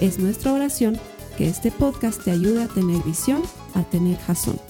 Es 0.00 0.18
nuestra 0.18 0.52
oración 0.52 0.98
que 1.38 1.48
este 1.48 1.70
podcast 1.70 2.22
te 2.22 2.30
ayude 2.30 2.64
a 2.64 2.68
tener 2.68 3.02
visión, 3.02 3.42
a 3.74 3.82
tener 3.82 4.18
jazón. 4.18 4.60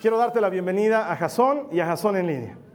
Quiero 0.00 0.18
darte 0.18 0.40
la 0.40 0.50
bienvenida 0.50 1.12
a 1.12 1.16
Jazón 1.16 1.68
y 1.70 1.78
a 1.78 1.86
Jazón 1.86 2.16
en 2.16 2.26
línea. 2.26 2.65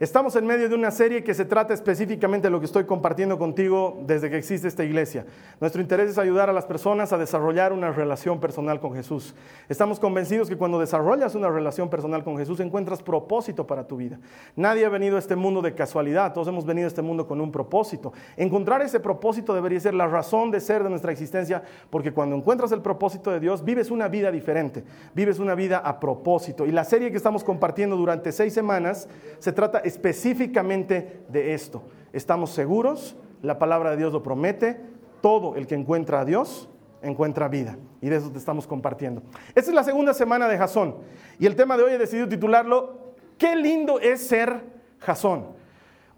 Estamos 0.00 0.34
en 0.34 0.46
medio 0.46 0.66
de 0.70 0.74
una 0.74 0.90
serie 0.90 1.22
que 1.22 1.34
se 1.34 1.44
trata 1.44 1.74
específicamente 1.74 2.46
de 2.46 2.50
lo 2.50 2.58
que 2.58 2.64
estoy 2.64 2.84
compartiendo 2.84 3.36
contigo 3.38 3.98
desde 4.06 4.30
que 4.30 4.38
existe 4.38 4.66
esta 4.66 4.82
iglesia. 4.82 5.26
Nuestro 5.60 5.82
interés 5.82 6.08
es 6.08 6.16
ayudar 6.16 6.48
a 6.48 6.54
las 6.54 6.64
personas 6.64 7.12
a 7.12 7.18
desarrollar 7.18 7.70
una 7.74 7.92
relación 7.92 8.40
personal 8.40 8.80
con 8.80 8.94
Jesús. 8.94 9.34
Estamos 9.68 10.00
convencidos 10.00 10.48
que 10.48 10.56
cuando 10.56 10.80
desarrollas 10.80 11.34
una 11.34 11.50
relación 11.50 11.90
personal 11.90 12.24
con 12.24 12.38
Jesús 12.38 12.60
encuentras 12.60 13.02
propósito 13.02 13.66
para 13.66 13.86
tu 13.86 13.98
vida. 13.98 14.18
Nadie 14.56 14.86
ha 14.86 14.88
venido 14.88 15.16
a 15.16 15.18
este 15.18 15.36
mundo 15.36 15.60
de 15.60 15.74
casualidad, 15.74 16.32
todos 16.32 16.48
hemos 16.48 16.64
venido 16.64 16.86
a 16.86 16.88
este 16.88 17.02
mundo 17.02 17.26
con 17.26 17.38
un 17.38 17.52
propósito. 17.52 18.14
Encontrar 18.38 18.80
ese 18.80 19.00
propósito 19.00 19.54
debería 19.54 19.80
ser 19.80 19.92
la 19.92 20.06
razón 20.06 20.50
de 20.50 20.60
ser 20.60 20.82
de 20.82 20.88
nuestra 20.88 21.12
existencia, 21.12 21.62
porque 21.90 22.10
cuando 22.10 22.36
encuentras 22.36 22.72
el 22.72 22.80
propósito 22.80 23.30
de 23.32 23.40
Dios, 23.40 23.62
vives 23.66 23.90
una 23.90 24.08
vida 24.08 24.32
diferente, 24.32 24.82
vives 25.14 25.38
una 25.38 25.54
vida 25.54 25.76
a 25.76 26.00
propósito. 26.00 26.64
Y 26.64 26.72
la 26.72 26.84
serie 26.84 27.10
que 27.10 27.18
estamos 27.18 27.44
compartiendo 27.44 27.98
durante 27.98 28.32
seis 28.32 28.54
semanas 28.54 29.06
se 29.40 29.52
trata 29.52 29.89
específicamente 29.90 31.24
de 31.28 31.52
esto. 31.52 31.82
Estamos 32.12 32.50
seguros, 32.50 33.16
la 33.42 33.58
palabra 33.58 33.90
de 33.90 33.96
Dios 33.96 34.12
lo 34.12 34.22
promete, 34.22 34.80
todo 35.20 35.56
el 35.56 35.66
que 35.66 35.74
encuentra 35.74 36.20
a 36.20 36.24
Dios 36.24 36.68
encuentra 37.02 37.48
vida. 37.48 37.76
Y 38.00 38.08
de 38.08 38.16
eso 38.16 38.30
te 38.30 38.38
estamos 38.38 38.66
compartiendo. 38.66 39.22
Esta 39.48 39.70
es 39.70 39.74
la 39.74 39.84
segunda 39.84 40.14
semana 40.14 40.48
de 40.48 40.58
Jasón. 40.58 40.96
Y 41.38 41.46
el 41.46 41.56
tema 41.56 41.76
de 41.76 41.84
hoy 41.84 41.92
he 41.92 41.98
decidido 41.98 42.28
titularlo, 42.28 43.14
qué 43.38 43.56
lindo 43.56 44.00
es 44.00 44.26
ser 44.26 44.62
Jasón. 44.98 45.46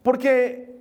Porque 0.03 0.77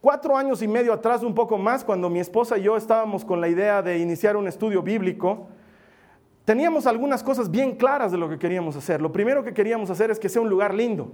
cuatro 0.00 0.36
años 0.36 0.62
y 0.62 0.68
medio 0.68 0.92
atrás, 0.92 1.22
un 1.22 1.34
poco 1.34 1.58
más, 1.58 1.84
cuando 1.84 2.10
mi 2.10 2.20
esposa 2.20 2.58
y 2.58 2.62
yo 2.62 2.76
estábamos 2.76 3.24
con 3.24 3.40
la 3.40 3.48
idea 3.48 3.82
de 3.82 3.98
iniciar 3.98 4.36
un 4.36 4.46
estudio 4.46 4.82
bíblico, 4.82 5.48
teníamos 6.44 6.86
algunas 6.86 7.22
cosas 7.22 7.50
bien 7.50 7.76
claras 7.76 8.12
de 8.12 8.18
lo 8.18 8.28
que 8.28 8.38
queríamos 8.38 8.76
hacer. 8.76 9.00
Lo 9.00 9.12
primero 9.12 9.42
que 9.42 9.54
queríamos 9.54 9.90
hacer 9.90 10.10
es 10.10 10.18
que 10.18 10.28
sea 10.28 10.42
un 10.42 10.50
lugar 10.50 10.74
lindo. 10.74 11.12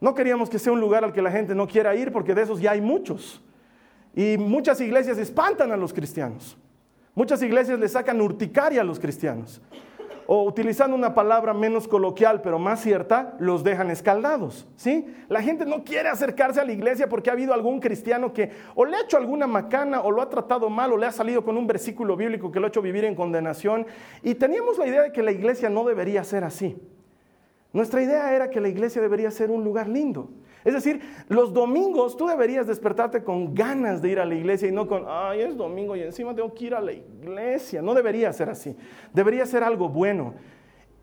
No 0.00 0.14
queríamos 0.14 0.48
que 0.48 0.58
sea 0.58 0.72
un 0.72 0.80
lugar 0.80 1.04
al 1.04 1.12
que 1.12 1.20
la 1.20 1.30
gente 1.30 1.54
no 1.54 1.66
quiera 1.66 1.94
ir 1.94 2.10
porque 2.10 2.34
de 2.34 2.42
esos 2.42 2.60
ya 2.60 2.72
hay 2.72 2.80
muchos. 2.80 3.42
Y 4.14 4.38
muchas 4.38 4.80
iglesias 4.80 5.18
espantan 5.18 5.70
a 5.72 5.76
los 5.76 5.92
cristianos. 5.92 6.56
Muchas 7.14 7.42
iglesias 7.42 7.78
le 7.78 7.88
sacan 7.88 8.20
urticaria 8.20 8.80
a 8.80 8.84
los 8.84 8.98
cristianos. 8.98 9.60
O 10.26 10.44
utilizando 10.44 10.96
una 10.96 11.12
palabra 11.12 11.52
menos 11.52 11.88
coloquial 11.88 12.40
pero 12.40 12.58
más 12.58 12.80
cierta, 12.80 13.34
los 13.40 13.62
dejan 13.62 13.90
escaldados. 13.90 14.66
¿sí? 14.76 15.06
La 15.28 15.42
gente 15.42 15.66
no 15.66 15.84
quiere 15.84 16.08
acercarse 16.08 16.60
a 16.60 16.64
la 16.64 16.72
iglesia 16.72 17.08
porque 17.08 17.28
ha 17.28 17.34
habido 17.34 17.52
algún 17.52 17.80
cristiano 17.80 18.32
que 18.32 18.52
o 18.74 18.84
le 18.84 18.96
ha 18.96 19.02
hecho 19.02 19.16
alguna 19.16 19.46
macana 19.46 20.00
o 20.00 20.10
lo 20.10 20.22
ha 20.22 20.30
tratado 20.30 20.70
mal 20.70 20.92
o 20.92 20.96
le 20.96 21.06
ha 21.06 21.12
salido 21.12 21.44
con 21.44 21.58
un 21.58 21.66
versículo 21.66 22.16
bíblico 22.16 22.50
que 22.50 22.58
lo 22.58 22.66
ha 22.66 22.68
hecho 22.68 22.80
vivir 22.80 23.04
en 23.04 23.14
condenación. 23.14 23.86
Y 24.22 24.34
teníamos 24.36 24.78
la 24.78 24.86
idea 24.86 25.02
de 25.02 25.12
que 25.12 25.22
la 25.22 25.32
iglesia 25.32 25.68
no 25.68 25.84
debería 25.84 26.24
ser 26.24 26.44
así. 26.44 26.80
Nuestra 27.72 28.02
idea 28.02 28.34
era 28.34 28.50
que 28.50 28.60
la 28.60 28.68
iglesia 28.68 29.00
debería 29.00 29.30
ser 29.30 29.50
un 29.50 29.62
lugar 29.62 29.88
lindo. 29.88 30.28
Es 30.64 30.74
decir, 30.74 31.00
los 31.28 31.52
domingos 31.52 32.16
tú 32.16 32.26
deberías 32.26 32.66
despertarte 32.66 33.22
con 33.22 33.54
ganas 33.54 34.02
de 34.02 34.10
ir 34.10 34.20
a 34.20 34.24
la 34.24 34.34
iglesia 34.34 34.68
y 34.68 34.72
no 34.72 34.86
con, 34.86 35.04
ay, 35.06 35.40
es 35.40 35.56
domingo 35.56 35.94
y 35.94 36.02
encima 36.02 36.34
tengo 36.34 36.52
que 36.52 36.66
ir 36.66 36.74
a 36.74 36.80
la 36.80 36.92
iglesia. 36.92 37.80
No 37.80 37.94
debería 37.94 38.32
ser 38.32 38.50
así. 38.50 38.76
Debería 39.14 39.46
ser 39.46 39.62
algo 39.62 39.88
bueno. 39.88 40.34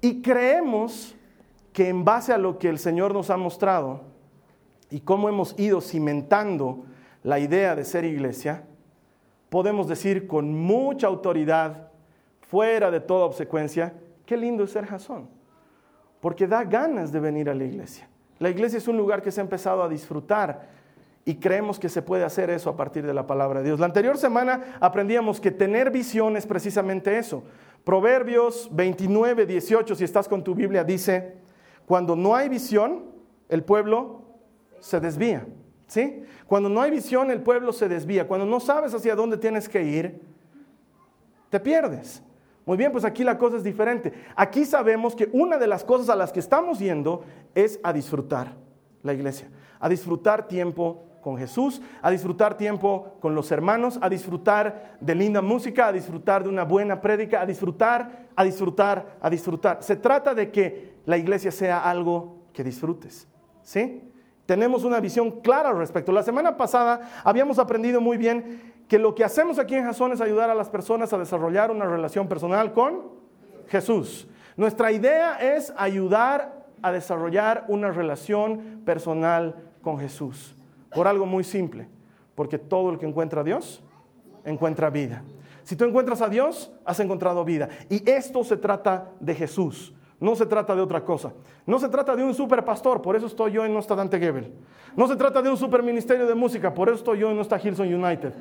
Y 0.01 0.21
creemos 0.21 1.15
que 1.71 1.87
en 1.87 2.03
base 2.03 2.33
a 2.33 2.37
lo 2.37 2.59
que 2.59 2.69
el 2.69 2.77
Señor 2.79 3.13
nos 3.13 3.29
ha 3.29 3.37
mostrado 3.37 4.01
y 4.89 4.99
cómo 4.99 5.29
hemos 5.29 5.57
ido 5.57 5.79
cimentando 5.79 6.85
la 7.23 7.39
idea 7.39 7.75
de 7.75 7.83
ser 7.83 8.03
iglesia, 8.03 8.65
podemos 9.49 9.87
decir 9.87 10.27
con 10.27 10.53
mucha 10.53 11.07
autoridad, 11.07 11.91
fuera 12.41 12.91
de 12.91 12.99
toda 12.99 13.25
obsecuencia, 13.25 13.93
qué 14.25 14.37
lindo 14.37 14.63
es 14.65 14.71
ser 14.71 14.85
Jasón 14.85 15.36
porque 16.21 16.47
da 16.47 16.63
ganas 16.63 17.11
de 17.11 17.19
venir 17.19 17.49
a 17.49 17.53
la 17.53 17.63
iglesia. 17.63 18.07
La 18.39 18.49
iglesia 18.49 18.77
es 18.77 18.87
un 18.87 18.97
lugar 18.97 19.21
que 19.21 19.31
se 19.31 19.41
ha 19.41 19.43
empezado 19.43 19.83
a 19.83 19.89
disfrutar 19.89 20.67
y 21.25 21.35
creemos 21.35 21.79
que 21.79 21.89
se 21.89 22.01
puede 22.01 22.23
hacer 22.23 22.49
eso 22.49 22.69
a 22.69 22.77
partir 22.77 23.05
de 23.05 23.13
la 23.13 23.27
palabra 23.27 23.59
de 23.59 23.65
Dios. 23.65 23.79
La 23.79 23.85
anterior 23.87 24.17
semana 24.17 24.77
aprendíamos 24.79 25.41
que 25.41 25.51
tener 25.51 25.91
visión 25.91 26.37
es 26.37 26.45
precisamente 26.45 27.17
eso. 27.17 27.43
Proverbios 27.83 28.69
29, 28.71 29.45
18, 29.45 29.95
si 29.95 30.03
estás 30.03 30.27
con 30.27 30.43
tu 30.43 30.55
Biblia, 30.55 30.83
dice, 30.83 31.35
cuando 31.85 32.15
no 32.15 32.35
hay 32.35 32.49
visión, 32.49 33.05
el 33.49 33.63
pueblo 33.63 34.21
se 34.79 34.99
desvía. 34.99 35.45
¿Sí? 35.87 36.23
Cuando 36.47 36.67
no 36.67 36.81
hay 36.81 36.91
visión, 36.91 37.31
el 37.31 37.41
pueblo 37.41 37.71
se 37.71 37.87
desvía. 37.87 38.27
Cuando 38.27 38.45
no 38.45 38.59
sabes 38.59 38.93
hacia 38.93 39.15
dónde 39.15 39.37
tienes 39.37 39.69
que 39.69 39.83
ir, 39.83 40.21
te 41.49 41.59
pierdes. 41.59 42.21
Muy 42.67 42.75
bien, 42.75 42.91
pues 42.91 43.05
aquí 43.05 43.23
la 43.23 43.37
cosa 43.37 43.55
es 43.55 43.63
diferente. 43.63 44.11
Aquí 44.35 44.65
sabemos 44.65 45.15
que 45.15 45.29
una 45.31 45.57
de 45.57 45.67
las 45.67 45.85
cosas 45.85 46.09
a 46.09 46.17
las 46.17 46.33
que 46.33 46.41
estamos 46.41 46.79
yendo 46.79 47.23
es 47.55 47.79
a 47.81 47.93
disfrutar 47.93 48.55
la 49.03 49.13
iglesia, 49.13 49.47
a 49.79 49.87
disfrutar 49.87 50.49
tiempo 50.49 51.05
con 51.21 51.37
Jesús, 51.37 51.81
a 52.01 52.11
disfrutar 52.11 52.57
tiempo 52.57 53.15
con 53.21 53.33
los 53.35 53.53
hermanos, 53.53 53.97
a 54.01 54.09
disfrutar 54.09 54.97
de 54.99 55.15
linda 55.15 55.41
música, 55.41 55.87
a 55.87 55.93
disfrutar 55.93 56.43
de 56.43 56.49
una 56.49 56.65
buena 56.65 56.99
prédica, 56.99 57.39
a 57.39 57.45
disfrutar, 57.45 58.27
a 58.35 58.43
disfrutar, 58.43 59.17
a 59.21 59.29
disfrutar. 59.29 59.81
Se 59.81 59.95
trata 59.95 60.33
de 60.33 60.51
que 60.51 60.95
la 61.05 61.17
iglesia 61.17 61.51
sea 61.51 61.89
algo 61.89 62.47
que 62.51 62.65
disfrutes. 62.65 63.29
¿Sí? 63.63 64.11
Tenemos 64.45 64.83
una 64.83 64.99
visión 64.99 65.41
clara 65.41 65.69
al 65.69 65.77
respecto. 65.77 66.11
La 66.11 66.23
semana 66.23 66.55
pasada 66.55 67.21
habíamos 67.23 67.59
aprendido 67.59 67.99
muy 68.01 68.17
bien 68.17 68.66
que 68.87 68.99
lo 68.99 69.15
que 69.15 69.23
hacemos 69.23 69.59
aquí 69.59 69.75
en 69.75 69.85
Jason 69.85 70.13
es 70.13 70.21
ayudar 70.21 70.49
a 70.49 70.55
las 70.55 70.69
personas 70.69 71.11
a 71.13 71.17
desarrollar 71.17 71.71
una 71.71 71.85
relación 71.85 72.27
personal 72.27 72.73
con 72.73 73.03
Jesús. 73.67 74.27
Nuestra 74.55 74.91
idea 74.91 75.35
es 75.55 75.73
ayudar 75.77 76.65
a 76.81 76.91
desarrollar 76.91 77.65
una 77.67 77.91
relación 77.91 78.81
personal 78.85 79.55
con 79.81 79.99
Jesús. 79.99 80.55
Por 80.93 81.07
algo 81.07 81.25
muy 81.25 81.43
simple, 81.43 81.87
porque 82.35 82.57
todo 82.57 82.89
el 82.89 82.97
que 82.97 83.05
encuentra 83.05 83.41
a 83.41 83.43
Dios 83.43 83.83
encuentra 84.45 84.89
vida. 84.89 85.23
Si 85.63 85.75
tú 85.75 85.83
encuentras 85.83 86.21
a 86.21 86.29
Dios, 86.29 86.71
has 86.85 86.99
encontrado 87.01 87.43
vida. 87.43 87.67
Y 87.89 88.09
esto 88.09 88.43
se 88.45 88.55
trata 88.55 89.11
de 89.19 89.35
Jesús. 89.35 89.93
No 90.19 90.35
se 90.35 90.45
trata 90.45 90.73
de 90.73 90.81
otra 90.81 91.03
cosa. 91.03 91.33
No 91.65 91.77
se 91.77 91.89
trata 91.89 92.15
de 92.15 92.23
un 92.23 92.33
super 92.33 92.63
pastor, 92.63 93.01
por 93.01 93.15
eso 93.15 93.27
estoy 93.27 93.51
yo 93.51 93.65
en 93.65 93.73
nuestra 93.73 93.95
Dante 93.95 94.17
Gebel. 94.17 94.53
No 94.95 95.07
se 95.07 95.15
trata 95.15 95.41
de 95.41 95.49
un 95.49 95.57
super 95.57 95.83
ministerio 95.83 96.25
de 96.25 96.33
música, 96.33 96.73
por 96.73 96.87
eso 96.87 96.97
estoy 96.97 97.19
yo 97.19 97.29
en 97.29 97.35
nuestra 97.35 97.59
Hillsong 97.59 97.93
United. 97.93 98.33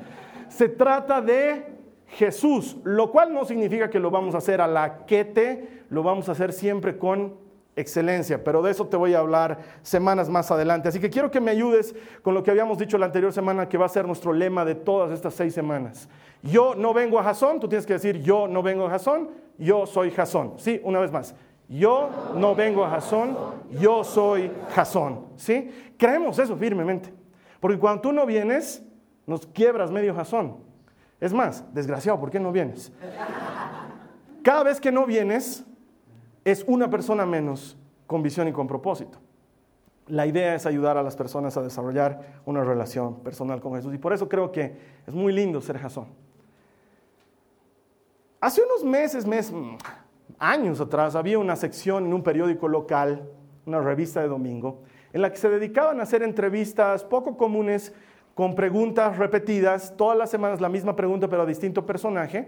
Se 0.49 0.69
trata 0.69 1.21
de 1.21 1.77
Jesús, 2.07 2.77
lo 2.83 3.11
cual 3.11 3.33
no 3.33 3.45
significa 3.45 3.89
que 3.89 3.99
lo 3.99 4.09
vamos 4.09 4.35
a 4.35 4.39
hacer 4.39 4.61
a 4.61 4.67
la 4.67 5.05
quete, 5.05 5.83
lo 5.89 6.03
vamos 6.03 6.29
a 6.29 6.31
hacer 6.31 6.53
siempre 6.53 6.97
con 6.97 7.35
excelencia, 7.75 8.43
pero 8.43 8.61
de 8.61 8.71
eso 8.71 8.87
te 8.87 8.97
voy 8.97 9.13
a 9.13 9.19
hablar 9.19 9.59
semanas 9.83 10.29
más 10.29 10.49
adelante. 10.49 10.89
Así 10.89 10.99
que 10.99 11.09
quiero 11.09 11.29
que 11.29 11.39
me 11.39 11.51
ayudes 11.51 11.95
con 12.23 12.33
lo 12.33 12.43
que 12.43 12.51
habíamos 12.51 12.77
dicho 12.79 12.97
la 12.97 13.05
anterior 13.05 13.31
semana, 13.31 13.69
que 13.69 13.77
va 13.77 13.85
a 13.85 13.89
ser 13.89 14.05
nuestro 14.07 14.33
lema 14.33 14.65
de 14.65 14.75
todas 14.75 15.11
estas 15.11 15.35
seis 15.35 15.53
semanas. 15.53 16.09
Yo 16.41 16.75
no 16.75 16.93
vengo 16.93 17.19
a 17.19 17.23
Jasón, 17.23 17.59
tú 17.59 17.67
tienes 17.67 17.85
que 17.85 17.93
decir 17.93 18.21
yo 18.21 18.47
no 18.47 18.63
vengo 18.63 18.87
a 18.87 18.89
Jasón, 18.89 19.29
yo 19.57 19.85
soy 19.85 20.11
Jasón. 20.11 20.53
Sí, 20.57 20.81
una 20.83 20.99
vez 20.99 21.11
más. 21.11 21.35
Yo 21.69 22.09
no 22.35 22.55
vengo 22.55 22.83
a 22.85 22.89
Jasón, 22.89 23.37
yo 23.79 24.03
soy 24.03 24.51
Jasón. 24.73 25.27
¿Sí? 25.35 25.69
Creemos 25.97 26.39
eso 26.39 26.55
firmemente. 26.55 27.13
Porque 27.59 27.77
cuando 27.77 28.01
tú 28.01 28.11
no 28.11 28.25
vienes, 28.25 28.83
nos 29.27 29.45
quiebras 29.45 29.91
medio 29.91 30.15
Jasón. 30.15 30.57
Es 31.19 31.33
más, 31.33 31.63
desgraciado, 31.73 32.19
¿por 32.19 32.31
qué 32.31 32.39
no 32.39 32.51
vienes? 32.51 32.91
Cada 34.41 34.63
vez 34.63 34.79
que 34.79 34.91
no 34.91 35.05
vienes, 35.05 35.65
es 36.45 36.63
una 36.67 36.89
persona 36.89 37.25
menos 37.25 37.77
con 38.07 38.23
visión 38.23 38.47
y 38.47 38.53
con 38.53 38.67
propósito. 38.67 39.19
La 40.07 40.25
idea 40.25 40.55
es 40.55 40.65
ayudar 40.65 40.97
a 40.97 41.03
las 41.03 41.17
personas 41.17 41.57
a 41.57 41.61
desarrollar 41.61 42.39
una 42.45 42.63
relación 42.63 43.19
personal 43.19 43.59
con 43.59 43.75
Jesús. 43.75 43.93
Y 43.93 43.97
por 43.97 44.13
eso 44.13 44.29
creo 44.29 44.53
que 44.53 44.77
es 45.05 45.13
muy 45.13 45.33
lindo 45.33 45.59
ser 45.59 45.77
Jasón. 45.77 46.07
Hace 48.39 48.61
unos 48.63 48.85
meses, 48.85 49.25
meses 49.25 49.53
años 50.39 50.79
atrás, 50.79 51.15
había 51.15 51.37
una 51.39 51.57
sección 51.57 52.05
en 52.05 52.13
un 52.13 52.23
periódico 52.23 52.69
local, 52.69 53.29
una 53.65 53.81
revista 53.81 54.21
de 54.21 54.29
domingo, 54.29 54.83
en 55.11 55.21
la 55.21 55.31
que 55.31 55.37
se 55.37 55.49
dedicaban 55.49 55.99
a 55.99 56.03
hacer 56.03 56.23
entrevistas 56.23 57.03
poco 57.03 57.35
comunes 57.35 57.93
con 58.37 58.53
preguntas 58.53 59.17
repetidas, 59.17 59.95
todas 59.97 60.15
las 60.15 60.29
semanas 60.29 60.61
la 60.61 60.69
misma 60.69 60.95
pregunta, 60.95 61.27
pero 61.27 61.41
a 61.41 61.45
distinto 61.47 61.87
personaje. 61.87 62.47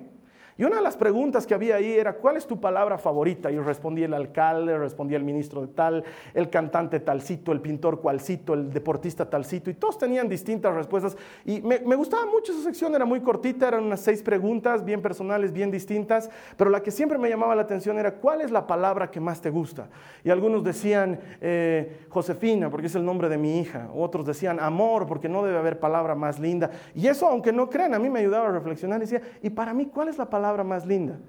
Y 0.60 0.66
una 0.66 0.76
de 0.76 0.82
las 0.82 0.98
preguntas 0.98 1.48
que 1.48 1.54
había 1.54 1.78
ahí 1.78 1.94
era, 1.94 2.18
¿cuál 2.18 2.36
es 2.36 2.46
tu 2.46 2.60
palabra 2.60 2.98
favorita? 2.98 3.50
Y 3.50 3.58
respondía 3.60 4.08
el 4.08 4.14
alcalde, 4.14 4.78
respondía 4.78 5.16
el 5.16 5.24
ministro 5.24 5.62
de 5.62 5.68
tal, 5.68 6.04
el 6.34 6.50
cantante 6.50 7.00
talcito, 7.00 7.54
el 7.54 7.62
pintor 7.62 8.02
cualcito, 8.02 8.56
el 8.56 8.70
deportista 8.74 9.30
talcito, 9.30 9.70
y 9.70 9.76
todos 9.76 9.98
tenían 9.98 10.28
distintas 10.28 10.76
respuestas. 10.76 11.16
Y 11.46 11.62
me, 11.62 11.78
gustaba 11.96 12.26
mucho 12.26 12.52
esa 12.52 12.62
sección, 12.62 12.94
era 12.94 13.06
muy 13.06 13.22
cortita, 13.22 13.70
eran 13.70 13.86
unas 13.86 14.02
seis 14.02 14.22
preguntas, 14.22 14.84
bien 14.84 15.02
personales, 15.02 15.54
bien 15.54 15.72
distintas, 15.72 16.30
pero 16.58 16.70
la 16.70 16.84
que 16.84 16.92
siempre 16.92 17.18
me 17.18 17.30
llamaba 17.30 17.56
la 17.56 17.62
atención 17.62 17.98
era, 17.98 18.16
¿cuál 18.16 18.42
es 18.42 18.52
la 18.52 18.68
palabra 18.68 19.10
que 19.10 19.22
más 19.22 19.40
te 19.40 19.52
gusta? 19.52 19.88
Y 20.26 20.30
algunos 20.30 20.62
decían, 20.62 21.22
eh, 21.40 22.00
Josefina, 22.10 22.70
porque 22.70 22.88
es 22.88 22.96
el 22.96 23.06
nombre 23.06 23.30
de 23.30 23.38
mi 23.38 23.62
hija, 23.62 23.90
otros 23.96 24.26
decían, 24.26 24.60
amor, 24.60 25.08
porque 25.08 25.30
no 25.30 25.42
debe 25.42 25.58
haber 25.58 25.80
palabra 25.80 26.16
más 26.16 26.38
linda. 26.38 26.70
Y 26.94 27.08
eso, 27.08 27.30
aunque 27.30 27.54
no 27.54 27.70
crean, 27.70 27.94
a 27.94 28.00
mí 28.00 28.10
me 28.10 28.20
ayudaba 28.20 28.50
a 28.50 28.52
reflexionar 28.52 29.00
decía, 29.00 29.22
¿y 29.42 29.50
para 29.52 29.74
mí 29.74 29.86
cuál 29.86 30.10
es 30.10 30.18
la 30.18 30.30
palabra? 30.30 30.49
Más 30.64 30.86
linda. 30.86 31.20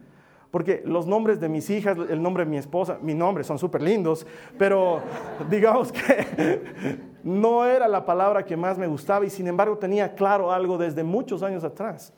Porque 0.51 0.83
los 0.85 1.07
nombres 1.07 1.39
de 1.39 1.49
mis 1.49 1.71
hijas, 1.71 1.97
el 2.09 2.21
nombre 2.21 2.45
de 2.45 2.51
mi 2.51 2.57
esposa, 2.57 2.99
mi 3.01 3.15
nombre 3.15 3.45
son 3.45 3.59
súper 3.59 3.83
lindos, 3.83 4.27
pero 4.59 5.01
digamos 5.51 5.93
que 5.93 6.99
no 7.23 7.65
era 7.65 7.87
la 7.87 8.05
palabra 8.05 8.45
que 8.45 8.57
más 8.57 8.77
me 8.77 8.87
gustaba 8.87 9.25
y 9.25 9.31
sin 9.31 9.47
embargo 9.47 9.79
tenía 9.79 10.15
claro 10.15 10.51
algo 10.51 10.77
desde 10.77 11.05
muchos 11.05 11.43
años 11.43 11.63
atrás. 11.63 12.13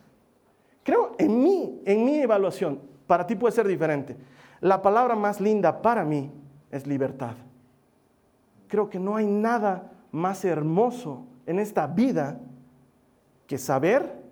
Creo 0.82 1.12
en 1.18 1.42
mí, 1.42 1.82
en 1.84 2.04
mi 2.04 2.20
evaluación, 2.20 2.80
para 3.06 3.26
ti 3.26 3.34
puede 3.34 3.54
ser 3.54 3.68
diferente. 3.68 4.16
La 4.60 4.80
palabra 4.80 5.14
más 5.14 5.40
linda 5.40 5.82
para 5.82 6.04
mí 6.04 6.32
es 6.70 6.86
libertad. 6.86 7.34
Creo 8.68 8.88
que 8.88 8.98
no 8.98 9.16
hay 9.16 9.26
nada 9.26 9.92
más 10.10 10.44
hermoso 10.44 11.26
en 11.44 11.58
esta 11.58 11.86
vida 11.86 12.40
que 13.46 13.58
saber 13.58 14.22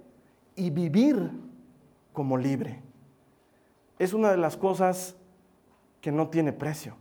y 0.56 0.70
vivir 0.70 1.30
como 2.12 2.36
libre. 2.36 2.80
Es 3.98 4.12
una 4.14 4.30
de 4.30 4.36
las 4.36 4.56
cosas 4.56 5.16
que 6.00 6.10
no 6.10 6.28
tiene 6.28 6.52
precio. 6.52 6.96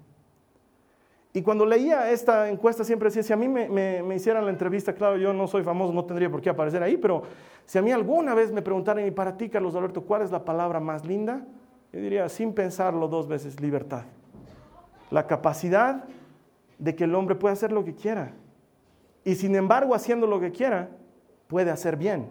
Y 1.32 1.42
cuando 1.42 1.66
leía 1.66 2.10
esta 2.12 2.50
encuesta 2.50 2.84
siempre 2.84 3.10
decía, 3.10 3.22
si 3.22 3.34
a 3.34 3.36
mí 3.36 3.48
me, 3.48 4.16
hicieran 4.16 4.46
la 4.46 4.52
entrevista, 4.52 4.94
claro, 4.94 5.16
yo 5.18 5.32
no 5.32 5.48
soy 5.48 5.64
famoso, 5.64 5.94
no 5.94 6.06
tendría 6.06 6.30
por 6.30 6.42
qué 6.42 6.50
aparecer 6.50 6.82
ahí, 6.82 6.98
pero 6.98 7.22
si 7.66 7.78
a 7.78 7.82
mí 7.84 7.92
alguna 7.92 8.34
vez 8.34 8.52
me 8.52 8.64
preguntaran, 8.64 9.06
y 9.06 9.12
para 9.12 9.38
ti, 9.38 9.48
Carlos 9.48 9.76
Alberto, 9.76 10.02
¿cuál 10.02 10.24
es 10.24 10.32
la 10.32 10.44
palabra 10.44 10.80
más 10.80 11.06
linda? 11.06 11.46
Yo 11.94 12.00
diría, 12.00 12.28
sin 12.30 12.54
pensarlo 12.54 13.08
dos 13.08 13.28
veces, 13.28 13.62
libertad. 13.62 14.04
La 15.12 15.28
capacidad 15.28 16.06
de 16.80 16.96
que 16.96 17.04
el 17.04 17.14
hombre 17.14 17.36
pueda 17.36 17.54
hacer 17.54 17.72
lo 17.72 17.86
que 17.86 17.94
quiera. 17.94 18.34
Y 19.24 19.36
sin 19.36 19.56
embargo, 19.56 19.94
haciendo 19.94 20.26
lo 20.26 20.40
que 20.40 20.52
quiera, 20.52 20.90
puede 21.48 21.70
hacer 21.70 21.96
bien. 21.96 22.30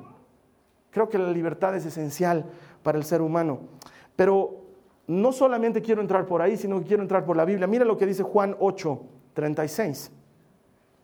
Creo 0.91 1.09
que 1.09 1.19
la 1.19 1.31
libertad 1.31 1.77
es 1.77 1.87
esencial 1.87 2.47
para 2.89 2.97
el 2.97 3.05
ser 3.05 3.21
humano. 3.21 3.61
Pero 4.17 4.63
no 5.07 5.31
solamente 5.31 5.83
quiero 5.83 6.01
entrar 6.01 6.25
por 6.25 6.41
ahí, 6.41 6.57
sino 6.57 6.79
que 6.79 6.87
quiero 6.87 7.03
entrar 7.03 7.23
por 7.27 7.37
la 7.37 7.45
Biblia. 7.45 7.67
Mira 7.67 7.85
lo 7.85 7.99
que 7.99 8.07
dice 8.07 8.23
Juan 8.23 8.57
8, 8.59 9.03
36. 9.35 10.11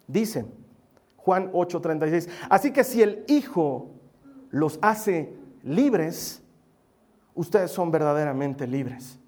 Dice 0.07 0.47
Juan 1.19 1.51
8, 1.53 1.81
36. 1.83 2.31
Así 2.49 2.73
que 2.73 2.85
si 2.85 3.03
el 3.03 3.23
Hijo 3.29 3.91
los 4.49 4.79
hace 4.81 5.35
libres, 5.63 6.43
ustedes 7.35 7.71
son 7.71 7.91
verdaderamente 7.91 8.67
libres. 8.67 9.19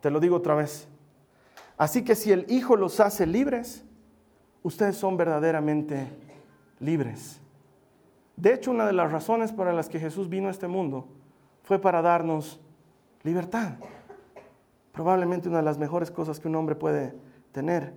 Te 0.00 0.10
lo 0.10 0.18
digo 0.18 0.36
otra 0.36 0.54
vez. 0.54 0.88
Así 1.76 2.04
que 2.04 2.14
si 2.14 2.32
el 2.32 2.46
Hijo 2.48 2.74
los 2.74 3.00
hace 3.00 3.26
libres, 3.26 3.84
ustedes 4.62 4.96
son 4.96 5.18
verdaderamente 5.18 6.06
libres. 6.78 7.38
De 8.34 8.54
hecho, 8.54 8.70
una 8.70 8.86
de 8.86 8.94
las 8.94 9.12
razones 9.12 9.52
para 9.52 9.74
las 9.74 9.90
que 9.90 10.00
Jesús 10.00 10.30
vino 10.30 10.48
a 10.48 10.52
este 10.52 10.66
mundo 10.66 11.19
fue 11.70 11.78
para 11.78 12.02
darnos 12.02 12.58
libertad. 13.22 13.74
Probablemente 14.90 15.48
una 15.48 15.58
de 15.58 15.64
las 15.64 15.78
mejores 15.78 16.10
cosas 16.10 16.40
que 16.40 16.48
un 16.48 16.56
hombre 16.56 16.74
puede 16.74 17.14
tener. 17.52 17.94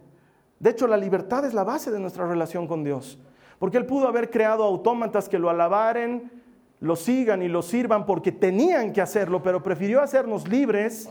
De 0.60 0.70
hecho, 0.70 0.86
la 0.86 0.96
libertad 0.96 1.44
es 1.44 1.56
la 1.56 1.64
base 1.64 1.90
de 1.90 2.00
nuestra 2.00 2.28
relación 2.28 2.68
con 2.68 2.84
Dios. 2.84 3.18
Porque 3.58 3.78
Él 3.78 3.88
pudo 3.88 4.08
haber 4.08 4.30
creado 4.30 4.64
autómatas 4.64 5.28
que 5.28 5.40
lo 5.40 5.50
alabaren, 5.50 6.32
lo 6.82 6.96
sigan 6.96 7.42
y 7.42 7.48
lo 7.48 7.64
sirvan 7.64 8.06
porque 8.06 8.32
tenían 8.32 8.94
que 8.94 9.02
hacerlo, 9.02 9.42
pero 9.42 9.64
prefirió 9.64 10.04
hacernos 10.04 10.48
libres 10.48 11.10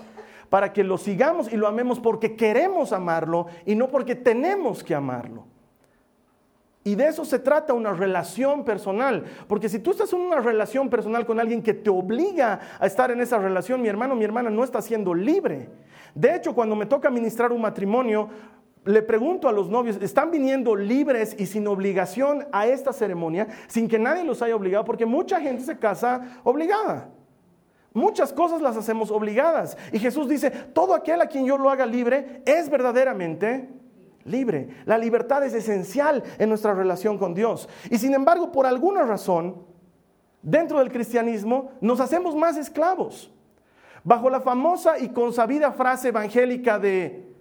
para 0.48 0.72
que 0.72 0.84
lo 0.84 0.98
sigamos 0.98 1.52
y 1.52 1.56
lo 1.56 1.66
amemos 1.66 1.98
porque 1.98 2.36
queremos 2.36 2.92
amarlo 2.92 3.48
y 3.66 3.74
no 3.74 3.88
porque 3.88 4.14
tenemos 4.14 4.84
que 4.84 4.94
amarlo. 4.94 5.46
Y 6.84 6.96
de 6.96 7.06
eso 7.06 7.24
se 7.24 7.38
trata 7.38 7.74
una 7.74 7.92
relación 7.92 8.64
personal. 8.64 9.24
Porque 9.46 9.68
si 9.68 9.78
tú 9.78 9.92
estás 9.92 10.12
en 10.12 10.20
una 10.20 10.40
relación 10.40 10.90
personal 10.90 11.24
con 11.24 11.38
alguien 11.38 11.62
que 11.62 11.74
te 11.74 11.90
obliga 11.90 12.60
a 12.80 12.86
estar 12.86 13.10
en 13.10 13.20
esa 13.20 13.38
relación, 13.38 13.80
mi 13.80 13.88
hermano, 13.88 14.16
mi 14.16 14.24
hermana 14.24 14.50
no 14.50 14.64
está 14.64 14.82
siendo 14.82 15.14
libre. 15.14 15.68
De 16.14 16.34
hecho, 16.34 16.54
cuando 16.54 16.74
me 16.74 16.86
toca 16.86 17.08
ministrar 17.08 17.52
un 17.52 17.60
matrimonio, 17.60 18.28
le 18.84 19.00
pregunto 19.02 19.48
a 19.48 19.52
los 19.52 19.68
novios, 19.68 19.96
¿están 20.02 20.32
viniendo 20.32 20.74
libres 20.74 21.36
y 21.38 21.46
sin 21.46 21.68
obligación 21.68 22.48
a 22.50 22.66
esta 22.66 22.92
ceremonia, 22.92 23.46
sin 23.68 23.86
que 23.86 24.00
nadie 24.00 24.24
los 24.24 24.42
haya 24.42 24.56
obligado? 24.56 24.84
Porque 24.84 25.06
mucha 25.06 25.40
gente 25.40 25.62
se 25.62 25.78
casa 25.78 26.40
obligada. 26.42 27.10
Muchas 27.94 28.32
cosas 28.32 28.60
las 28.60 28.76
hacemos 28.76 29.12
obligadas. 29.12 29.76
Y 29.92 30.00
Jesús 30.00 30.28
dice, 30.28 30.50
todo 30.50 30.94
aquel 30.94 31.20
a 31.20 31.26
quien 31.26 31.46
yo 31.46 31.58
lo 31.58 31.70
haga 31.70 31.86
libre 31.86 32.42
es 32.44 32.68
verdaderamente 32.68 33.68
libre. 34.24 34.68
La 34.84 34.98
libertad 34.98 35.44
es 35.44 35.54
esencial 35.54 36.22
en 36.38 36.48
nuestra 36.48 36.74
relación 36.74 37.18
con 37.18 37.34
Dios. 37.34 37.68
Y 37.90 37.98
sin 37.98 38.14
embargo, 38.14 38.52
por 38.52 38.66
alguna 38.66 39.02
razón, 39.02 39.56
dentro 40.42 40.78
del 40.78 40.92
cristianismo 40.92 41.70
nos 41.80 42.00
hacemos 42.00 42.34
más 42.34 42.56
esclavos. 42.56 43.32
Bajo 44.04 44.28
la 44.28 44.40
famosa 44.40 44.98
y 44.98 45.10
consabida 45.10 45.72
frase 45.72 46.08
evangélica 46.08 46.78
de 46.78 47.32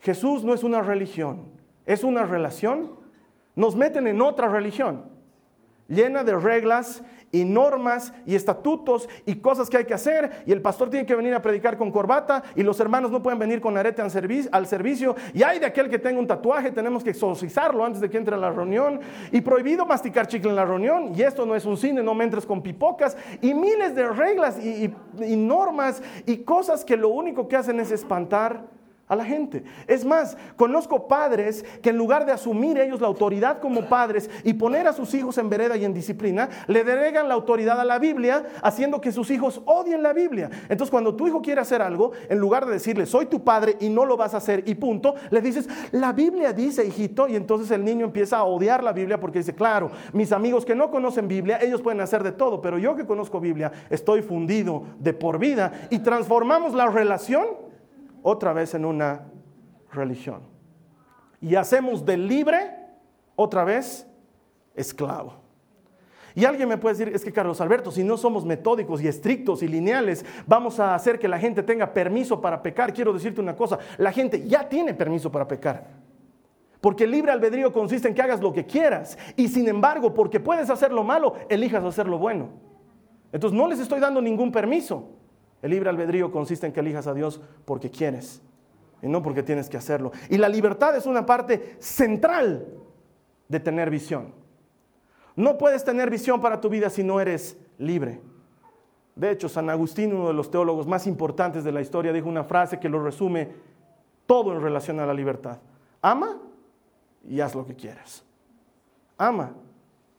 Jesús 0.00 0.44
no 0.44 0.52
es 0.52 0.62
una 0.62 0.82
religión, 0.82 1.46
es 1.86 2.04
una 2.04 2.24
relación, 2.26 2.92
nos 3.56 3.74
meten 3.74 4.06
en 4.06 4.20
otra 4.20 4.48
religión, 4.48 5.13
llena 5.88 6.24
de 6.24 6.36
reglas 6.36 7.02
y 7.34 7.44
normas 7.44 8.12
y 8.24 8.36
estatutos 8.36 9.08
y 9.26 9.36
cosas 9.36 9.68
que 9.68 9.76
hay 9.76 9.84
que 9.84 9.94
hacer. 9.94 10.44
Y 10.46 10.52
el 10.52 10.62
pastor 10.62 10.88
tiene 10.88 11.04
que 11.04 11.16
venir 11.16 11.34
a 11.34 11.42
predicar 11.42 11.76
con 11.76 11.90
corbata 11.90 12.44
y 12.54 12.62
los 12.62 12.78
hermanos 12.78 13.10
no 13.10 13.22
pueden 13.22 13.40
venir 13.40 13.60
con 13.60 13.76
arete 13.76 14.00
al, 14.00 14.10
servicio, 14.66 15.16
y 15.32 15.42
hay 15.42 15.58
de 15.58 15.66
aquel 15.66 15.88
que 15.88 15.98
tenga 15.98 16.20
un 16.20 16.26
tatuaje, 16.26 16.70
tenemos 16.70 17.02
que 17.02 17.10
exorcizarlo 17.10 17.84
antes 17.84 18.00
de 18.00 18.08
que 18.08 18.18
entre 18.18 18.36
a 18.36 18.38
la 18.38 18.50
reunión. 18.50 19.00
Y 19.32 19.40
prohibido 19.40 19.84
masticar 19.84 20.28
chicle 20.28 20.50
en 20.50 20.56
la 20.56 20.64
reunión. 20.64 21.12
Y 21.14 21.22
esto 21.22 21.44
no 21.44 21.56
es 21.56 21.64
un 21.64 21.76
cine, 21.76 22.02
no 22.02 22.14
me 22.14 22.24
entres 22.24 22.46
con 22.46 22.62
pipocas. 22.62 23.16
Y 23.40 23.52
miles 23.52 23.94
de 23.94 24.08
reglas 24.08 24.58
y 24.64 25.36
normas 25.36 26.02
y 26.26 26.38
cosas 26.38 26.84
que 26.84 26.96
lo 26.96 27.08
único 27.08 27.48
que 27.48 27.56
hacen 27.56 27.80
es 27.80 27.90
espantar 27.90 28.74
a 29.06 29.16
la 29.16 29.24
gente. 29.24 29.64
Es 29.86 30.04
más, 30.04 30.36
conozco 30.56 31.06
padres 31.06 31.64
que 31.82 31.90
en 31.90 31.98
lugar 31.98 32.24
de 32.24 32.32
asumir 32.32 32.78
ellos 32.78 33.00
la 33.00 33.06
autoridad 33.06 33.60
como 33.60 33.86
padres 33.86 34.30
y 34.44 34.54
poner 34.54 34.88
a 34.88 34.92
sus 34.92 35.12
hijos 35.14 35.36
en 35.38 35.50
vereda 35.50 35.76
y 35.76 35.84
en 35.84 35.92
disciplina, 35.92 36.48
le 36.66 36.84
delegan 36.84 37.28
la 37.28 37.34
autoridad 37.34 37.80
a 37.80 37.84
la 37.84 37.98
Biblia, 37.98 38.44
haciendo 38.62 39.00
que 39.00 39.12
sus 39.12 39.30
hijos 39.30 39.60
odien 39.66 40.02
la 40.02 40.12
Biblia. 40.12 40.50
Entonces, 40.68 40.90
cuando 40.90 41.14
tu 41.14 41.26
hijo 41.26 41.42
quiere 41.42 41.60
hacer 41.60 41.82
algo, 41.82 42.12
en 42.28 42.38
lugar 42.38 42.66
de 42.66 42.72
decirle, 42.72 43.06
soy 43.06 43.26
tu 43.26 43.44
padre 43.44 43.76
y 43.80 43.88
no 43.88 44.04
lo 44.04 44.16
vas 44.16 44.34
a 44.34 44.38
hacer 44.38 44.62
y 44.66 44.74
punto, 44.74 45.14
le 45.30 45.40
dices, 45.40 45.68
la 45.92 46.12
Biblia 46.12 46.52
dice, 46.52 46.84
hijito, 46.84 47.28
y 47.28 47.36
entonces 47.36 47.70
el 47.70 47.84
niño 47.84 48.06
empieza 48.06 48.38
a 48.38 48.44
odiar 48.44 48.82
la 48.82 48.92
Biblia 48.92 49.20
porque 49.20 49.38
dice, 49.38 49.54
claro, 49.54 49.90
mis 50.12 50.32
amigos 50.32 50.64
que 50.64 50.74
no 50.74 50.90
conocen 50.90 51.28
Biblia, 51.28 51.58
ellos 51.60 51.82
pueden 51.82 52.00
hacer 52.00 52.22
de 52.22 52.32
todo, 52.32 52.60
pero 52.62 52.78
yo 52.78 52.96
que 52.96 53.06
conozco 53.06 53.40
Biblia, 53.40 53.70
estoy 53.90 54.22
fundido 54.22 54.84
de 54.98 55.12
por 55.12 55.38
vida 55.38 55.88
y 55.90 55.98
transformamos 55.98 56.74
la 56.74 56.86
relación 56.86 57.63
otra 58.24 58.54
vez 58.54 58.74
en 58.74 58.86
una 58.86 59.26
religión. 59.92 60.40
Y 61.42 61.54
hacemos 61.56 62.04
del 62.04 62.26
libre 62.26 62.74
otra 63.36 63.64
vez 63.64 64.08
esclavo. 64.74 65.34
Y 66.34 66.46
alguien 66.46 66.68
me 66.68 66.78
puede 66.78 66.96
decir, 66.96 67.14
es 67.14 67.22
que 67.22 67.32
Carlos 67.32 67.60
Alberto, 67.60 67.92
si 67.92 68.02
no 68.02 68.16
somos 68.16 68.44
metódicos 68.44 69.00
y 69.02 69.08
estrictos 69.08 69.62
y 69.62 69.68
lineales, 69.68 70.24
vamos 70.46 70.80
a 70.80 70.94
hacer 70.94 71.18
que 71.18 71.28
la 71.28 71.38
gente 71.38 71.62
tenga 71.62 71.92
permiso 71.92 72.40
para 72.40 72.60
pecar. 72.62 72.94
Quiero 72.94 73.12
decirte 73.12 73.42
una 73.42 73.54
cosa, 73.54 73.78
la 73.98 74.10
gente 74.10 74.48
ya 74.48 74.68
tiene 74.68 74.94
permiso 74.94 75.30
para 75.30 75.46
pecar. 75.46 75.86
Porque 76.80 77.04
el 77.04 77.10
libre 77.10 77.30
albedrío 77.30 77.72
consiste 77.72 78.08
en 78.08 78.14
que 78.14 78.22
hagas 78.22 78.40
lo 78.40 78.54
que 78.54 78.64
quieras. 78.64 79.18
Y 79.36 79.48
sin 79.48 79.68
embargo, 79.68 80.14
porque 80.14 80.40
puedes 80.40 80.70
hacer 80.70 80.92
lo 80.92 81.04
malo, 81.04 81.34
elijas 81.50 81.84
hacer 81.84 82.08
lo 82.08 82.18
bueno. 82.18 82.48
Entonces 83.32 83.56
no 83.56 83.68
les 83.68 83.80
estoy 83.80 84.00
dando 84.00 84.22
ningún 84.22 84.50
permiso. 84.50 85.10
El 85.64 85.70
libre 85.70 85.88
albedrío 85.88 86.30
consiste 86.30 86.66
en 86.66 86.74
que 86.74 86.80
elijas 86.80 87.06
a 87.06 87.14
Dios 87.14 87.40
porque 87.64 87.90
quieres 87.90 88.42
y 89.00 89.08
no 89.08 89.22
porque 89.22 89.42
tienes 89.42 89.70
que 89.70 89.78
hacerlo. 89.78 90.12
Y 90.28 90.36
la 90.36 90.50
libertad 90.50 90.94
es 90.94 91.06
una 91.06 91.24
parte 91.24 91.76
central 91.78 92.66
de 93.48 93.60
tener 93.60 93.88
visión. 93.88 94.34
No 95.34 95.56
puedes 95.56 95.82
tener 95.82 96.10
visión 96.10 96.38
para 96.42 96.60
tu 96.60 96.68
vida 96.68 96.90
si 96.90 97.02
no 97.02 97.18
eres 97.18 97.56
libre. 97.78 98.20
De 99.16 99.30
hecho, 99.30 99.48
San 99.48 99.70
Agustín, 99.70 100.12
uno 100.12 100.28
de 100.28 100.34
los 100.34 100.50
teólogos 100.50 100.86
más 100.86 101.06
importantes 101.06 101.64
de 101.64 101.72
la 101.72 101.80
historia, 101.80 102.12
dijo 102.12 102.28
una 102.28 102.44
frase 102.44 102.78
que 102.78 102.90
lo 102.90 103.02
resume 103.02 103.48
todo 104.26 104.52
en 104.52 104.60
relación 104.60 105.00
a 105.00 105.06
la 105.06 105.14
libertad. 105.14 105.60
Ama 106.02 106.42
y 107.26 107.40
haz 107.40 107.54
lo 107.54 107.64
que 107.64 107.74
quieras. 107.74 108.22
Ama 109.16 109.54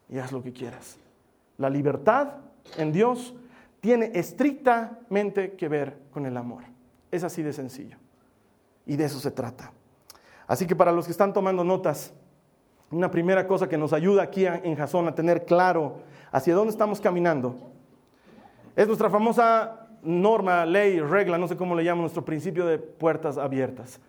y 0.10 0.18
haz 0.18 0.32
lo 0.32 0.42
que 0.42 0.52
quieras. 0.52 0.98
La 1.60 1.70
libertad 1.70 2.30
en 2.78 2.92
Dios 2.92 3.36
tiene 3.86 4.10
estrictamente 4.16 5.52
que 5.52 5.68
ver 5.68 5.96
con 6.10 6.26
el 6.26 6.36
amor. 6.38 6.64
Es 7.12 7.24
así 7.24 7.44
de 7.44 7.54
sencillo. 7.54 8.00
Y 8.84 8.96
de 8.96 9.06
eso 9.06 9.20
se 9.20 9.30
trata. 9.30 9.74
Así 10.48 10.66
que 10.66 10.76
para 10.76 10.92
los 10.92 11.06
que 11.06 11.12
están 11.12 11.34
tomando 11.34 11.64
notas, 11.64 12.12
una 12.90 13.12
primera 13.12 13.46
cosa 13.46 13.70
que 13.70 13.78
nos 13.78 13.94
ayuda 13.94 14.24
aquí 14.24 14.48
en 14.48 14.76
Jasón 14.76 15.08
a 15.08 15.14
tener 15.14 15.46
claro 15.46 15.98
hacia 16.32 16.56
dónde 16.56 16.72
estamos 16.72 17.00
caminando 17.00 17.58
es 18.76 18.88
nuestra 18.88 19.08
famosa 19.08 19.88
norma, 20.02 20.66
ley, 20.66 21.00
regla, 21.00 21.38
no 21.38 21.48
sé 21.48 21.56
cómo 21.56 21.76
le 21.76 21.84
llaman, 21.84 22.02
nuestro 22.02 22.26
principio 22.26 22.66
de 22.66 22.80
puertas 22.80 23.38
abiertas. 23.38 24.00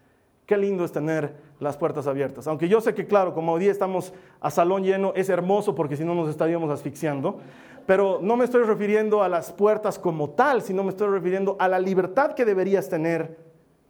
Qué 0.46 0.56
lindo 0.56 0.86
es 0.86 0.92
tener 0.92 1.36
las 1.58 1.76
puertas 1.76 2.06
abiertas. 2.06 2.46
Aunque 2.46 2.68
yo 2.68 2.80
sé 2.80 2.94
que, 2.94 3.06
claro, 3.06 3.34
como 3.34 3.52
hoy 3.52 3.60
día 3.62 3.72
estamos 3.72 4.12
a 4.40 4.50
salón 4.50 4.84
lleno, 4.84 5.12
es 5.14 5.28
hermoso 5.28 5.74
porque 5.74 5.96
si 5.96 6.04
no 6.04 6.14
nos 6.14 6.28
estaríamos 6.28 6.70
asfixiando. 6.70 7.40
Pero 7.86 8.18
no 8.20 8.36
me 8.36 8.44
estoy 8.44 8.64
refiriendo 8.64 9.22
a 9.22 9.28
las 9.28 9.52
puertas 9.52 9.98
como 9.98 10.30
tal, 10.30 10.62
sino 10.62 10.82
me 10.82 10.90
estoy 10.90 11.08
refiriendo 11.08 11.56
a 11.58 11.68
la 11.68 11.78
libertad 11.78 12.32
que 12.32 12.44
deberías 12.44 12.88
tener 12.88 13.38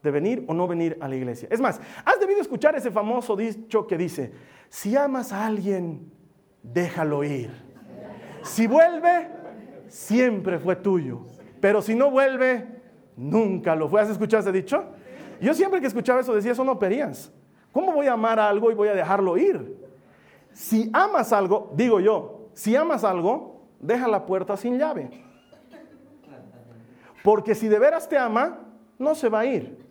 de 0.02 0.10
venir 0.10 0.44
o 0.46 0.54
no 0.54 0.68
venir 0.68 0.98
a 1.00 1.08
la 1.08 1.16
iglesia. 1.16 1.48
Es 1.50 1.60
más, 1.60 1.80
has 2.04 2.20
debido 2.20 2.40
escuchar 2.40 2.76
ese 2.76 2.90
famoso 2.90 3.34
dicho 3.34 3.86
que 3.86 3.96
dice, 3.96 4.32
si 4.68 4.96
amas 4.96 5.32
a 5.32 5.46
alguien, 5.46 6.12
déjalo 6.62 7.24
ir. 7.24 7.50
Si 8.42 8.66
vuelve, 8.66 9.28
siempre 9.88 10.58
fue 10.58 10.76
tuyo. 10.76 11.20
Pero 11.60 11.82
si 11.82 11.94
no 11.94 12.10
vuelve, 12.10 12.66
nunca 13.16 13.74
lo 13.74 13.88
fue. 13.88 14.00
¿Has 14.00 14.10
escuchado 14.10 14.42
ese 14.42 14.52
dicho? 14.52 14.84
Yo 15.40 15.54
siempre 15.54 15.80
que 15.80 15.86
escuchaba 15.86 16.20
eso 16.20 16.34
decía, 16.34 16.52
eso 16.52 16.64
no 16.64 16.78
perías. 16.78 17.32
¿Cómo 17.76 17.92
voy 17.92 18.06
a 18.06 18.14
amar 18.14 18.40
a 18.40 18.48
algo 18.48 18.70
y 18.70 18.74
voy 18.74 18.88
a 18.88 18.94
dejarlo 18.94 19.36
ir? 19.36 19.76
Si 20.54 20.88
amas 20.94 21.30
algo, 21.30 21.74
digo 21.74 22.00
yo, 22.00 22.48
si 22.54 22.74
amas 22.74 23.04
algo, 23.04 23.66
deja 23.80 24.08
la 24.08 24.24
puerta 24.24 24.56
sin 24.56 24.78
llave. 24.78 25.10
Porque 27.22 27.54
si 27.54 27.68
de 27.68 27.78
veras 27.78 28.08
te 28.08 28.16
ama, 28.16 28.60
no 28.98 29.14
se 29.14 29.28
va 29.28 29.40
a 29.40 29.44
ir. 29.44 29.86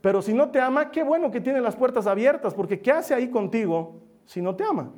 Pero 0.00 0.22
si 0.22 0.34
no 0.34 0.50
te 0.50 0.60
ama, 0.60 0.90
qué 0.90 1.04
bueno 1.04 1.30
que 1.30 1.40
tiene 1.40 1.60
las 1.60 1.76
puertas 1.76 2.08
abiertas, 2.08 2.52
porque 2.52 2.80
¿qué 2.80 2.90
hace 2.90 3.14
ahí 3.14 3.30
contigo 3.30 4.00
si 4.24 4.42
no 4.42 4.56
te 4.56 4.64
ama? 4.64 4.90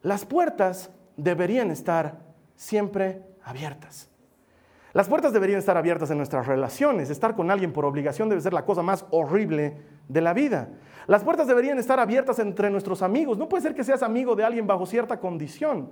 Las 0.00 0.24
puertas 0.24 0.90
deberían 1.14 1.70
estar 1.70 2.20
siempre 2.56 3.20
abiertas. 3.44 4.08
Las 4.94 5.08
puertas 5.08 5.34
deberían 5.34 5.58
estar 5.58 5.76
abiertas 5.76 6.10
en 6.10 6.16
nuestras 6.16 6.46
relaciones. 6.46 7.10
Estar 7.10 7.34
con 7.34 7.50
alguien 7.50 7.74
por 7.74 7.84
obligación 7.84 8.30
debe 8.30 8.40
ser 8.40 8.54
la 8.54 8.64
cosa 8.64 8.80
más 8.80 9.04
horrible 9.10 9.76
de 10.08 10.20
la 10.22 10.32
vida. 10.32 10.68
Las 11.06 11.22
puertas 11.22 11.46
deberían 11.46 11.78
estar 11.78 12.00
abiertas 12.00 12.38
entre 12.38 12.70
nuestros 12.70 13.02
amigos. 13.02 13.36
No 13.38 13.48
puede 13.48 13.62
ser 13.62 13.74
que 13.74 13.84
seas 13.84 14.02
amigo 14.02 14.34
de 14.34 14.44
alguien 14.44 14.66
bajo 14.66 14.86
cierta 14.86 15.20
condición. 15.20 15.90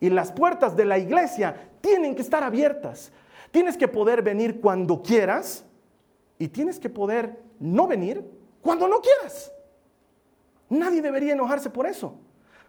Y 0.00 0.10
las 0.10 0.32
puertas 0.32 0.76
de 0.76 0.84
la 0.84 0.98
iglesia 0.98 1.70
tienen 1.80 2.14
que 2.14 2.22
estar 2.22 2.42
abiertas. 2.42 3.12
Tienes 3.50 3.76
que 3.76 3.88
poder 3.88 4.22
venir 4.22 4.60
cuando 4.60 5.02
quieras 5.02 5.64
y 6.38 6.48
tienes 6.48 6.78
que 6.78 6.90
poder 6.90 7.40
no 7.60 7.86
venir 7.86 8.24
cuando 8.60 8.88
no 8.88 9.00
quieras. 9.00 9.52
Nadie 10.68 11.02
debería 11.02 11.34
enojarse 11.34 11.70
por 11.70 11.86
eso. 11.86 12.14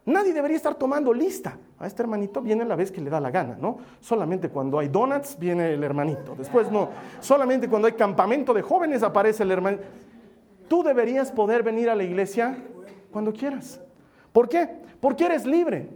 Nadie 0.06 0.34
debería 0.34 0.58
estar 0.58 0.76
tomando 0.76 1.14
lista. 1.14 1.58
A 1.80 1.88
este 1.88 2.02
hermanito 2.02 2.42
viene 2.42 2.66
la 2.66 2.76
vez 2.76 2.92
que 2.92 3.00
le 3.00 3.10
da 3.10 3.22
la 3.22 3.32
gana, 3.32 3.58
¿no? 3.60 3.78
Solamente 4.02 4.50
cuando 4.50 4.78
hay 4.80 4.90
donuts 4.90 5.38
viene 5.40 5.74
el 5.74 5.84
hermanito. 5.84 6.36
Después 6.38 6.70
no. 6.70 6.90
Solamente 7.22 7.70
cuando 7.70 7.88
hay 7.88 7.94
campamento 7.94 8.54
de 8.54 8.62
jóvenes 8.62 9.02
aparece 9.04 9.44
el 9.44 9.52
hermanito. 9.52 9.84
Tú 10.68 10.84
deberías 10.84 11.32
poder 11.32 11.64
venir 11.64 11.90
a 11.90 11.96
la 11.96 12.04
iglesia 12.04 12.58
cuando 13.12 13.34
quieras. 13.34 13.80
¿Por 14.32 14.50
qué? 14.50 14.70
Porque 15.00 15.26
eres 15.26 15.46
libre. 15.46 15.90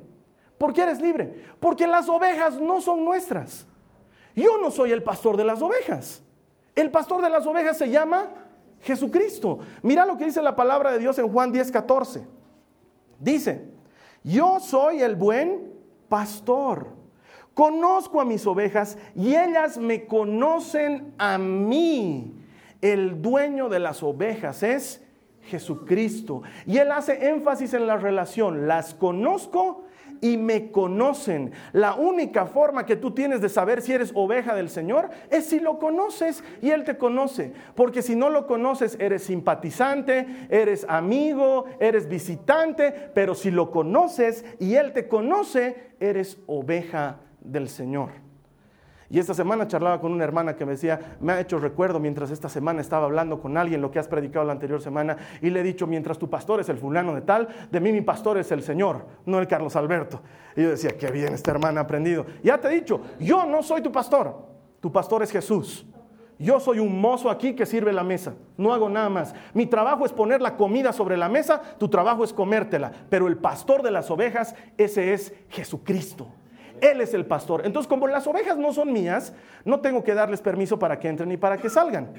¿Por 0.57 0.73
qué 0.73 0.83
eres 0.83 1.01
libre? 1.01 1.43
Porque 1.59 1.87
las 1.87 2.09
ovejas 2.09 2.59
no 2.59 2.81
son 2.81 3.05
nuestras. 3.05 3.67
Yo 4.35 4.57
no 4.59 4.71
soy 4.71 4.91
el 4.91 5.03
pastor 5.03 5.37
de 5.37 5.43
las 5.43 5.61
ovejas. 5.61 6.23
El 6.75 6.91
pastor 6.91 7.21
de 7.21 7.29
las 7.29 7.45
ovejas 7.45 7.77
se 7.77 7.89
llama 7.89 8.29
Jesucristo. 8.81 9.59
Mira 9.81 10.05
lo 10.05 10.17
que 10.17 10.25
dice 10.25 10.41
la 10.41 10.55
palabra 10.55 10.91
de 10.91 10.99
Dios 10.99 11.17
en 11.17 11.27
Juan 11.27 11.51
10, 11.51 11.71
14. 11.71 12.27
Dice, 13.19 13.65
yo 14.23 14.59
soy 14.59 15.01
el 15.01 15.15
buen 15.15 15.73
pastor. 16.07 16.87
Conozco 17.53 18.21
a 18.21 18.25
mis 18.25 18.45
ovejas 18.45 18.97
y 19.15 19.35
ellas 19.35 19.77
me 19.77 20.05
conocen 20.05 21.13
a 21.17 21.39
mí. 21.39 22.35
El 22.81 23.21
dueño 23.21 23.69
de 23.69 23.79
las 23.79 24.03
ovejas 24.03 24.63
es 24.63 25.03
Jesucristo. 25.43 26.43
Y 26.65 26.77
él 26.77 26.91
hace 26.91 27.29
énfasis 27.29 27.73
en 27.73 27.87
la 27.87 27.97
relación. 27.97 28.67
Las 28.67 28.93
conozco 28.93 29.85
y 30.21 30.37
me 30.37 30.71
conocen. 30.71 31.51
La 31.73 31.95
única 31.95 32.45
forma 32.45 32.85
que 32.85 32.95
tú 32.95 33.11
tienes 33.11 33.41
de 33.41 33.49
saber 33.49 33.81
si 33.81 33.93
eres 33.93 34.11
oveja 34.15 34.55
del 34.55 34.69
Señor 34.69 35.09
es 35.29 35.45
si 35.45 35.59
lo 35.59 35.79
conoces 35.79 36.43
y 36.61 36.71
Él 36.71 36.83
te 36.83 36.97
conoce. 36.97 37.53
Porque 37.75 38.01
si 38.01 38.15
no 38.15 38.29
lo 38.29 38.47
conoces, 38.47 38.97
eres 38.99 39.23
simpatizante, 39.23 40.47
eres 40.49 40.85
amigo, 40.89 41.65
eres 41.79 42.07
visitante, 42.07 42.91
pero 43.13 43.35
si 43.35 43.51
lo 43.51 43.71
conoces 43.71 44.45
y 44.59 44.75
Él 44.75 44.93
te 44.93 45.07
conoce, 45.07 45.93
eres 45.99 46.37
oveja 46.47 47.19
del 47.41 47.69
Señor. 47.69 48.26
Y 49.09 49.19
esta 49.19 49.33
semana 49.33 49.67
charlaba 49.67 50.01
con 50.01 50.11
una 50.11 50.25
hermana 50.25 50.55
que 50.55 50.65
me 50.65 50.73
decía, 50.73 51.17
me 51.21 51.31
ha 51.33 51.39
hecho 51.39 51.59
recuerdo 51.59 51.99
mientras 51.99 52.29
esta 52.29 52.49
semana 52.49 52.81
estaba 52.81 53.05
hablando 53.05 53.39
con 53.39 53.57
alguien 53.57 53.81
lo 53.81 53.89
que 53.89 53.99
has 53.99 54.07
predicado 54.07 54.45
la 54.45 54.51
anterior 54.51 54.81
semana 54.81 55.15
y 55.41 55.49
le 55.49 55.61
he 55.61 55.63
dicho, 55.63 55.87
mientras 55.87 56.17
tu 56.17 56.29
pastor 56.29 56.59
es 56.59 56.67
el 56.67 56.77
fulano 56.77 57.15
de 57.15 57.21
tal, 57.21 57.47
de 57.71 57.79
mí 57.79 57.93
mi 57.93 58.01
pastor 58.01 58.37
es 58.37 58.51
el 58.51 58.61
Señor, 58.61 59.05
no 59.25 59.39
el 59.39 59.47
Carlos 59.47 59.77
Alberto. 59.77 60.21
Y 60.57 60.63
yo 60.63 60.69
decía, 60.71 60.97
qué 60.97 61.09
bien 61.09 61.33
esta 61.33 61.51
hermana 61.51 61.81
ha 61.81 61.83
aprendido. 61.83 62.25
Ya 62.43 62.57
te 62.57 62.67
he 62.67 62.71
dicho, 62.71 62.99
yo 63.19 63.45
no 63.45 63.63
soy 63.63 63.81
tu 63.81 63.93
pastor, 63.93 64.35
tu 64.81 64.91
pastor 64.91 65.23
es 65.23 65.31
Jesús. 65.31 65.85
Yo 66.39 66.59
soy 66.59 66.77
un 66.79 67.01
mozo 67.01 67.31
aquí 67.31 67.55
que 67.55 67.65
sirve 67.65 67.91
la 67.91 68.03
mesa, 68.03 68.35
no 68.57 68.73
hago 68.73 68.89
nada 68.89 69.09
más. 69.09 69.33
Mi 69.53 69.65
trabajo 69.65 70.05
es 70.05 70.11
poner 70.11 70.41
la 70.41 70.55
comida 70.55 70.93
sobre 70.93 71.17
la 71.17 71.29
mesa, 71.29 71.61
tu 71.79 71.87
trabajo 71.87 72.23
es 72.23 72.31
comértela, 72.31 72.91
pero 73.09 73.27
el 73.27 73.37
pastor 73.37 73.81
de 73.81 73.89
las 73.89 74.11
ovejas, 74.11 74.53
ese 74.77 75.13
es 75.13 75.33
Jesucristo. 75.49 76.27
Él 76.81 77.01
es 77.01 77.13
el 77.13 77.25
pastor. 77.25 77.65
Entonces, 77.65 77.87
como 77.87 78.07
las 78.07 78.27
ovejas 78.27 78.57
no 78.57 78.73
son 78.73 78.91
mías, 78.91 79.33
no 79.65 79.79
tengo 79.79 80.03
que 80.03 80.13
darles 80.13 80.41
permiso 80.41 80.77
para 80.79 80.99
que 80.99 81.07
entren 81.07 81.29
ni 81.29 81.37
para 81.37 81.57
que 81.57 81.69
salgan. 81.69 82.09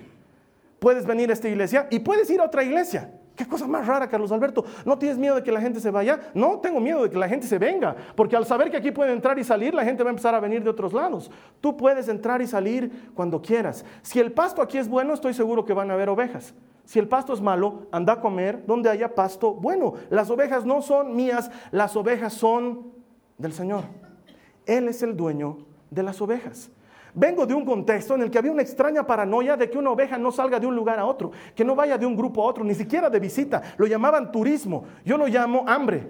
Puedes 0.78 1.06
venir 1.06 1.30
a 1.30 1.32
esta 1.32 1.48
iglesia 1.48 1.88
y 1.90 1.98
puedes 1.98 2.30
ir 2.30 2.40
a 2.40 2.44
otra 2.44 2.62
iglesia. 2.62 3.10
Qué 3.38 3.46
cosa 3.46 3.68
más 3.68 3.86
rara, 3.86 4.08
Carlos 4.08 4.32
Alberto. 4.32 4.64
¿No 4.84 4.98
tienes 4.98 5.16
miedo 5.16 5.36
de 5.36 5.44
que 5.44 5.52
la 5.52 5.60
gente 5.60 5.78
se 5.78 5.92
vaya? 5.92 6.18
No, 6.34 6.58
tengo 6.58 6.80
miedo 6.80 7.04
de 7.04 7.10
que 7.10 7.16
la 7.16 7.28
gente 7.28 7.46
se 7.46 7.56
venga. 7.56 7.94
Porque 8.16 8.34
al 8.34 8.44
saber 8.44 8.68
que 8.68 8.76
aquí 8.76 8.90
puede 8.90 9.12
entrar 9.12 9.38
y 9.38 9.44
salir, 9.44 9.74
la 9.74 9.84
gente 9.84 10.02
va 10.02 10.10
a 10.10 10.12
empezar 10.12 10.34
a 10.34 10.40
venir 10.40 10.64
de 10.64 10.70
otros 10.70 10.92
lados. 10.92 11.30
Tú 11.60 11.76
puedes 11.76 12.08
entrar 12.08 12.42
y 12.42 12.48
salir 12.48 13.12
cuando 13.14 13.40
quieras. 13.40 13.84
Si 14.02 14.18
el 14.18 14.32
pasto 14.32 14.60
aquí 14.60 14.76
es 14.76 14.88
bueno, 14.88 15.14
estoy 15.14 15.34
seguro 15.34 15.64
que 15.64 15.72
van 15.72 15.88
a 15.92 15.94
haber 15.94 16.08
ovejas. 16.08 16.52
Si 16.84 16.98
el 16.98 17.06
pasto 17.06 17.32
es 17.32 17.40
malo, 17.40 17.86
anda 17.92 18.14
a 18.14 18.20
comer 18.20 18.64
donde 18.66 18.90
haya 18.90 19.14
pasto 19.14 19.54
bueno. 19.54 19.94
Las 20.10 20.30
ovejas 20.30 20.64
no 20.64 20.82
son 20.82 21.14
mías, 21.14 21.48
las 21.70 21.94
ovejas 21.94 22.32
son 22.32 22.92
del 23.36 23.52
Señor. 23.52 23.84
Él 24.68 24.86
es 24.86 25.02
el 25.02 25.16
dueño 25.16 25.56
de 25.90 26.02
las 26.02 26.20
ovejas. 26.20 26.70
Vengo 27.14 27.46
de 27.46 27.54
un 27.54 27.64
contexto 27.64 28.14
en 28.14 28.22
el 28.22 28.30
que 28.30 28.38
había 28.38 28.52
una 28.52 28.62
extraña 28.62 29.04
paranoia 29.04 29.56
de 29.56 29.68
que 29.70 29.78
una 29.78 29.90
oveja 29.90 30.18
no 30.18 30.30
salga 30.30 30.60
de 30.60 30.66
un 30.66 30.76
lugar 30.76 30.98
a 30.98 31.06
otro, 31.06 31.32
que 31.56 31.64
no 31.64 31.74
vaya 31.74 31.96
de 31.96 32.04
un 32.04 32.14
grupo 32.14 32.42
a 32.42 32.46
otro, 32.46 32.62
ni 32.62 32.74
siquiera 32.74 33.08
de 33.08 33.18
visita. 33.18 33.62
Lo 33.78 33.86
llamaban 33.86 34.30
turismo. 34.30 34.84
Yo 35.04 35.16
lo 35.16 35.26
llamo 35.26 35.64
hambre. 35.66 36.06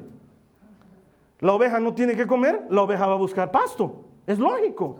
La 1.39 1.53
oveja 1.53 1.79
no 1.79 1.95
tiene 1.95 2.17
que 2.17 2.27
comer, 2.27 2.67
la 2.69 2.83
oveja 2.83 3.07
va 3.07 3.13
a 3.13 3.17
buscar 3.17 3.51
pasto. 3.53 4.05
Es 4.27 4.41
lógico. 4.41 4.99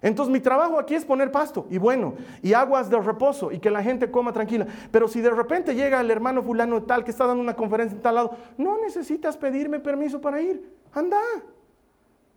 Entonces 0.00 0.32
mi 0.32 0.38
trabajo 0.38 0.78
aquí 0.78 0.94
es 0.94 1.04
poner 1.04 1.32
pasto 1.32 1.66
y 1.70 1.78
bueno, 1.78 2.12
y 2.42 2.52
aguas 2.52 2.90
de 2.90 3.00
reposo 3.00 3.50
y 3.50 3.58
que 3.58 3.70
la 3.70 3.82
gente 3.82 4.10
coma 4.10 4.32
tranquila. 4.32 4.66
Pero 4.90 5.08
si 5.08 5.20
de 5.20 5.30
repente 5.30 5.74
llega 5.74 6.00
el 6.00 6.10
hermano 6.10 6.42
fulano 6.42 6.82
tal 6.82 7.02
que 7.04 7.10
está 7.10 7.26
dando 7.26 7.42
una 7.42 7.56
conferencia 7.56 7.96
en 7.96 8.02
tal 8.02 8.14
lado, 8.14 8.36
no 8.56 8.78
necesitas 8.78 9.36
pedirme 9.36 9.80
permiso 9.80 10.20
para 10.20 10.40
ir. 10.40 10.62
Anda. 10.92 11.18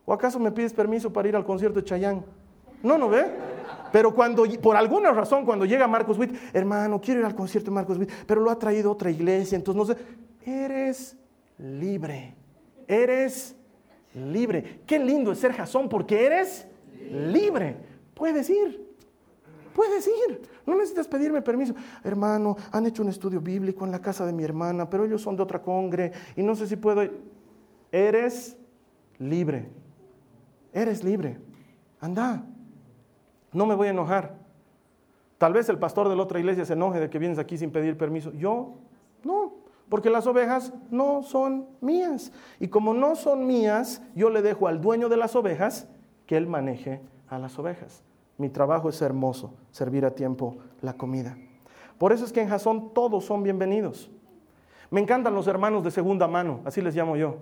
¿O 0.09 0.13
acaso 0.13 0.39
me 0.39 0.53
pides 0.53 0.71
permiso 0.71 1.11
para 1.11 1.27
ir 1.27 1.35
al 1.35 1.43
concierto 1.43 1.81
de 1.81 1.85
Chayán? 1.85 2.23
No, 2.81 2.97
¿no 2.97 3.09
ve? 3.09 3.25
Pero 3.91 4.15
cuando, 4.15 4.45
por 4.61 4.77
alguna 4.77 5.11
razón, 5.11 5.43
cuando 5.43 5.65
llega 5.65 5.85
Marcos 5.85 6.17
Witt, 6.17 6.33
hermano, 6.53 7.01
quiero 7.01 7.19
ir 7.19 7.25
al 7.25 7.35
concierto 7.35 7.69
de 7.71 7.75
Marcos 7.75 7.97
Witt, 7.97 8.09
pero 8.25 8.39
lo 8.39 8.49
ha 8.49 8.57
traído 8.57 8.89
otra 8.89 9.11
iglesia, 9.11 9.57
entonces 9.57 9.77
no 9.77 9.93
sé. 9.93 10.01
Eres 10.49 11.17
libre. 11.57 12.35
Eres 12.87 13.53
libre. 14.13 14.79
Qué 14.85 14.97
lindo 14.97 15.33
es 15.33 15.39
ser 15.39 15.51
jazón 15.51 15.89
porque 15.89 16.25
eres 16.25 16.65
libre. 17.11 17.75
Puedes 18.13 18.49
ir. 18.49 18.87
Puedes 19.75 20.07
ir. 20.07 20.41
No 20.65 20.75
necesitas 20.75 21.09
pedirme 21.09 21.41
permiso. 21.41 21.75
Hermano, 22.01 22.55
han 22.71 22.85
hecho 22.85 23.03
un 23.03 23.09
estudio 23.09 23.41
bíblico 23.41 23.83
en 23.83 23.91
la 23.91 23.99
casa 23.99 24.25
de 24.25 24.31
mi 24.31 24.45
hermana, 24.45 24.89
pero 24.89 25.03
ellos 25.03 25.21
son 25.21 25.35
de 25.35 25.43
otra 25.43 25.61
congre 25.61 26.13
y 26.37 26.43
no 26.43 26.55
sé 26.55 26.65
si 26.65 26.77
puedo. 26.77 27.05
Eres 27.91 28.55
libre. 29.19 29.67
Eres 30.77 31.03
libre. 31.03 31.39
Anda. 31.99 32.43
No 33.51 33.65
me 33.65 33.73
voy 33.73 33.87
a 33.87 33.89
enojar. 33.89 34.35
Tal 35.39 35.51
vez 35.51 35.67
el 35.69 35.79
pastor 35.79 36.07
de 36.07 36.15
la 36.15 36.21
otra 36.21 36.37
iglesia 36.37 36.65
se 36.65 36.73
enoje 36.73 36.99
de 36.99 37.09
que 37.09 37.17
vienes 37.17 37.39
aquí 37.39 37.57
sin 37.57 37.71
pedir 37.71 37.97
permiso. 37.97 38.31
Yo, 38.33 38.75
no. 39.23 39.53
Porque 39.89 40.11
las 40.11 40.27
ovejas 40.27 40.71
no 40.91 41.23
son 41.23 41.65
mías. 41.81 42.31
Y 42.59 42.67
como 42.67 42.93
no 42.93 43.15
son 43.15 43.47
mías, 43.47 44.03
yo 44.13 44.29
le 44.29 44.43
dejo 44.43 44.67
al 44.67 44.79
dueño 44.79 45.09
de 45.09 45.17
las 45.17 45.35
ovejas 45.35 45.87
que 46.27 46.37
él 46.37 46.45
maneje 46.45 47.01
a 47.27 47.39
las 47.39 47.57
ovejas. 47.57 48.03
Mi 48.37 48.49
trabajo 48.49 48.89
es 48.89 49.01
hermoso, 49.01 49.55
servir 49.71 50.05
a 50.05 50.11
tiempo 50.11 50.57
la 50.81 50.93
comida. 50.93 51.39
Por 51.97 52.13
eso 52.13 52.23
es 52.23 52.31
que 52.31 52.41
en 52.41 52.49
Jasón 52.49 52.93
todos 52.93 53.25
son 53.25 53.41
bienvenidos. 53.41 54.11
Me 54.91 55.01
encantan 55.01 55.33
los 55.33 55.47
hermanos 55.47 55.83
de 55.83 55.89
segunda 55.89 56.27
mano, 56.27 56.59
así 56.65 56.83
les 56.83 56.95
llamo 56.95 57.17
yo. 57.17 57.37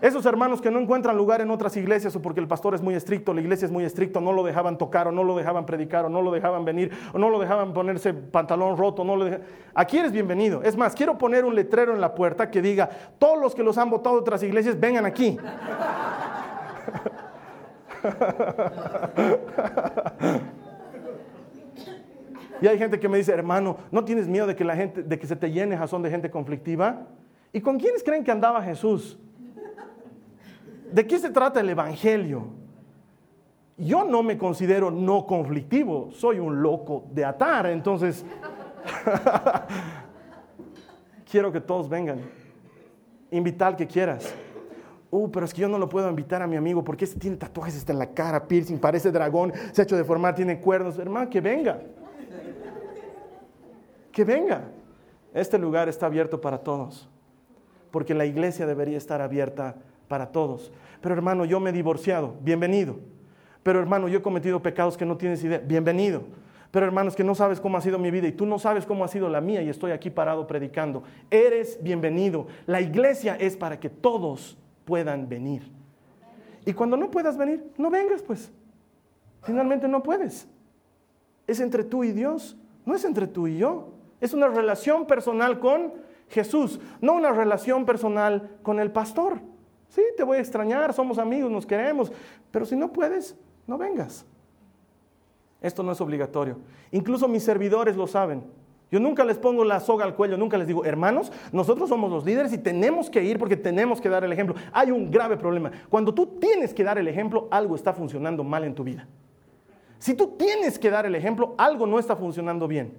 Esos 0.00 0.24
hermanos 0.24 0.62
que 0.62 0.70
no 0.70 0.78
encuentran 0.78 1.16
lugar 1.16 1.42
en 1.42 1.50
otras 1.50 1.76
iglesias 1.76 2.16
o 2.16 2.22
porque 2.22 2.40
el 2.40 2.48
pastor 2.48 2.74
es 2.74 2.80
muy 2.80 2.94
estricto, 2.94 3.34
la 3.34 3.42
iglesia 3.42 3.66
es 3.66 3.72
muy 3.72 3.84
estricta, 3.84 4.18
no 4.18 4.32
lo 4.32 4.42
dejaban 4.42 4.78
tocar 4.78 5.08
o 5.08 5.12
no 5.12 5.24
lo 5.24 5.36
dejaban 5.36 5.66
predicar 5.66 6.06
o 6.06 6.08
no 6.08 6.22
lo 6.22 6.32
dejaban 6.32 6.64
venir 6.64 6.90
o 7.12 7.18
no 7.18 7.28
lo 7.28 7.38
dejaban 7.38 7.74
ponerse 7.74 8.14
pantalón 8.14 8.78
roto, 8.78 9.04
no 9.04 9.16
lo 9.16 9.28
Aquí 9.74 9.98
eres 9.98 10.12
bienvenido. 10.12 10.62
Es 10.62 10.76
más, 10.76 10.94
quiero 10.94 11.18
poner 11.18 11.44
un 11.44 11.54
letrero 11.54 11.94
en 11.94 12.00
la 12.00 12.14
puerta 12.14 12.50
que 12.50 12.62
diga, 12.62 12.88
todos 13.18 13.38
los 13.38 13.54
que 13.54 13.62
los 13.62 13.76
han 13.76 13.90
votado 13.90 14.16
de 14.16 14.22
otras 14.22 14.42
iglesias, 14.42 14.80
vengan 14.80 15.04
aquí. 15.04 15.36
Y 22.62 22.66
hay 22.66 22.78
gente 22.78 23.00
que 23.00 23.08
me 23.08 23.16
dice, 23.16 23.32
hermano, 23.32 23.78
¿no 23.90 24.04
tienes 24.04 24.28
miedo 24.28 24.46
de 24.46 24.54
que 24.54 24.64
la 24.64 24.76
gente, 24.76 25.02
de 25.02 25.18
que 25.18 25.26
se 25.26 25.34
te 25.34 25.50
llene 25.50 25.78
jazón 25.78 26.02
de 26.02 26.10
gente 26.10 26.30
conflictiva? 26.30 27.06
¿Y 27.52 27.60
con 27.60 27.78
quiénes 27.78 28.04
creen 28.04 28.22
que 28.22 28.30
andaba 28.30 28.62
Jesús? 28.62 29.18
¿De 30.92 31.06
qué 31.06 31.18
se 31.18 31.30
trata 31.30 31.60
el 31.60 31.68
Evangelio? 31.68 32.48
Yo 33.76 34.04
no 34.04 34.22
me 34.22 34.36
considero 34.36 34.90
no 34.90 35.26
conflictivo, 35.26 36.10
soy 36.12 36.38
un 36.38 36.62
loco 36.62 37.06
de 37.12 37.24
atar, 37.24 37.66
entonces 37.66 38.24
quiero 41.30 41.50
que 41.50 41.60
todos 41.60 41.88
vengan. 41.88 42.20
Invita 43.30 43.68
al 43.68 43.76
que 43.76 43.86
quieras. 43.86 44.34
Uh, 45.10 45.30
pero 45.30 45.46
es 45.46 45.54
que 45.54 45.62
yo 45.62 45.68
no 45.68 45.78
lo 45.78 45.88
puedo 45.88 46.08
invitar 46.08 46.42
a 46.42 46.46
mi 46.46 46.56
amigo 46.56 46.84
porque 46.84 47.04
este 47.04 47.18
tiene 47.18 47.36
tatuajes, 47.36 47.74
está 47.74 47.92
en 47.92 47.98
la 47.98 48.10
cara, 48.10 48.46
piercing, 48.46 48.78
parece 48.78 49.10
dragón, 49.10 49.52
se 49.72 49.80
ha 49.80 49.84
hecho 49.84 49.96
deformar, 49.96 50.34
tiene 50.34 50.60
cuernos. 50.60 50.98
Hermano, 50.98 51.30
que 51.30 51.40
venga. 51.40 51.80
Que 54.12 54.24
venga. 54.24 54.68
Este 55.32 55.58
lugar 55.58 55.88
está 55.88 56.06
abierto 56.06 56.40
para 56.40 56.58
todos. 56.58 57.08
Porque 57.90 58.14
la 58.14 58.24
iglesia 58.24 58.66
debería 58.66 58.98
estar 58.98 59.20
abierta 59.20 59.76
para 60.10 60.32
todos. 60.32 60.72
Pero 61.00 61.14
hermano, 61.14 61.44
yo 61.44 61.60
me 61.60 61.70
he 61.70 61.72
divorciado, 61.72 62.34
bienvenido. 62.42 62.96
Pero 63.62 63.78
hermano, 63.78 64.08
yo 64.08 64.18
he 64.18 64.22
cometido 64.22 64.60
pecados 64.60 64.96
que 64.96 65.06
no 65.06 65.16
tienes 65.16 65.44
idea, 65.44 65.58
bienvenido. 65.58 66.24
Pero 66.72 66.84
hermanos, 66.84 67.14
que 67.14 67.22
no 67.22 67.36
sabes 67.36 67.60
cómo 67.60 67.78
ha 67.78 67.80
sido 67.80 67.96
mi 67.96 68.10
vida 68.10 68.26
y 68.26 68.32
tú 68.32 68.44
no 68.44 68.58
sabes 68.58 68.86
cómo 68.86 69.04
ha 69.04 69.08
sido 69.08 69.28
la 69.28 69.40
mía 69.40 69.62
y 69.62 69.68
estoy 69.68 69.92
aquí 69.92 70.10
parado 70.10 70.48
predicando. 70.48 71.04
Eres 71.30 71.78
bienvenido. 71.80 72.48
La 72.66 72.80
iglesia 72.80 73.36
es 73.36 73.56
para 73.56 73.78
que 73.78 73.88
todos 73.88 74.58
puedan 74.84 75.28
venir. 75.28 75.70
Y 76.66 76.72
cuando 76.72 76.96
no 76.96 77.08
puedas 77.08 77.38
venir, 77.38 77.64
no 77.78 77.88
vengas 77.88 78.20
pues. 78.20 78.50
Finalmente 79.42 79.86
no 79.86 80.02
puedes. 80.02 80.48
Es 81.46 81.60
entre 81.60 81.84
tú 81.84 82.02
y 82.02 82.10
Dios, 82.10 82.56
no 82.84 82.96
es 82.96 83.04
entre 83.04 83.28
tú 83.28 83.46
y 83.46 83.58
yo. 83.58 83.92
Es 84.20 84.34
una 84.34 84.48
relación 84.48 85.06
personal 85.06 85.60
con 85.60 85.92
Jesús, 86.30 86.80
no 87.00 87.12
una 87.12 87.30
relación 87.30 87.86
personal 87.86 88.50
con 88.64 88.80
el 88.80 88.90
pastor. 88.90 89.40
Sí, 89.90 90.02
te 90.16 90.22
voy 90.22 90.38
a 90.38 90.40
extrañar, 90.40 90.94
somos 90.94 91.18
amigos, 91.18 91.50
nos 91.50 91.66
queremos, 91.66 92.12
pero 92.50 92.64
si 92.64 92.76
no 92.76 92.92
puedes, 92.92 93.36
no 93.66 93.76
vengas. 93.76 94.24
Esto 95.60 95.82
no 95.82 95.92
es 95.92 96.00
obligatorio. 96.00 96.58
Incluso 96.92 97.28
mis 97.28 97.42
servidores 97.42 97.96
lo 97.96 98.06
saben. 98.06 98.44
Yo 98.90 98.98
nunca 98.98 99.24
les 99.24 99.38
pongo 99.38 99.64
la 99.64 99.78
soga 99.80 100.04
al 100.04 100.14
cuello, 100.14 100.36
nunca 100.36 100.58
les 100.58 100.66
digo, 100.66 100.84
hermanos, 100.84 101.30
nosotros 101.52 101.88
somos 101.88 102.10
los 102.10 102.24
líderes 102.24 102.52
y 102.52 102.58
tenemos 102.58 103.10
que 103.10 103.22
ir 103.22 103.38
porque 103.38 103.56
tenemos 103.56 104.00
que 104.00 104.08
dar 104.08 104.24
el 104.24 104.32
ejemplo. 104.32 104.54
Hay 104.72 104.90
un 104.90 105.10
grave 105.10 105.36
problema. 105.36 105.70
Cuando 105.88 106.14
tú 106.14 106.26
tienes 106.38 106.72
que 106.72 106.82
dar 106.84 106.98
el 106.98 107.06
ejemplo, 107.06 107.48
algo 107.50 107.74
está 107.74 107.92
funcionando 107.92 108.42
mal 108.42 108.64
en 108.64 108.74
tu 108.74 108.82
vida. 108.82 109.06
Si 109.98 110.14
tú 110.14 110.34
tienes 110.38 110.78
que 110.78 110.90
dar 110.90 111.04
el 111.04 111.14
ejemplo, 111.14 111.54
algo 111.58 111.86
no 111.86 111.98
está 111.98 112.16
funcionando 112.16 112.66
bien. 112.66 112.94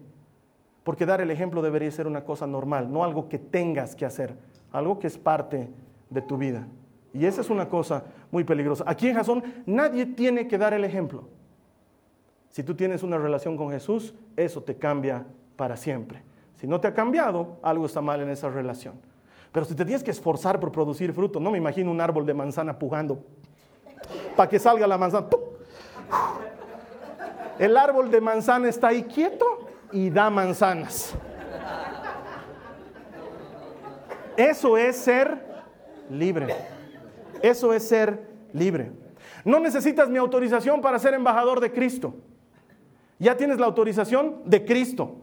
Porque 0.84 1.06
dar 1.06 1.22
el 1.22 1.32
ejemplo 1.32 1.62
debería 1.62 1.92
ser 1.92 2.08
una 2.08 2.24
cosa 2.24 2.48
normal, 2.48 2.92
no 2.92 3.04
algo 3.04 3.28
que 3.30 3.38
tengas 3.38 3.96
que 3.96 4.06
hacer, 4.06 4.36
algo 4.72 5.00
que 5.00 5.08
es 5.08 5.18
parte 5.18 5.70
de 6.10 6.22
tu 6.22 6.38
vida. 6.38 6.68
Y 7.14 7.26
esa 7.26 7.42
es 7.42 7.50
una 7.50 7.68
cosa 7.68 8.04
muy 8.32 8.44
peligrosa. 8.44 8.84
Aquí 8.88 9.08
en 9.08 9.16
Jasón 9.16 9.44
nadie 9.66 10.06
tiene 10.06 10.48
que 10.48 10.58
dar 10.58 10.74
el 10.74 10.86
ejemplo. 10.86 11.28
Si 12.50 12.64
tú 12.64 12.76
tienes 12.76 13.04
una 13.04 13.18
relación 13.18 13.58
con 13.58 13.72
Jesús, 13.72 14.14
eso 14.36 14.62
te 14.62 14.76
cambia 14.76 15.26
para 15.56 15.78
siempre. 15.78 16.22
Si 16.56 16.68
no 16.68 16.80
te 16.80 16.88
ha 16.88 16.94
cambiado, 16.94 17.58
algo 17.62 17.86
está 17.86 18.02
mal 18.02 18.22
en 18.22 18.30
esa 18.30 18.50
relación. 18.50 18.96
Pero 19.52 19.66
si 19.66 19.76
te 19.76 19.84
tienes 19.84 20.04
que 20.04 20.12
esforzar 20.12 20.60
por 20.60 20.72
producir 20.72 21.14
fruto, 21.14 21.40
no 21.40 21.52
me 21.52 21.58
imagino 21.58 21.92
un 21.92 22.00
árbol 22.00 22.26
de 22.26 22.34
manzana 22.34 22.78
pujando 22.78 23.24
para 24.36 24.50
que 24.50 24.60
salga 24.60 24.88
la 24.88 24.98
manzana. 24.98 25.28
El 27.60 27.78
árbol 27.78 28.10
de 28.10 28.22
manzana 28.22 28.70
está 28.70 28.88
ahí 28.88 29.04
quieto 29.04 29.46
y 29.92 30.10
da 30.10 30.30
manzanas. 30.30 31.14
Eso 34.38 34.78
es 34.78 34.96
ser 34.98 35.38
libre. 36.10 36.56
Eso 37.42 37.74
es 37.74 37.88
ser 37.88 38.28
libre. 38.54 38.92
No 39.46 39.60
necesitas 39.60 40.10
mi 40.10 40.18
autorización 40.18 40.82
para 40.82 41.00
ser 41.00 41.14
embajador 41.14 41.60
de 41.60 41.72
Cristo. 41.72 42.16
Ya 43.20 43.38
tienes 43.38 43.60
la 43.60 43.66
autorización 43.68 44.42
de 44.46 44.66
Cristo. 44.66 45.18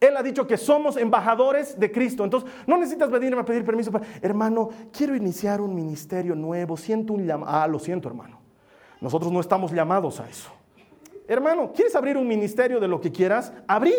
Él 0.00 0.16
ha 0.16 0.22
dicho 0.22 0.46
que 0.48 0.56
somos 0.56 0.96
embajadores 0.96 1.78
de 1.78 1.92
Cristo. 1.92 2.24
Entonces, 2.24 2.50
no 2.66 2.76
necesitas 2.76 3.10
venirme 3.10 3.40
a 3.40 3.44
pedir 3.44 3.64
permiso 3.64 3.92
para, 3.92 4.04
hermano, 4.20 4.70
quiero 4.92 5.14
iniciar 5.14 5.60
un 5.60 5.74
ministerio 5.74 6.34
nuevo, 6.34 6.76
siento 6.76 7.12
un 7.12 7.24
llamado. 7.24 7.52
Ah, 7.52 7.68
lo 7.68 7.78
siento, 7.78 8.08
hermano. 8.08 8.40
Nosotros 9.00 9.30
no 9.30 9.40
estamos 9.40 9.72
llamados 9.72 10.18
a 10.18 10.28
eso. 10.28 10.50
Hermano, 11.28 11.72
¿quieres 11.72 11.94
abrir 11.94 12.16
un 12.16 12.26
ministerio 12.26 12.80
de 12.80 12.88
lo 12.88 13.00
que 13.00 13.12
quieras? 13.12 13.52
Abrí. 13.68 13.94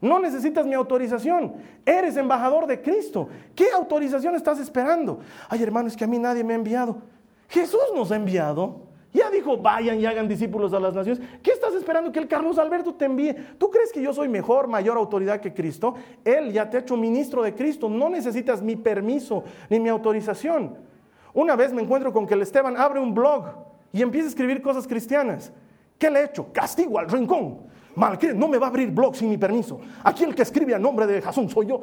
No 0.00 0.18
necesitas 0.18 0.66
mi 0.66 0.74
autorización. 0.74 1.54
Eres 1.84 2.16
embajador 2.16 2.66
de 2.66 2.80
Cristo. 2.80 3.28
¿Qué 3.54 3.66
autorización 3.74 4.34
estás 4.34 4.58
esperando? 4.58 5.20
Ay, 5.48 5.62
hermano, 5.62 5.88
es 5.88 5.96
que 5.96 6.04
a 6.04 6.06
mí 6.06 6.18
nadie 6.18 6.42
me 6.42 6.54
ha 6.54 6.56
enviado. 6.56 6.98
Jesús 7.48 7.80
nos 7.94 8.10
ha 8.10 8.16
enviado. 8.16 8.88
Ya 9.12 9.28
dijo, 9.28 9.56
vayan 9.56 9.98
y 9.98 10.06
hagan 10.06 10.28
discípulos 10.28 10.72
a 10.72 10.78
las 10.78 10.94
naciones. 10.94 11.20
¿Qué 11.42 11.50
estás 11.50 11.74
esperando 11.74 12.12
que 12.12 12.20
el 12.20 12.28
Carlos 12.28 12.58
Alberto 12.58 12.94
te 12.94 13.06
envíe? 13.06 13.34
¿Tú 13.58 13.68
crees 13.68 13.92
que 13.92 14.00
yo 14.00 14.14
soy 14.14 14.28
mejor, 14.28 14.68
mayor 14.68 14.96
autoridad 14.96 15.40
que 15.40 15.52
Cristo? 15.52 15.94
Él 16.24 16.52
ya 16.52 16.70
te 16.70 16.76
ha 16.76 16.80
hecho 16.80 16.96
ministro 16.96 17.42
de 17.42 17.54
Cristo. 17.54 17.88
No 17.88 18.08
necesitas 18.08 18.62
mi 18.62 18.76
permiso 18.76 19.42
ni 19.68 19.80
mi 19.80 19.88
autorización. 19.88 20.76
Una 21.34 21.56
vez 21.56 21.72
me 21.72 21.82
encuentro 21.82 22.12
con 22.12 22.26
que 22.26 22.34
el 22.34 22.42
Esteban 22.42 22.76
abre 22.76 23.00
un 23.00 23.12
blog 23.12 23.46
y 23.92 24.00
empieza 24.00 24.26
a 24.26 24.30
escribir 24.30 24.62
cosas 24.62 24.86
cristianas. 24.86 25.52
¿Qué 25.98 26.08
le 26.08 26.20
he 26.20 26.24
hecho? 26.26 26.52
Castigo 26.52 26.98
al 26.98 27.08
rincón. 27.08 27.58
Mal, 27.94 28.18
no 28.34 28.48
me 28.48 28.58
va 28.58 28.66
a 28.66 28.70
abrir 28.70 28.90
blog 28.90 29.16
sin 29.16 29.28
mi 29.28 29.38
permiso. 29.38 29.80
Aquí 30.04 30.24
el 30.24 30.34
que 30.34 30.42
escribe 30.42 30.74
a 30.74 30.78
nombre 30.78 31.06
de 31.06 31.20
Jasón 31.20 31.48
soy 31.48 31.66
yo. 31.66 31.80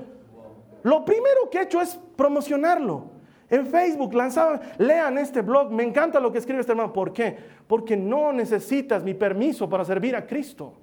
Lo 0.83 1.03
primero 1.03 1.49
que 1.51 1.59
he 1.59 1.63
hecho 1.63 1.81
es 1.81 1.99
promocionarlo. 2.15 3.17
En 3.49 3.65
Facebook 3.65 4.13
lanzaban, 4.13 4.59
lean 4.77 5.17
este 5.17 5.41
blog, 5.41 5.71
me 5.71 5.83
encanta 5.83 6.19
lo 6.19 6.31
que 6.31 6.37
escribe 6.37 6.59
este 6.59 6.73
hermano. 6.73 6.91
¿Por 6.91 7.13
qué? 7.13 7.37
Porque 7.67 7.95
no 7.95 8.33
necesitas 8.33 9.03
mi 9.03 9.13
permiso 9.13 9.69
para 9.69 9.85
servir 9.85 10.15
a 10.15 10.25
Cristo. 10.25 10.73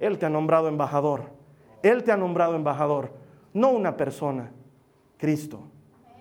Él 0.00 0.18
te 0.18 0.26
ha 0.26 0.30
nombrado 0.30 0.68
embajador. 0.68 1.30
Él 1.84 2.02
te 2.02 2.10
ha 2.10 2.16
nombrado 2.16 2.56
embajador, 2.56 3.12
no 3.52 3.70
una 3.70 3.94
persona, 3.94 4.50
Cristo. 5.18 5.60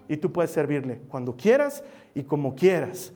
Y 0.09 0.17
tú 0.17 0.29
puedes 0.29 0.51
servirle 0.51 0.99
cuando 1.07 1.37
quieras 1.37 1.83
y 2.13 2.23
como 2.23 2.53
quieras. 2.53 3.13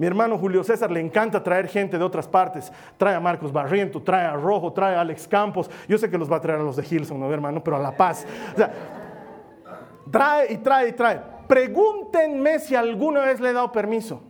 Mi 0.00 0.06
hermano 0.06 0.38
Julio 0.38 0.64
César 0.64 0.90
le 0.90 0.98
encanta 0.98 1.42
traer 1.42 1.68
gente 1.68 1.98
de 1.98 2.02
otras 2.02 2.26
partes. 2.26 2.72
Trae 2.96 3.14
a 3.14 3.20
Marcos 3.20 3.52
Barriento, 3.52 4.00
trae 4.00 4.24
a 4.24 4.32
Rojo, 4.32 4.72
trae 4.72 4.94
a 4.94 5.02
Alex 5.02 5.28
Campos. 5.28 5.70
Yo 5.86 5.98
sé 5.98 6.08
que 6.08 6.16
los 6.16 6.32
va 6.32 6.36
a 6.36 6.40
traer 6.40 6.58
a 6.58 6.62
los 6.62 6.76
de 6.76 6.86
Hilson, 6.88 7.20
¿no, 7.20 7.30
hermano? 7.30 7.62
Pero 7.62 7.76
a 7.76 7.80
La 7.80 7.94
Paz. 7.94 8.26
Trae 10.10 10.54
y 10.54 10.56
trae 10.56 10.88
y 10.88 10.92
trae. 10.92 11.20
Pregúntenme 11.46 12.60
si 12.60 12.74
alguna 12.74 13.26
vez 13.26 13.40
le 13.40 13.50
he 13.50 13.52
dado 13.52 13.70
permiso. 13.70 14.22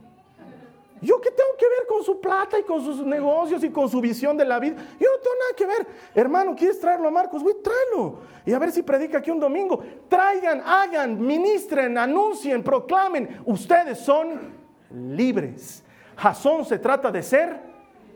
¿Yo 1.01 1.21
qué 1.21 1.31
tengo 1.31 1.51
que 1.57 1.67
ver 1.69 1.87
con 1.89 2.03
su 2.03 2.21
plata 2.21 2.59
y 2.59 2.65
con 2.65 2.85
sus 2.85 3.07
negocios 3.07 3.63
y 3.63 3.71
con 3.71 3.89
su 3.89 4.01
visión 4.01 4.37
de 4.37 4.45
la 4.45 4.59
vida? 4.59 4.75
Yo 4.75 5.07
no 5.09 5.23
tengo 5.23 5.37
nada 5.37 5.57
que 5.57 5.67
ver. 5.67 5.87
Hermano, 6.17 6.57
¿quieres 6.57 6.81
traerlo 6.81 7.07
a 7.07 7.13
Marcos? 7.13 7.45
Voy, 7.45 7.55
tráelo. 7.63 8.19
Y 8.45 8.53
a 8.53 8.59
ver 8.59 8.73
si 8.73 8.83
predica 8.83 9.19
aquí 9.19 9.31
un 9.31 9.39
domingo. 9.39 9.79
Traigan, 10.09 10.63
hagan, 10.67 11.25
ministren, 11.25 11.97
anuncien, 11.97 12.61
proclamen. 12.65 13.41
Ustedes 13.45 14.01
son 14.01 14.59
libres. 14.91 15.85
Jasón 16.17 16.65
se 16.65 16.79
trata 16.79 17.11
de 17.11 17.23
ser 17.23 17.61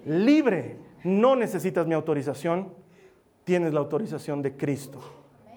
libre. 0.04 0.76
No 1.04 1.37
necesitas 1.37 1.87
mi 1.87 1.94
autorización, 1.94 2.72
tienes 3.44 3.72
la 3.72 3.80
autorización 3.80 4.42
de 4.42 4.56
Cristo. 4.56 5.00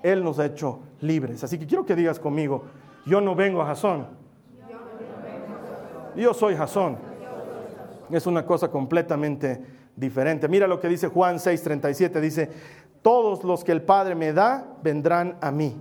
Él 0.03 0.23
nos 0.23 0.39
ha 0.39 0.45
hecho 0.45 0.79
libres. 1.01 1.43
Así 1.43 1.57
que 1.57 1.65
quiero 1.65 1.85
que 1.85 1.95
digas 1.95 2.19
conmigo, 2.19 2.65
yo 3.05 3.21
no 3.21 3.35
vengo 3.35 3.61
a 3.61 3.65
Jasón. 3.67 4.07
Yo 6.15 6.33
soy 6.33 6.55
Jasón. 6.55 6.97
Es 8.09 8.25
una 8.25 8.45
cosa 8.45 8.69
completamente 8.69 9.61
diferente. 9.95 10.47
Mira 10.47 10.67
lo 10.67 10.79
que 10.79 10.87
dice 10.87 11.07
Juan 11.07 11.37
6:37. 11.37 12.19
Dice, 12.19 12.49
todos 13.01 13.43
los 13.43 13.63
que 13.63 13.71
el 13.71 13.81
Padre 13.81 14.15
me 14.15 14.33
da 14.33 14.65
vendrán 14.81 15.37
a 15.41 15.51
mí. 15.51 15.75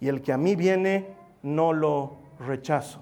y 0.00 0.08
el 0.08 0.20
que 0.20 0.32
a 0.32 0.36
mí 0.36 0.56
viene, 0.56 1.14
no 1.44 1.72
lo 1.72 2.16
rechazo. 2.40 3.00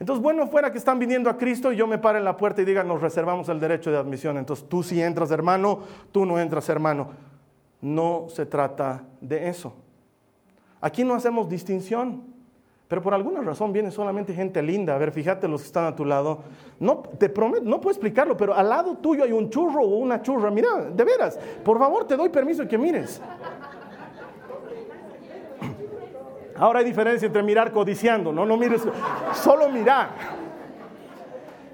Entonces, 0.00 0.22
bueno 0.22 0.46
fuera 0.46 0.72
que 0.72 0.78
están 0.78 0.98
viniendo 0.98 1.28
a 1.28 1.36
Cristo 1.36 1.72
y 1.72 1.76
yo 1.76 1.86
me 1.86 1.98
pare 1.98 2.18
en 2.18 2.24
la 2.24 2.36
puerta 2.36 2.62
y 2.62 2.64
diga, 2.64 2.82
nos 2.82 3.02
reservamos 3.02 3.50
el 3.50 3.60
derecho 3.60 3.90
de 3.90 3.98
admisión. 3.98 4.38
Entonces, 4.38 4.66
tú 4.66 4.82
sí 4.82 5.00
entras, 5.00 5.30
hermano, 5.30 5.80
tú 6.10 6.24
no 6.24 6.40
entras, 6.40 6.68
hermano. 6.70 7.10
No 7.82 8.24
se 8.28 8.46
trata 8.46 9.04
de 9.20 9.48
eso. 9.48 9.74
Aquí 10.80 11.04
no 11.04 11.14
hacemos 11.14 11.48
distinción. 11.50 12.30
Pero 12.90 13.02
por 13.02 13.14
alguna 13.14 13.40
razón 13.40 13.72
viene 13.72 13.92
solamente 13.92 14.34
gente 14.34 14.60
linda. 14.62 14.96
A 14.96 14.98
ver, 14.98 15.12
fíjate 15.12 15.46
los 15.46 15.60
que 15.60 15.66
están 15.68 15.84
a 15.84 15.94
tu 15.94 16.04
lado. 16.04 16.40
No, 16.80 17.04
te 17.18 17.28
prometo, 17.28 17.64
no 17.64 17.80
puedo 17.80 17.92
explicarlo, 17.92 18.36
pero 18.36 18.52
al 18.52 18.68
lado 18.68 18.96
tuyo 18.96 19.22
hay 19.22 19.30
un 19.30 19.48
churro 19.48 19.82
o 19.82 19.98
una 19.98 20.20
churra. 20.22 20.50
Mira, 20.50 20.90
de 20.92 21.04
veras, 21.04 21.38
por 21.62 21.78
favor, 21.78 22.04
te 22.04 22.16
doy 22.16 22.30
permiso 22.30 22.66
que 22.66 22.76
mires. 22.76 23.22
Ahora 26.60 26.80
hay 26.80 26.84
diferencia 26.84 27.24
entre 27.24 27.42
mirar 27.42 27.72
codiciando, 27.72 28.34
no, 28.34 28.44
no 28.44 28.54
mires, 28.58 28.82
solo 29.32 29.70
mirar. 29.70 30.10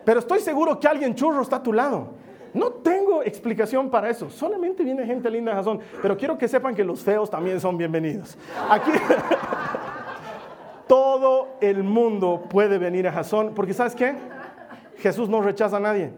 Pero 0.04 0.20
estoy 0.20 0.38
seguro 0.38 0.78
que 0.78 0.86
alguien 0.86 1.12
churro 1.12 1.42
está 1.42 1.56
a 1.56 1.62
tu 1.62 1.72
lado. 1.72 2.14
No 2.54 2.70
tengo 2.70 3.20
explicación 3.24 3.90
para 3.90 4.08
eso. 4.08 4.30
Solamente 4.30 4.84
viene 4.84 5.04
gente 5.04 5.28
linda 5.28 5.50
de 5.50 5.56
Jason. 5.56 5.80
Pero 6.00 6.16
quiero 6.16 6.38
que 6.38 6.46
sepan 6.46 6.72
que 6.76 6.84
los 6.84 7.00
feos 7.02 7.28
también 7.28 7.60
son 7.60 7.76
bienvenidos. 7.76 8.38
Aquí 8.70 8.92
todo 10.86 11.56
el 11.60 11.82
mundo 11.82 12.44
puede 12.48 12.78
venir 12.78 13.08
a 13.08 13.12
Jason. 13.12 13.54
Porque 13.56 13.74
¿sabes 13.74 13.96
qué? 13.96 14.14
Jesús 14.98 15.28
no 15.28 15.42
rechaza 15.42 15.78
a 15.78 15.80
nadie. 15.80 16.12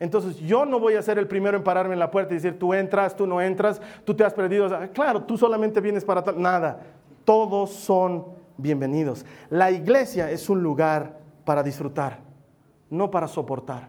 Entonces 0.00 0.38
yo 0.38 0.64
no 0.64 0.80
voy 0.80 0.94
a 0.94 1.02
ser 1.02 1.18
el 1.18 1.28
primero 1.28 1.58
en 1.58 1.62
pararme 1.62 1.92
en 1.92 1.98
la 1.98 2.10
puerta 2.10 2.32
y 2.32 2.36
decir, 2.36 2.58
tú 2.58 2.72
entras, 2.72 3.14
tú 3.14 3.26
no 3.26 3.42
entras, 3.42 3.80
tú 4.06 4.14
te 4.14 4.24
has 4.24 4.32
perdido. 4.32 4.70
Claro, 4.94 5.22
tú 5.24 5.36
solamente 5.36 5.82
vienes 5.82 6.02
para. 6.02 6.32
Nada. 6.32 6.80
Todos 7.26 7.70
son 7.72 8.24
bienvenidos. 8.56 9.26
La 9.50 9.72
iglesia 9.72 10.30
es 10.30 10.48
un 10.48 10.62
lugar 10.62 11.18
para 11.44 11.64
disfrutar, 11.64 12.20
no 12.88 13.10
para 13.10 13.26
soportar. 13.26 13.88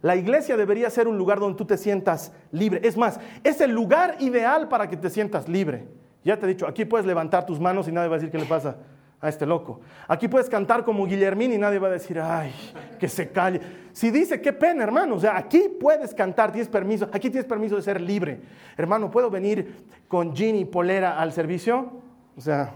La 0.00 0.16
iglesia 0.16 0.56
debería 0.56 0.88
ser 0.88 1.06
un 1.06 1.18
lugar 1.18 1.40
donde 1.40 1.58
tú 1.58 1.66
te 1.66 1.76
sientas 1.76 2.32
libre. 2.52 2.80
Es 2.82 2.96
más, 2.96 3.20
es 3.44 3.60
el 3.60 3.70
lugar 3.70 4.16
ideal 4.18 4.68
para 4.68 4.88
que 4.88 4.96
te 4.96 5.10
sientas 5.10 5.46
libre. 5.46 5.86
Ya 6.24 6.38
te 6.38 6.46
he 6.46 6.48
dicho, 6.48 6.66
aquí 6.66 6.86
puedes 6.86 7.06
levantar 7.06 7.44
tus 7.44 7.60
manos 7.60 7.86
y 7.86 7.92
nadie 7.92 8.08
va 8.08 8.16
a 8.16 8.18
decir 8.18 8.32
qué 8.32 8.38
le 8.38 8.46
pasa 8.46 8.78
a 9.20 9.28
este 9.28 9.44
loco. 9.44 9.82
Aquí 10.08 10.26
puedes 10.26 10.48
cantar 10.48 10.84
como 10.84 11.04
Guillermín 11.04 11.52
y 11.52 11.58
nadie 11.58 11.78
va 11.78 11.88
a 11.88 11.92
decir, 11.92 12.18
ay, 12.18 12.50
que 12.98 13.08
se 13.08 13.28
calle. 13.28 13.60
Si 13.92 14.10
dice, 14.10 14.40
qué 14.40 14.54
pena, 14.54 14.84
hermano. 14.84 15.16
O 15.16 15.20
sea, 15.20 15.36
aquí 15.36 15.64
puedes 15.78 16.14
cantar, 16.14 16.50
tienes 16.50 16.68
permiso, 16.68 17.10
aquí 17.12 17.28
tienes 17.28 17.44
permiso 17.44 17.76
de 17.76 17.82
ser 17.82 18.00
libre. 18.00 18.40
Hermano, 18.78 19.10
¿puedo 19.10 19.28
venir 19.28 19.84
con 20.08 20.34
jean 20.34 20.56
y 20.56 20.64
polera 20.64 21.20
al 21.20 21.30
servicio? 21.34 22.03
O 22.36 22.40
sea, 22.40 22.74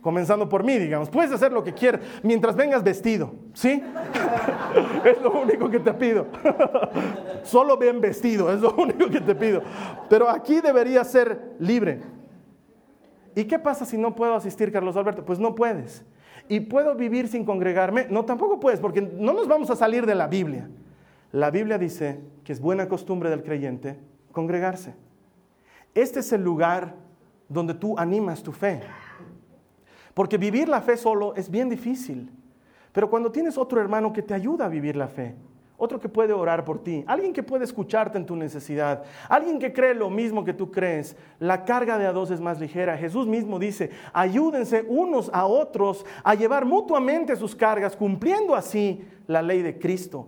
comenzando 0.00 0.48
por 0.48 0.64
mí, 0.64 0.78
digamos. 0.78 1.10
Puedes 1.10 1.32
hacer 1.32 1.52
lo 1.52 1.64
que 1.64 1.72
quieras 1.72 2.00
mientras 2.22 2.56
vengas 2.56 2.82
vestido, 2.82 3.34
¿sí? 3.54 3.82
es 5.04 5.20
lo 5.22 5.40
único 5.40 5.70
que 5.70 5.80
te 5.80 5.92
pido. 5.94 6.26
Solo 7.42 7.76
bien 7.76 8.00
vestido, 8.00 8.52
es 8.52 8.60
lo 8.60 8.74
único 8.78 9.08
que 9.08 9.20
te 9.20 9.34
pido. 9.34 9.62
Pero 10.08 10.28
aquí 10.28 10.60
debería 10.60 11.04
ser 11.04 11.54
libre. 11.58 12.00
¿Y 13.34 13.44
qué 13.44 13.58
pasa 13.58 13.84
si 13.84 13.96
no 13.96 14.14
puedo 14.14 14.34
asistir, 14.34 14.72
Carlos 14.72 14.96
Alberto? 14.96 15.24
Pues 15.24 15.38
no 15.38 15.54
puedes. 15.54 16.04
¿Y 16.48 16.60
puedo 16.60 16.94
vivir 16.94 17.28
sin 17.28 17.44
congregarme? 17.44 18.06
No, 18.08 18.24
tampoco 18.24 18.58
puedes, 18.58 18.80
porque 18.80 19.02
no 19.02 19.32
nos 19.32 19.46
vamos 19.46 19.70
a 19.70 19.76
salir 19.76 20.06
de 20.06 20.14
la 20.14 20.26
Biblia. 20.26 20.68
La 21.30 21.50
Biblia 21.50 21.76
dice 21.76 22.20
que 22.42 22.52
es 22.52 22.60
buena 22.60 22.88
costumbre 22.88 23.28
del 23.28 23.42
creyente 23.42 23.98
congregarse. 24.32 24.94
Este 25.94 26.20
es 26.20 26.32
el 26.32 26.42
lugar 26.42 26.94
donde 27.48 27.74
tú 27.74 27.98
animas 27.98 28.42
tu 28.42 28.52
fe. 28.52 28.80
Porque 30.14 30.36
vivir 30.36 30.68
la 30.68 30.80
fe 30.80 30.96
solo 30.96 31.34
es 31.36 31.50
bien 31.50 31.68
difícil. 31.68 32.30
Pero 32.92 33.08
cuando 33.08 33.30
tienes 33.30 33.56
otro 33.56 33.80
hermano 33.80 34.12
que 34.12 34.22
te 34.22 34.34
ayuda 34.34 34.66
a 34.66 34.68
vivir 34.68 34.96
la 34.96 35.08
fe, 35.08 35.36
otro 35.76 36.00
que 36.00 36.08
puede 36.08 36.32
orar 36.32 36.64
por 36.64 36.82
ti, 36.82 37.04
alguien 37.06 37.32
que 37.32 37.44
puede 37.44 37.62
escucharte 37.64 38.18
en 38.18 38.26
tu 38.26 38.34
necesidad, 38.34 39.04
alguien 39.28 39.60
que 39.60 39.72
cree 39.72 39.94
lo 39.94 40.10
mismo 40.10 40.44
que 40.44 40.52
tú 40.52 40.72
crees, 40.72 41.16
la 41.38 41.64
carga 41.64 41.98
de 41.98 42.06
a 42.06 42.12
dos 42.12 42.32
es 42.32 42.40
más 42.40 42.58
ligera. 42.58 42.98
Jesús 42.98 43.28
mismo 43.28 43.60
dice, 43.60 43.90
ayúdense 44.12 44.84
unos 44.88 45.30
a 45.32 45.46
otros 45.46 46.04
a 46.24 46.34
llevar 46.34 46.64
mutuamente 46.64 47.36
sus 47.36 47.54
cargas, 47.54 47.96
cumpliendo 47.96 48.56
así 48.56 49.04
la 49.28 49.40
ley 49.40 49.62
de 49.62 49.78
Cristo. 49.78 50.26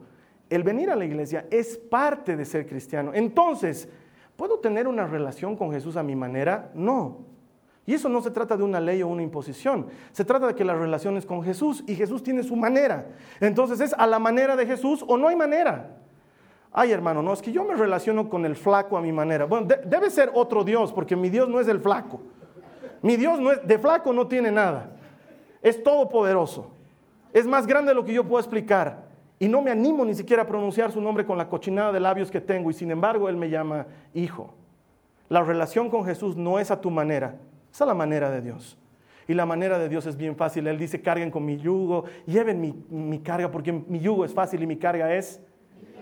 El 0.49 0.63
venir 0.63 0.89
a 0.91 0.97
la 0.97 1.05
iglesia 1.05 1.47
es 1.51 1.77
parte 1.77 2.37
de 2.37 2.45
ser 2.45 2.69
cristiano. 2.69 3.11
Entonces, 3.13 3.89
¿puedo 4.40 4.59
tener 4.59 4.88
una 4.88 5.07
relación 5.07 5.55
con 5.55 5.70
Jesús 5.70 5.98
a 5.98 6.03
mi 6.03 6.16
manera? 6.16 6.70
No. 6.72 7.18
Y 7.85 7.92
eso 7.92 8.09
no 8.09 8.22
se 8.22 8.31
trata 8.31 8.57
de 8.57 8.62
una 8.62 8.81
ley 8.81 9.03
o 9.03 9.09
una 9.09 9.22
imposición, 9.22 9.88
se 10.12 10.24
trata 10.24 10.46
de 10.46 10.55
que 10.55 10.64
la 10.64 10.74
relación 10.74 11.18
es 11.18 11.26
con 11.26 11.42
Jesús 11.42 11.85
y 11.87 11.94
Jesús 11.94 12.22
tiene 12.22 12.42
su 12.42 12.57
manera. 12.57 13.09
Entonces 13.38 13.83
es 13.83 13.92
a 13.92 14.07
la 14.07 14.18
manera 14.18 14.57
de 14.57 14.64
Jesús 14.64 15.05
o 15.07 15.18
no 15.18 15.29
hay 15.29 15.37
manera. 15.37 15.94
Ay 16.72 16.90
hermano, 16.90 17.22
no, 17.22 17.35
es 17.35 17.42
que 17.42 17.53
yo 17.53 17.64
me 17.64 17.74
relaciono 17.74 18.31
con 18.31 18.46
el 18.46 18.57
flaco 18.57 18.96
a 18.96 19.03
mi 19.03 19.12
manera. 19.12 19.44
Bueno, 19.44 19.68
debe 19.85 20.09
ser 20.09 20.31
otro 20.33 20.64
Dios, 20.64 20.90
porque 20.90 21.16
mi 21.16 21.29
Dios 21.29 21.46
no 21.46 21.61
es 21.61 21.68
el 21.68 21.79
flaco. 21.79 22.22
Mi 23.03 23.18
Dios 23.18 23.38
no 23.40 23.53
es, 23.53 23.66
de 23.66 23.79
flaco 23.79 24.11
no 24.11 24.26
tiene 24.26 24.50
nada. 24.50 24.92
Es 25.61 25.83
todopoderoso. 25.83 26.70
Es 27.35 27.46
más 27.46 27.66
grande 27.66 27.90
de 27.90 27.94
lo 27.94 28.07
que 28.07 28.14
yo 28.14 28.24
puedo 28.24 28.40
explicar. 28.40 29.10
Y 29.40 29.48
no 29.48 29.62
me 29.62 29.70
animo 29.70 30.05
ni 30.05 30.14
siquiera 30.14 30.42
a 30.42 30.46
pronunciar 30.46 30.92
su 30.92 31.00
nombre 31.00 31.24
con 31.24 31.38
la 31.38 31.48
cochinada 31.48 31.92
de 31.92 31.98
labios 31.98 32.31
que 32.31 32.42
tengo. 32.42 32.70
Y 32.70 32.74
sin 32.74 32.90
embargo, 32.90 33.26
Él 33.26 33.38
me 33.38 33.48
llama 33.48 33.87
hijo. 34.12 34.55
La 35.31 35.42
relación 35.42 35.88
con 35.88 36.05
Jesús 36.05 36.37
no 36.37 36.59
es 36.59 36.70
a 36.70 36.81
tu 36.81 36.90
manera, 36.90 37.37
es 37.72 37.81
la 37.81 37.94
manera 37.94 38.31
de 38.31 38.42
Dios. 38.42 38.76
Y 39.26 39.33
la 39.33 39.46
manera 39.46 39.79
de 39.79 39.88
Dios 39.88 40.05
es 40.07 40.16
bien 40.16 40.37
fácil. 40.37 40.66
Él 40.66 40.76
dice, 40.76 41.00
carguen 41.00 41.31
con 41.31 41.44
mi 41.44 41.57
yugo, 41.57 42.05
lleven 42.26 42.85
mi, 42.90 43.18
carga, 43.20 43.50
porque 43.50 43.72
mi 43.72 44.00
yugo 44.00 44.24
es 44.24 44.35
fácil 44.35 44.62
y 44.62 44.66
mi 44.66 44.76
carga 44.76 45.14
es 45.14 45.40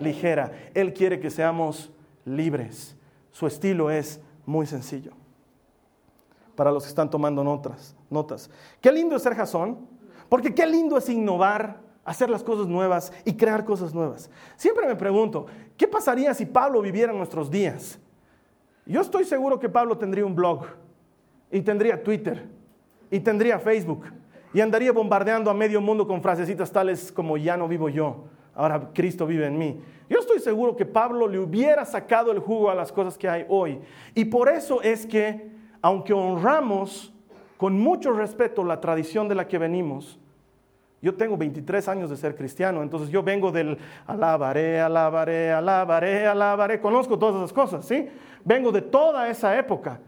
ligera. 0.01 0.51
Él 0.75 0.93
quiere 0.93 1.21
que 1.21 1.31
seamos 1.31 1.93
libres. 2.25 2.97
Su 3.31 3.47
estilo 3.47 3.91
es 3.91 4.21
muy 4.47 4.67
sencillo. 4.67 5.13
Para 6.57 6.73
los 6.73 6.83
que 6.83 6.89
están 6.89 7.09
tomando 7.09 7.45
notas. 7.45 7.95
notas. 8.11 8.51
Qué 8.81 8.91
lindo 8.91 9.15
es 9.15 9.23
ser 9.23 9.35
jazón, 9.35 9.87
porque 10.29 10.55
qué 10.55 10.67
lindo 10.67 10.97
es 10.97 11.09
innovar, 11.09 11.88
hacer 12.09 12.31
las 12.31 12.43
cosas 12.43 12.67
nuevas 12.67 13.13
y 13.27 13.35
crear 13.35 13.67
cosas 13.67 13.93
nuevas. 13.93 14.31
Siempre 14.57 14.87
me 14.87 14.97
pregunto, 14.97 15.45
¿qué 15.77 15.87
pasaría 15.87 16.33
si 16.33 16.47
Pablo 16.47 16.81
viviera 16.81 17.13
en 17.13 17.19
nuestros 17.19 17.51
días? 17.51 17.99
Yo 18.87 19.03
estoy 19.03 19.25
seguro 19.25 19.59
que 19.59 19.69
Pablo 19.69 19.99
tendría 19.99 20.25
un 20.25 20.35
blog 20.35 20.65
y 21.51 21.61
tendría 21.61 22.03
Twitter 22.03 22.49
y 23.11 23.21
tendría 23.21 23.59
Facebook 23.59 24.07
y 24.55 24.61
andaría 24.63 24.91
bombardeando 24.91 25.51
a 25.51 25.55
medio 25.55 25.83
mundo 25.83 26.07
con 26.07 26.23
frasecitas 26.23 26.73
tales 26.73 27.13
como 27.13 27.37
ya 27.37 27.59
no 27.59 27.69
vivo 27.69 27.91
yo, 27.91 28.25
ahora 28.55 28.89
Cristo 28.95 29.27
vive 29.27 29.45
en 29.45 29.59
mí. 29.59 29.79
Yo 30.09 30.19
estoy 30.19 30.39
seguro 30.41 30.75
que 30.75 30.87
Pablo 30.87 31.29
le 31.29 31.39
hubiera 31.39 31.85
sacado 31.85 32.33
el 32.33 32.39
jugo 32.39 32.71
a 32.71 32.75
las 32.75 32.91
cosas 32.91 33.19
que 33.19 33.29
hay 33.29 33.45
hoy. 33.51 33.81
Y 34.15 34.25
por 34.25 34.49
eso 34.49 34.81
es 34.81 35.05
que, 35.05 35.51
aunque 35.83 36.15
honramos 36.15 37.13
con 37.59 37.79
mucho 37.79 38.13
respeto 38.13 38.65
la 38.65 38.81
tradición 38.81 39.29
de 39.29 39.35
la 39.35 39.47
que 39.47 39.59
venimos, 39.59 40.19
yo 41.01 41.15
tengo 41.15 41.37
23 41.37 41.87
años 41.89 42.11
de 42.11 42.17
ser 42.17 42.35
cristiano, 42.35 42.83
entonces 42.83 43.11
yo 43.11 43.23
vengo 43.23 43.53
del 43.53 43.79
alabaré, 44.07 44.81
alabaré, 44.81 45.53
alabaré, 45.53 46.27
alabaré, 46.27 46.81
conozco 46.81 47.19
todas 47.19 47.37
esas 47.37 47.53
cosas, 47.53 47.85
¿sí? 47.85 48.09
Vengo 48.45 48.73
de 48.73 48.83
toda 48.83 49.29
esa 49.29 49.57
época. 49.59 50.01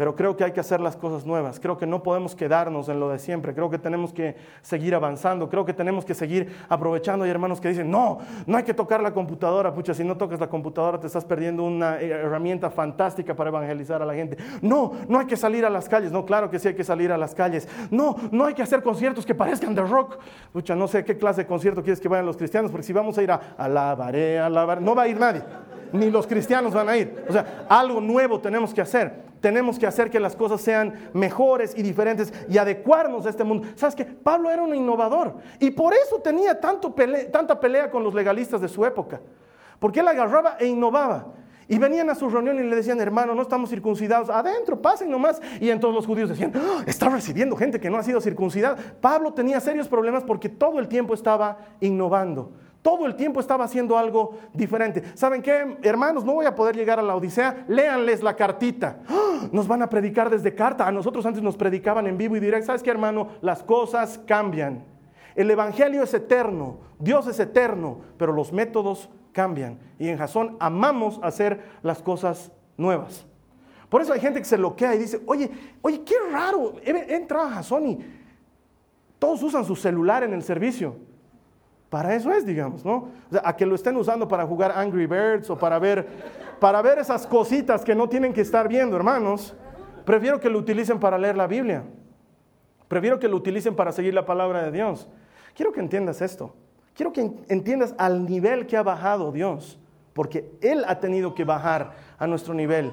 Pero 0.00 0.16
creo 0.16 0.34
que 0.34 0.44
hay 0.44 0.52
que 0.52 0.60
hacer 0.60 0.80
las 0.80 0.96
cosas 0.96 1.26
nuevas. 1.26 1.60
Creo 1.60 1.76
que 1.76 1.86
no 1.86 2.02
podemos 2.02 2.34
quedarnos 2.34 2.88
en 2.88 2.98
lo 2.98 3.10
de 3.10 3.18
siempre. 3.18 3.52
Creo 3.52 3.68
que 3.68 3.78
tenemos 3.78 4.14
que 4.14 4.34
seguir 4.62 4.94
avanzando. 4.94 5.50
Creo 5.50 5.66
que 5.66 5.74
tenemos 5.74 6.06
que 6.06 6.14
seguir 6.14 6.56
aprovechando. 6.70 7.26
Hay 7.26 7.30
hermanos 7.30 7.60
que 7.60 7.68
dicen, 7.68 7.90
no, 7.90 8.16
no 8.46 8.56
hay 8.56 8.64
que 8.64 8.72
tocar 8.72 9.02
la 9.02 9.12
computadora. 9.12 9.74
Pucha, 9.74 9.92
si 9.92 10.02
no 10.02 10.16
tocas 10.16 10.40
la 10.40 10.48
computadora 10.48 10.98
te 10.98 11.06
estás 11.06 11.26
perdiendo 11.26 11.64
una 11.64 12.00
herramienta 12.00 12.70
fantástica 12.70 13.36
para 13.36 13.50
evangelizar 13.50 14.00
a 14.00 14.06
la 14.06 14.14
gente. 14.14 14.38
No, 14.62 14.92
no 15.06 15.18
hay 15.18 15.26
que 15.26 15.36
salir 15.36 15.66
a 15.66 15.68
las 15.68 15.86
calles. 15.86 16.10
No, 16.10 16.24
claro 16.24 16.48
que 16.48 16.58
sí 16.58 16.68
hay 16.68 16.74
que 16.74 16.82
salir 16.82 17.12
a 17.12 17.18
las 17.18 17.34
calles. 17.34 17.68
No, 17.90 18.16
no 18.32 18.46
hay 18.46 18.54
que 18.54 18.62
hacer 18.62 18.82
conciertos 18.82 19.26
que 19.26 19.34
parezcan 19.34 19.74
de 19.74 19.82
rock. 19.82 20.16
Pucha, 20.50 20.74
no 20.74 20.88
sé 20.88 21.04
qué 21.04 21.18
clase 21.18 21.42
de 21.42 21.46
concierto 21.46 21.82
quieres 21.82 22.00
que 22.00 22.08
vayan 22.08 22.24
los 22.24 22.38
cristianos, 22.38 22.70
porque 22.70 22.86
si 22.86 22.94
vamos 22.94 23.18
a 23.18 23.22
ir 23.22 23.30
a 23.30 23.38
alabaré, 23.58 24.38
alabaré, 24.38 24.80
no 24.80 24.94
va 24.94 25.02
a 25.02 25.08
ir 25.08 25.20
nadie. 25.20 25.42
Ni 25.92 26.10
los 26.10 26.26
cristianos 26.26 26.72
van 26.72 26.88
a 26.88 26.96
ir. 26.96 27.24
O 27.28 27.32
sea, 27.32 27.66
algo 27.68 28.00
nuevo 28.00 28.40
tenemos 28.40 28.72
que 28.74 28.80
hacer 28.80 29.30
tenemos 29.40 29.78
que 29.78 29.86
hacer 29.86 30.10
que 30.10 30.20
las 30.20 30.36
cosas 30.36 30.60
sean 30.60 31.10
mejores 31.12 31.74
y 31.76 31.82
diferentes 31.82 32.32
y 32.48 32.58
adecuarnos 32.58 33.26
a 33.26 33.30
este 33.30 33.44
mundo. 33.44 33.68
¿Sabes 33.74 33.94
qué? 33.94 34.04
Pablo 34.04 34.50
era 34.50 34.62
un 34.62 34.74
innovador 34.74 35.36
y 35.58 35.70
por 35.70 35.94
eso 35.94 36.20
tenía 36.20 36.60
tanto 36.60 36.94
tanta 37.32 37.58
pelea 37.58 37.90
con 37.90 38.04
los 38.04 38.14
legalistas 38.14 38.60
de 38.60 38.68
su 38.68 38.84
época. 38.84 39.20
Porque 39.78 40.00
él 40.00 40.08
agarraba 40.08 40.56
e 40.60 40.66
innovaba. 40.66 41.26
Y 41.66 41.78
venían 41.78 42.10
a 42.10 42.16
su 42.16 42.28
reunión 42.28 42.58
y 42.58 42.64
le 42.64 42.74
decían, 42.74 43.00
hermano, 43.00 43.32
no 43.32 43.42
estamos 43.42 43.70
circuncidados, 43.70 44.28
adentro, 44.28 44.82
pasen 44.82 45.08
nomás. 45.08 45.40
Y 45.60 45.70
entonces 45.70 45.94
los 45.94 46.06
judíos 46.06 46.28
decían, 46.28 46.52
¡Ah! 46.56 46.82
está 46.84 47.08
recibiendo 47.08 47.54
gente 47.54 47.78
que 47.78 47.88
no 47.88 47.96
ha 47.96 48.02
sido 48.02 48.20
circuncidada. 48.20 48.76
Pablo 49.00 49.32
tenía 49.32 49.60
serios 49.60 49.86
problemas 49.86 50.24
porque 50.24 50.48
todo 50.48 50.80
el 50.80 50.88
tiempo 50.88 51.14
estaba 51.14 51.58
innovando, 51.78 52.52
Todo 52.82 53.06
el 53.06 53.14
tiempo 53.14 53.40
estaba 53.40 53.64
haciendo 53.64 53.98
algo 53.98 54.38
diferente. 54.54 55.02
¿Saben 55.14 55.42
qué, 55.42 55.76
hermanos? 55.82 56.24
No 56.24 56.34
voy 56.34 56.46
a 56.46 56.54
poder 56.54 56.74
llegar 56.74 56.98
a 56.98 57.02
la 57.02 57.14
Odisea. 57.14 57.64
Léanles 57.68 58.22
la 58.22 58.34
cartita. 58.34 59.00
¡Ah! 59.06 59.48
Nos 59.52 59.68
van 59.68 59.82
a 59.82 59.90
predicar 59.90 60.30
desde 60.30 60.54
carta. 60.54 60.86
A 60.86 60.92
nosotros 60.92 61.26
antes 61.26 61.42
nos 61.42 61.56
predicaban 61.56 62.06
en 62.06 62.16
vivo 62.16 62.36
y 62.36 62.40
directo. 62.40 62.66
¿Sabes 62.66 62.82
qué, 62.82 62.90
hermano? 62.90 63.28
Las 63.42 63.62
cosas 63.62 64.18
cambian. 64.26 64.84
El 65.34 65.50
Evangelio 65.50 66.02
es 66.02 66.14
eterno. 66.14 66.78
Dios 66.98 67.26
es 67.26 67.38
eterno. 67.38 68.00
Pero 68.16 68.32
los 68.32 68.50
métodos 68.50 69.10
cambian. 69.32 69.78
Y 69.98 70.08
en 70.08 70.16
Jasón 70.16 70.56
amamos 70.58 71.20
hacer 71.22 71.60
las 71.82 72.00
cosas 72.00 72.50
nuevas. 72.78 73.26
Por 73.90 74.00
eso 74.00 74.12
hay 74.14 74.20
gente 74.20 74.38
que 74.38 74.46
se 74.46 74.56
loquea 74.56 74.94
y 74.94 74.98
dice, 74.98 75.20
oye, 75.26 75.50
oye, 75.82 76.02
qué 76.02 76.14
raro. 76.32 76.76
He, 76.82 77.14
entrado 77.14 77.48
a 77.48 77.50
Jasón 77.50 77.86
y 77.88 77.98
todos 79.18 79.42
usan 79.42 79.66
su 79.66 79.76
celular 79.76 80.22
en 80.22 80.32
el 80.32 80.42
servicio. 80.42 81.09
Para 81.90 82.14
eso 82.14 82.32
es, 82.32 82.46
digamos, 82.46 82.84
¿no? 82.84 82.94
O 82.94 83.32
sea, 83.32 83.42
a 83.44 83.56
que 83.56 83.66
lo 83.66 83.74
estén 83.74 83.96
usando 83.96 84.28
para 84.28 84.46
jugar 84.46 84.72
Angry 84.76 85.06
Birds 85.06 85.50
o 85.50 85.58
para 85.58 85.78
ver, 85.80 86.06
para 86.60 86.80
ver 86.80 87.00
esas 87.00 87.26
cositas 87.26 87.84
que 87.84 87.96
no 87.96 88.08
tienen 88.08 88.32
que 88.32 88.40
estar 88.40 88.68
viendo, 88.68 88.96
hermanos. 88.96 89.56
Prefiero 90.04 90.38
que 90.38 90.48
lo 90.48 90.60
utilicen 90.60 91.00
para 91.00 91.18
leer 91.18 91.36
la 91.36 91.48
Biblia. 91.48 91.82
Prefiero 92.86 93.18
que 93.18 93.28
lo 93.28 93.36
utilicen 93.36 93.74
para 93.74 93.90
seguir 93.90 94.14
la 94.14 94.24
palabra 94.24 94.62
de 94.62 94.70
Dios. 94.70 95.08
Quiero 95.54 95.72
que 95.72 95.80
entiendas 95.80 96.22
esto. 96.22 96.54
Quiero 96.94 97.12
que 97.12 97.28
entiendas 97.48 97.94
al 97.98 98.24
nivel 98.24 98.66
que 98.66 98.76
ha 98.76 98.82
bajado 98.84 99.32
Dios, 99.32 99.78
porque 100.12 100.50
Él 100.60 100.84
ha 100.86 101.00
tenido 101.00 101.34
que 101.34 101.44
bajar 101.44 101.92
a 102.18 102.26
nuestro 102.26 102.54
nivel. 102.54 102.92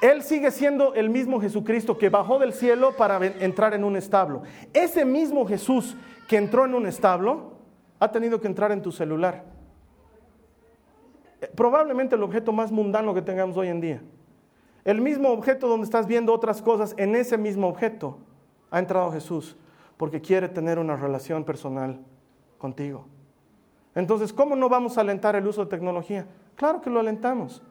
Él 0.00 0.22
sigue 0.22 0.50
siendo 0.50 0.94
el 0.94 1.08
mismo 1.08 1.40
Jesucristo 1.40 1.98
que 1.98 2.08
bajó 2.08 2.40
del 2.40 2.52
cielo 2.52 2.96
para 2.96 3.24
entrar 3.24 3.74
en 3.74 3.84
un 3.84 3.96
establo. 3.96 4.42
Ese 4.72 5.04
mismo 5.04 5.46
Jesús 5.46 5.96
que 6.26 6.36
entró 6.36 6.64
en 6.64 6.74
un 6.74 6.86
establo 6.86 7.53
ha 8.04 8.12
tenido 8.12 8.40
que 8.40 8.46
entrar 8.46 8.70
en 8.70 8.82
tu 8.82 8.92
celular. 8.92 9.44
Probablemente 11.54 12.14
el 12.14 12.22
objeto 12.22 12.52
más 12.52 12.70
mundano 12.70 13.14
que 13.14 13.22
tengamos 13.22 13.56
hoy 13.56 13.68
en 13.68 13.80
día. 13.80 14.02
El 14.84 15.00
mismo 15.00 15.30
objeto 15.30 15.66
donde 15.68 15.84
estás 15.84 16.06
viendo 16.06 16.32
otras 16.32 16.60
cosas, 16.60 16.94
en 16.98 17.14
ese 17.14 17.38
mismo 17.38 17.66
objeto 17.66 18.18
ha 18.70 18.78
entrado 18.78 19.10
Jesús 19.12 19.56
porque 19.96 20.20
quiere 20.20 20.48
tener 20.48 20.78
una 20.78 20.96
relación 20.96 21.44
personal 21.44 22.00
contigo. 22.58 23.06
Entonces, 23.94 24.32
¿cómo 24.32 24.56
no 24.56 24.68
vamos 24.68 24.98
a 24.98 25.00
alentar 25.00 25.36
el 25.36 25.46
uso 25.46 25.64
de 25.64 25.70
tecnología? 25.70 26.26
Claro 26.56 26.80
que 26.80 26.90
lo 26.90 27.00
alentamos 27.00 27.62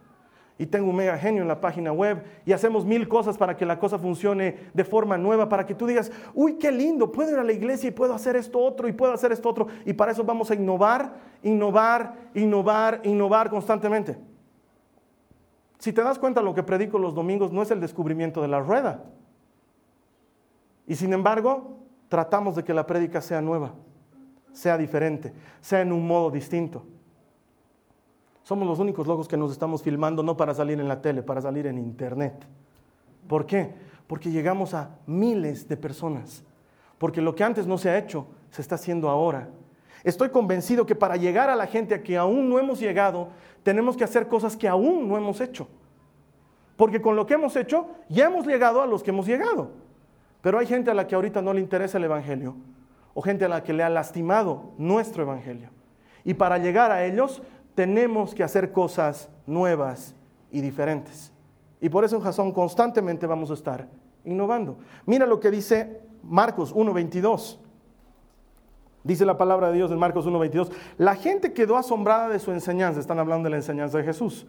y 0.64 0.66
tengo 0.66 0.92
un 0.92 0.96
mega 0.96 1.18
genio 1.18 1.42
en 1.42 1.50
la 1.50 1.60
página 1.60 1.92
web 1.92 2.24
y 2.46 2.54
hacemos 2.54 2.86
mil 2.86 3.10
cosas 3.10 3.38
para 3.38 3.58
que 3.58 3.66
la 3.66 3.78
cosa 3.78 4.00
funcione 4.00 4.56
de 4.74 4.86
forma 4.86 5.18
nueva, 5.18 5.50
para 5.50 5.66
que 5.66 5.76
tú 5.76 5.86
digas, 5.86 6.10
uy, 6.34 6.54
qué 6.54 6.72
lindo, 6.72 7.12
puedo 7.12 7.32
ir 7.32 7.38
a 7.38 7.44
la 7.44 7.52
iglesia 7.52 7.90
y 7.90 7.92
puedo 7.92 8.14
hacer 8.14 8.38
esto 8.38 8.60
otro 8.60 8.88
y 8.88 8.94
puedo 8.94 9.12
hacer 9.12 9.34
esto 9.34 9.50
otro. 9.50 9.68
Y 9.84 9.92
para 9.92 10.14
eso 10.14 10.24
vamos 10.24 10.52
a 10.52 10.56
innovar, 10.56 11.16
innovar, 11.42 12.14
innovar, 12.34 13.02
innovar 13.04 13.50
constantemente. 13.50 14.18
Si 15.80 15.92
te 15.92 16.02
das 16.02 16.18
cuenta, 16.18 16.42
lo 16.42 16.54
que 16.54 16.64
predico 16.64 16.98
los 16.98 17.14
domingos 17.14 17.52
no 17.52 17.62
es 17.62 17.70
el 17.70 17.82
descubrimiento 17.82 18.42
de 18.42 18.48
la 18.48 18.62
rueda. 18.62 19.04
Y 20.88 20.96
sin 20.96 21.12
embargo, 21.12 21.80
tratamos 22.08 22.56
de 22.56 22.64
que 22.64 22.74
la 22.74 22.88
prédica 22.88 23.20
sea 23.20 23.42
nueva, 23.42 23.74
sea 24.54 24.78
diferente, 24.78 25.34
sea 25.60 25.82
en 25.82 25.92
un 25.92 26.08
modo 26.08 26.32
distinto. 26.32 26.86
Somos 28.44 28.68
los 28.68 28.80
únicos 28.80 29.08
locos 29.08 29.28
que 29.28 29.38
nos 29.38 29.52
estamos 29.52 29.82
filmando 29.82 30.22
no 30.22 30.36
para 30.36 30.54
salir 30.54 30.80
en 30.80 30.88
la 30.88 31.02
tele, 31.02 31.24
para 31.24 31.42
salir 31.42 31.66
en 31.66 31.78
internet. 31.78 32.46
¿Por 33.28 33.46
qué? 33.46 33.74
Porque 34.06 34.32
llegamos 34.32 34.74
a 34.74 34.98
miles 35.08 35.68
de 35.68 35.78
personas. 35.78 36.44
Porque 36.98 37.22
lo 37.22 37.36
que 37.36 37.44
antes 37.44 37.66
no 37.66 37.78
se 37.78 37.90
ha 37.90 37.98
hecho, 37.98 38.28
se 38.52 38.62
está 38.62 38.76
haciendo 38.76 39.10
ahora. 39.10 39.50
Estoy 40.04 40.30
convencido 40.30 40.86
que 40.86 40.96
para 40.96 41.16
llegar 41.16 41.50
a 41.50 41.56
la 41.56 41.68
gente 41.68 41.96
a 41.96 42.04
que 42.04 42.18
aún 42.18 42.50
no 42.50 42.60
hemos 42.60 42.80
llegado, 42.80 43.30
tenemos 43.64 43.96
que 43.96 44.04
hacer 44.04 44.28
cosas 44.28 44.58
que 44.58 44.68
aún 44.68 45.08
no 45.08 45.18
hemos 45.18 45.40
hecho. 45.40 45.68
Porque 46.76 47.02
con 47.02 47.16
lo 47.16 47.26
que 47.26 47.36
hemos 47.36 47.56
hecho, 47.56 47.88
ya 48.10 48.26
hemos 48.26 48.46
llegado 48.46 48.82
a 48.82 48.88
los 48.88 49.04
que 49.04 49.12
hemos 49.12 49.26
llegado. 49.26 49.72
Pero 50.42 50.60
hay 50.60 50.68
gente 50.68 50.92
a 50.92 50.94
la 50.94 51.08
que 51.08 51.16
ahorita 51.16 51.42
no 51.42 51.54
le 51.54 51.62
interesa 51.62 51.98
el 51.98 52.04
Evangelio, 52.04 52.56
o 53.14 53.22
gente 53.22 53.46
a 53.46 53.48
la 53.48 53.64
que 53.64 53.72
le 53.72 53.84
ha 53.84 53.90
lastimado 53.90 54.74
nuestro 54.78 55.24
Evangelio. 55.24 55.70
Y 56.26 56.34
para 56.34 56.58
llegar 56.58 56.92
a 56.92 57.06
ellos, 57.06 57.42
tenemos 57.76 58.34
que 58.34 58.44
hacer 58.44 58.72
cosas 58.72 59.30
nuevas 59.46 60.16
y 60.52 60.62
diferentes. 60.62 61.32
Y 61.82 61.90
por 61.90 62.06
eso 62.06 62.16
en 62.16 62.22
Jasón 62.22 62.52
constantemente 62.52 63.28
vamos 63.28 63.52
a 63.52 63.56
estar 63.56 63.88
innovando. 64.24 64.78
Mira 65.06 65.26
lo 65.26 65.40
que 65.40 65.52
dice 65.52 66.02
Marcos 66.24 66.74
1.22. 66.74 67.60
Dice 69.04 69.26
la 69.26 69.38
palabra 69.38 69.68
de 69.68 69.76
Dios 69.76 69.92
en 69.92 70.00
Marcos 70.00 70.26
1.22. 70.26 70.72
La 70.98 71.16
gente 71.16 71.52
quedó 71.52 71.76
asombrada 71.76 72.30
de 72.30 72.40
su 72.40 72.52
enseñanza. 72.52 73.02
Están 73.02 73.20
hablando 73.20 73.48
de 73.48 73.50
la 73.50 73.58
enseñanza 73.58 73.98
de 73.98 74.06
Jesús. 74.06 74.48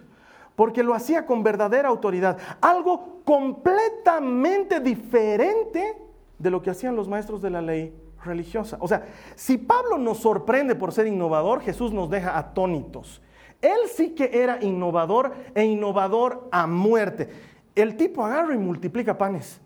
Porque 0.55 0.85
lo 0.85 0.95
hacía 0.95 1.27
con 1.27 1.43
verdadera 1.43 1.89
autoridad. 1.89 2.39
Algo 2.61 3.23
completamente 3.25 4.79
diferente 4.79 6.01
de 6.39 6.51
lo 6.51 6.63
que 6.63 6.71
hacían 6.71 6.95
los 6.95 7.09
maestros 7.09 7.43
de 7.43 7.51
la 7.51 7.63
ley 7.63 7.93
religiosa. 8.25 8.77
O 8.81 8.89
sea, 8.89 9.07
si 9.35 9.59
Pablo 9.59 9.99
nos 9.99 10.19
sorprende 10.19 10.75
por 10.75 10.93
ser 10.93 11.07
innovador, 11.07 11.61
Jesús 11.61 11.93
nos 11.93 12.11
deja 12.11 12.39
atónitos. 12.39 13.23
Él 13.61 13.89
sí 13.89 14.11
que 14.11 14.31
era 14.33 14.63
innovador 14.63 15.33
e 15.55 15.65
innovador 15.65 16.49
a 16.53 16.67
muerte. 16.67 17.31
El 17.75 17.97
tipo 17.97 18.25
agarra 18.25 18.55
y 18.55 18.59
multiplica 18.59 19.17
panes. 19.17 19.61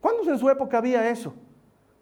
¿Cuándo 0.00 0.30
en 0.30 0.38
su 0.38 0.50
época 0.50 0.78
había 0.78 1.08
eso? 1.08 1.34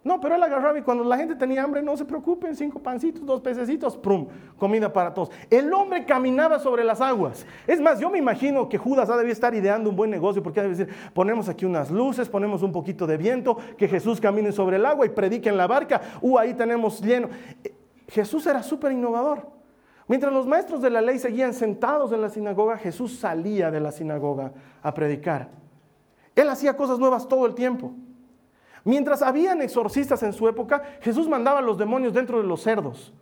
No, 0.03 0.19
pero 0.19 0.35
él 0.35 0.43
agarraba 0.43 0.77
y 0.77 0.81
cuando 0.81 1.05
la 1.05 1.15
gente 1.17 1.33
tenía 1.33 1.63
hambre, 1.63 1.81
no 1.81 1.95
se 1.95 2.03
preocupen, 2.03 2.55
cinco 2.57 2.79
pancitos, 2.79 3.25
dos 3.25 3.39
pececitos, 3.39 3.95
prum, 3.95 4.27
comida 4.57 4.91
para 4.91 5.13
todos. 5.13 5.31
El 5.49 5.71
hombre 5.73 6.05
caminaba 6.05 6.59
sobre 6.59 6.83
las 6.83 6.99
aguas. 6.99 7.45
Es 7.65 7.79
más, 7.79 8.01
yo 8.01 8.09
me 8.09 8.17
imagino 8.17 8.67
que 8.67 8.77
Judas 8.77 9.09
ha 9.09 9.15
de 9.15 9.31
estar 9.31 9.55
ideando 9.55 9.89
un 9.89 9.95
buen 9.95 10.11
negocio 10.11 10.43
porque 10.43 10.59
ha 10.59 10.63
de 10.63 10.69
decir, 10.69 10.89
ponemos 11.13 11.47
aquí 11.47 11.63
unas 11.65 11.89
luces, 11.89 12.27
ponemos 12.27 12.63
un 12.63 12.73
poquito 12.73 13.07
de 13.07 13.15
viento, 13.15 13.57
que 13.77 13.87
Jesús 13.87 14.19
camine 14.19 14.51
sobre 14.51 14.75
el 14.75 14.85
agua 14.85 15.05
y 15.05 15.09
predique 15.09 15.47
en 15.47 15.55
la 15.55 15.67
barca. 15.67 16.01
Uh, 16.21 16.37
ahí 16.37 16.53
tenemos 16.53 16.99
lleno. 16.99 17.29
Jesús 18.09 18.45
era 18.45 18.61
súper 18.61 18.91
innovador. 18.91 19.47
Mientras 20.09 20.33
los 20.33 20.45
maestros 20.45 20.81
de 20.81 20.89
la 20.89 21.01
ley 21.01 21.17
seguían 21.17 21.53
sentados 21.53 22.11
en 22.11 22.21
la 22.21 22.29
sinagoga, 22.29 22.77
Jesús 22.77 23.17
salía 23.17 23.71
de 23.71 23.79
la 23.79 23.93
sinagoga 23.93 24.51
a 24.81 24.93
predicar. 24.93 25.49
Él 26.35 26.49
hacía 26.49 26.75
cosas 26.75 26.99
nuevas 26.99 27.25
todo 27.27 27.45
el 27.45 27.55
tiempo. 27.55 27.93
Mientras 28.83 29.21
habían 29.21 29.61
exorcistas 29.61 30.23
en 30.23 30.33
su 30.33 30.47
época, 30.47 30.83
Jesús 31.01 31.27
mandaba 31.27 31.59
a 31.59 31.61
los 31.61 31.77
demonios 31.77 32.13
dentro 32.13 32.41
de 32.41 32.47
los 32.47 32.61
cerdos. 32.61 33.13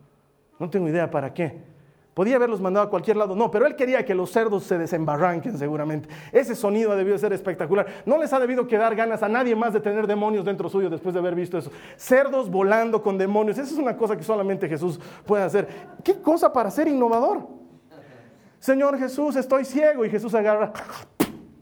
No 0.60 0.70
tengo 0.70 0.88
idea 0.88 1.10
para 1.10 1.34
qué. 1.34 1.72
Podía 2.14 2.36
haberlos 2.36 2.60
mandado 2.60 2.86
a 2.86 2.90
cualquier 2.90 3.16
lado, 3.16 3.36
no, 3.38 3.50
pero 3.50 3.66
él 3.66 3.76
quería 3.78 4.04
que 4.04 4.14
los 4.14 4.32
cerdos 4.32 4.64
se 4.64 4.78
desembarranquen 4.78 5.58
seguramente. 5.58 6.10
Ese 6.34 6.56
sonido 6.56 6.92
ha 6.92 6.96
debido 6.98 7.18
ser 7.18 7.32
espectacular. 7.32 7.88
No 8.06 8.18
les 8.18 8.34
ha 8.34 8.40
debido 8.40 8.68
quedar 8.68 8.96
ganas 8.96 9.24
a 9.24 9.30
nadie 9.30 9.56
más 9.56 9.72
de 9.72 9.80
tener 9.80 10.08
demonios 10.08 10.44
dentro 10.44 10.68
suyo 10.68 10.90
después 10.90 11.14
de 11.14 11.20
haber 11.20 11.36
visto 11.36 11.58
eso. 11.58 11.72
Cerdos 11.96 12.50
volando 12.50 13.02
con 13.02 13.18
demonios, 13.18 13.58
esa 13.58 13.72
es 13.72 13.80
una 13.80 13.96
cosa 13.96 14.18
que 14.18 14.24
solamente 14.24 14.68
Jesús 14.68 15.00
puede 15.26 15.44
hacer. 15.44 15.68
¿Qué 16.04 16.20
cosa 16.20 16.52
para 16.52 16.70
ser 16.70 16.90
innovador? 16.90 17.48
Señor 18.60 19.00
Jesús, 19.00 19.38
estoy 19.38 19.64
ciego 19.64 20.04
y 20.04 20.10
Jesús 20.10 20.36
agarra 20.36 20.74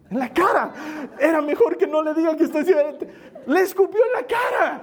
en 0.10 0.19
la 0.19 0.30
cara. 0.30 0.72
Era 1.19 1.41
mejor 1.41 1.78
que 1.78 1.88
no 1.88 2.02
le 2.02 2.13
diga 2.13 2.36
que 2.36 2.43
estoy 2.43 2.63
ciego. 2.63 2.82
Le 3.45 3.62
escupió 3.62 4.00
en 4.06 4.22
la 4.22 4.28
cara. 4.28 4.82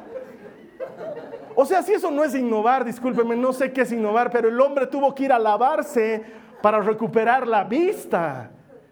O 1.54 1.64
sea, 1.64 1.82
si 1.82 1.94
eso 1.94 2.10
no 2.10 2.22
es 2.22 2.34
innovar, 2.34 2.84
discúlpeme, 2.84 3.34
no 3.34 3.52
sé 3.52 3.72
qué 3.72 3.82
es 3.82 3.92
innovar, 3.92 4.30
pero 4.30 4.48
el 4.48 4.60
hombre 4.60 4.86
tuvo 4.86 5.14
que 5.14 5.24
ir 5.24 5.32
a 5.32 5.38
lavarse 5.38 6.22
para 6.62 6.80
recuperar 6.80 7.46
la 7.46 7.64
vista. 7.64 8.50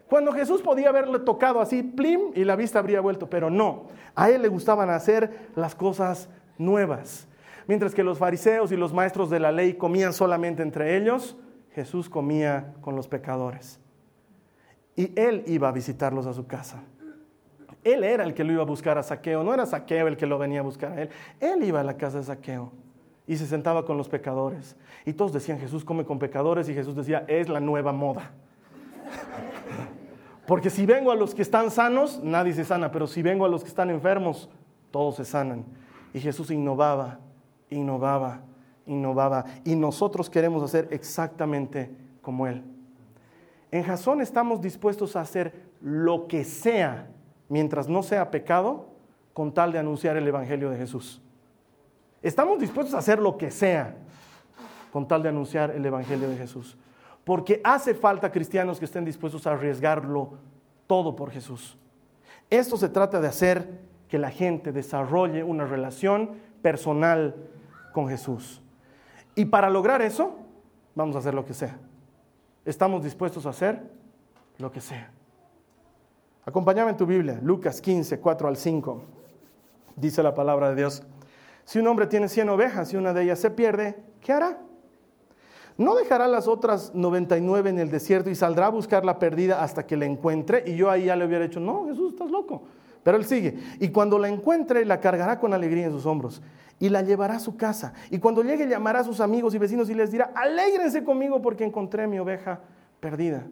Cuando 0.08 0.32
Jesús 0.32 0.62
podía 0.62 0.88
haberle 0.88 1.18
tocado 1.18 1.60
así, 1.60 1.82
plim, 1.82 2.30
y 2.34 2.44
la 2.44 2.56
vista 2.56 2.78
habría 2.78 3.00
vuelto, 3.00 3.28
pero 3.28 3.50
no. 3.50 3.88
A 4.14 4.30
él 4.30 4.42
le 4.42 4.48
gustaban 4.48 4.88
hacer 4.90 5.50
las 5.56 5.74
cosas 5.74 6.28
nuevas. 6.56 7.26
Mientras 7.66 7.94
que 7.94 8.04
los 8.04 8.18
fariseos 8.18 8.72
y 8.72 8.76
los 8.76 8.92
maestros 8.92 9.30
de 9.30 9.40
la 9.40 9.52
ley 9.52 9.74
comían 9.74 10.12
solamente 10.12 10.62
entre 10.62 10.96
ellos, 10.96 11.36
Jesús 11.72 12.08
comía 12.08 12.74
con 12.80 12.96
los 12.96 13.08
pecadores. 13.08 13.80
Y 14.96 15.18
él 15.18 15.42
iba 15.46 15.68
a 15.68 15.72
visitarlos 15.72 16.26
a 16.26 16.32
su 16.32 16.46
casa. 16.46 16.82
Él 17.82 18.02
era 18.02 18.24
el 18.24 18.32
que 18.32 18.44
lo 18.44 18.52
iba 18.52 18.62
a 18.62 18.66
buscar 18.66 18.96
a 18.96 19.02
Saqueo, 19.02 19.44
no 19.44 19.52
era 19.52 19.66
Saqueo 19.66 20.08
el 20.08 20.16
que 20.16 20.26
lo 20.26 20.38
venía 20.38 20.60
a 20.60 20.62
buscar 20.62 20.92
a 20.92 21.02
él. 21.02 21.10
Él 21.38 21.64
iba 21.64 21.80
a 21.80 21.84
la 21.84 21.96
casa 21.96 22.18
de 22.18 22.24
Saqueo 22.24 22.72
y 23.26 23.36
se 23.36 23.46
sentaba 23.46 23.84
con 23.84 23.98
los 23.98 24.08
pecadores. 24.08 24.76
Y 25.04 25.12
todos 25.12 25.32
decían, 25.32 25.58
Jesús 25.58 25.84
come 25.84 26.04
con 26.04 26.18
pecadores 26.18 26.68
y 26.68 26.74
Jesús 26.74 26.96
decía, 26.96 27.24
es 27.28 27.48
la 27.48 27.60
nueva 27.60 27.92
moda. 27.92 28.32
Porque 30.46 30.70
si 30.70 30.86
vengo 30.86 31.10
a 31.10 31.14
los 31.14 31.34
que 31.34 31.42
están 31.42 31.70
sanos, 31.70 32.22
nadie 32.22 32.52
se 32.52 32.64
sana, 32.64 32.90
pero 32.90 33.06
si 33.06 33.22
vengo 33.22 33.46
a 33.46 33.48
los 33.48 33.62
que 33.62 33.68
están 33.68 33.88
enfermos, 33.88 34.50
todos 34.90 35.16
se 35.16 35.24
sanan. 35.24 35.64
Y 36.12 36.20
Jesús 36.20 36.50
innovaba, 36.50 37.18
innovaba, 37.70 38.42
innovaba. 38.86 39.46
Y 39.64 39.74
nosotros 39.74 40.28
queremos 40.28 40.62
hacer 40.62 40.88
exactamente 40.90 41.90
como 42.20 42.46
Él. 42.46 42.62
En 43.74 43.82
Jasón 43.82 44.20
estamos 44.20 44.60
dispuestos 44.60 45.16
a 45.16 45.22
hacer 45.22 45.52
lo 45.80 46.28
que 46.28 46.44
sea 46.44 47.08
mientras 47.48 47.88
no 47.88 48.04
sea 48.04 48.30
pecado, 48.30 48.86
con 49.32 49.52
tal 49.52 49.72
de 49.72 49.80
anunciar 49.80 50.16
el 50.16 50.28
Evangelio 50.28 50.70
de 50.70 50.76
Jesús. 50.76 51.20
Estamos 52.22 52.60
dispuestos 52.60 52.94
a 52.94 52.98
hacer 52.98 53.18
lo 53.18 53.36
que 53.36 53.50
sea. 53.50 53.96
con 54.92 55.08
tal 55.08 55.24
de 55.24 55.28
anunciar 55.30 55.72
el 55.72 55.84
Evangelio 55.84 56.30
de 56.30 56.36
Jesús. 56.36 56.78
Porque 57.24 57.60
hace 57.64 57.94
falta 57.94 58.30
cristianos 58.30 58.78
que 58.78 58.84
estén 58.84 59.04
dispuestos 59.04 59.44
a 59.44 59.54
arriesgarlo 59.54 60.34
todo 60.86 61.16
por 61.16 61.32
Jesús. 61.32 61.76
Esto 62.50 62.76
se 62.76 62.88
trata 62.88 63.20
de 63.20 63.26
hacer 63.26 63.80
que 64.06 64.20
la 64.20 64.30
gente 64.30 64.70
desarrolle 64.70 65.42
una 65.42 65.66
relación 65.66 66.30
personal 66.62 67.34
con 67.92 68.06
Jesús. 68.06 68.62
Y 69.34 69.46
para 69.46 69.68
lograr 69.68 70.00
eso, 70.00 70.38
vamos 70.94 71.16
a 71.16 71.18
hacer 71.18 71.34
lo 71.34 71.44
que 71.44 71.54
sea. 71.54 71.76
Estamos 72.64 73.04
dispuestos 73.04 73.44
a 73.44 73.50
hacer 73.50 73.82
lo 74.58 74.72
que 74.72 74.80
sea. 74.80 75.10
Acompáñame 76.46 76.90
en 76.90 76.96
tu 76.96 77.06
Biblia, 77.06 77.38
Lucas 77.42 77.80
15, 77.80 78.20
4 78.20 78.48
al 78.48 78.56
5. 78.56 79.02
Dice 79.96 80.22
la 80.22 80.34
palabra 80.34 80.70
de 80.70 80.76
Dios. 80.76 81.02
Si 81.64 81.78
un 81.78 81.86
hombre 81.86 82.06
tiene 82.06 82.28
100 82.28 82.48
ovejas 82.48 82.92
y 82.92 82.96
una 82.96 83.12
de 83.12 83.22
ellas 83.24 83.38
se 83.38 83.50
pierde, 83.50 83.96
¿qué 84.20 84.32
hará? 84.32 84.58
¿No 85.76 85.94
dejará 85.94 86.28
las 86.28 86.46
otras 86.46 86.94
99 86.94 87.70
en 87.70 87.78
el 87.78 87.90
desierto 87.90 88.30
y 88.30 88.34
saldrá 88.34 88.66
a 88.66 88.70
buscar 88.70 89.04
la 89.04 89.18
perdida 89.18 89.62
hasta 89.62 89.86
que 89.86 89.96
la 89.96 90.06
encuentre? 90.06 90.62
Y 90.66 90.76
yo 90.76 90.90
ahí 90.90 91.06
ya 91.06 91.16
le 91.16 91.26
hubiera 91.26 91.44
dicho, 91.44 91.60
no, 91.60 91.86
Jesús, 91.86 92.12
estás 92.12 92.30
loco. 92.30 92.62
Pero 93.02 93.16
él 93.16 93.24
sigue. 93.24 93.58
Y 93.80 93.88
cuando 93.88 94.18
la 94.18 94.28
encuentre, 94.28 94.84
la 94.84 95.00
cargará 95.00 95.38
con 95.38 95.52
alegría 95.52 95.86
en 95.86 95.92
sus 95.92 96.06
hombros 96.06 96.40
y 96.78 96.88
la 96.88 97.02
llevará 97.02 97.36
a 97.36 97.40
su 97.40 97.56
casa. 97.56 97.92
Y 98.10 98.18
cuando 98.18 98.42
llegue, 98.42 98.68
llamará 98.68 99.00
a 99.00 99.04
sus 99.04 99.20
amigos 99.20 99.54
y 99.54 99.58
vecinos 99.58 99.88
y 99.90 99.94
les 99.94 100.10
dirá, 100.10 100.32
alégrense 100.34 101.04
conmigo 101.04 101.40
porque 101.40 101.64
encontré 101.64 102.06
mi 102.06 102.18
oveja 102.18 102.60
perdida. 103.00 103.46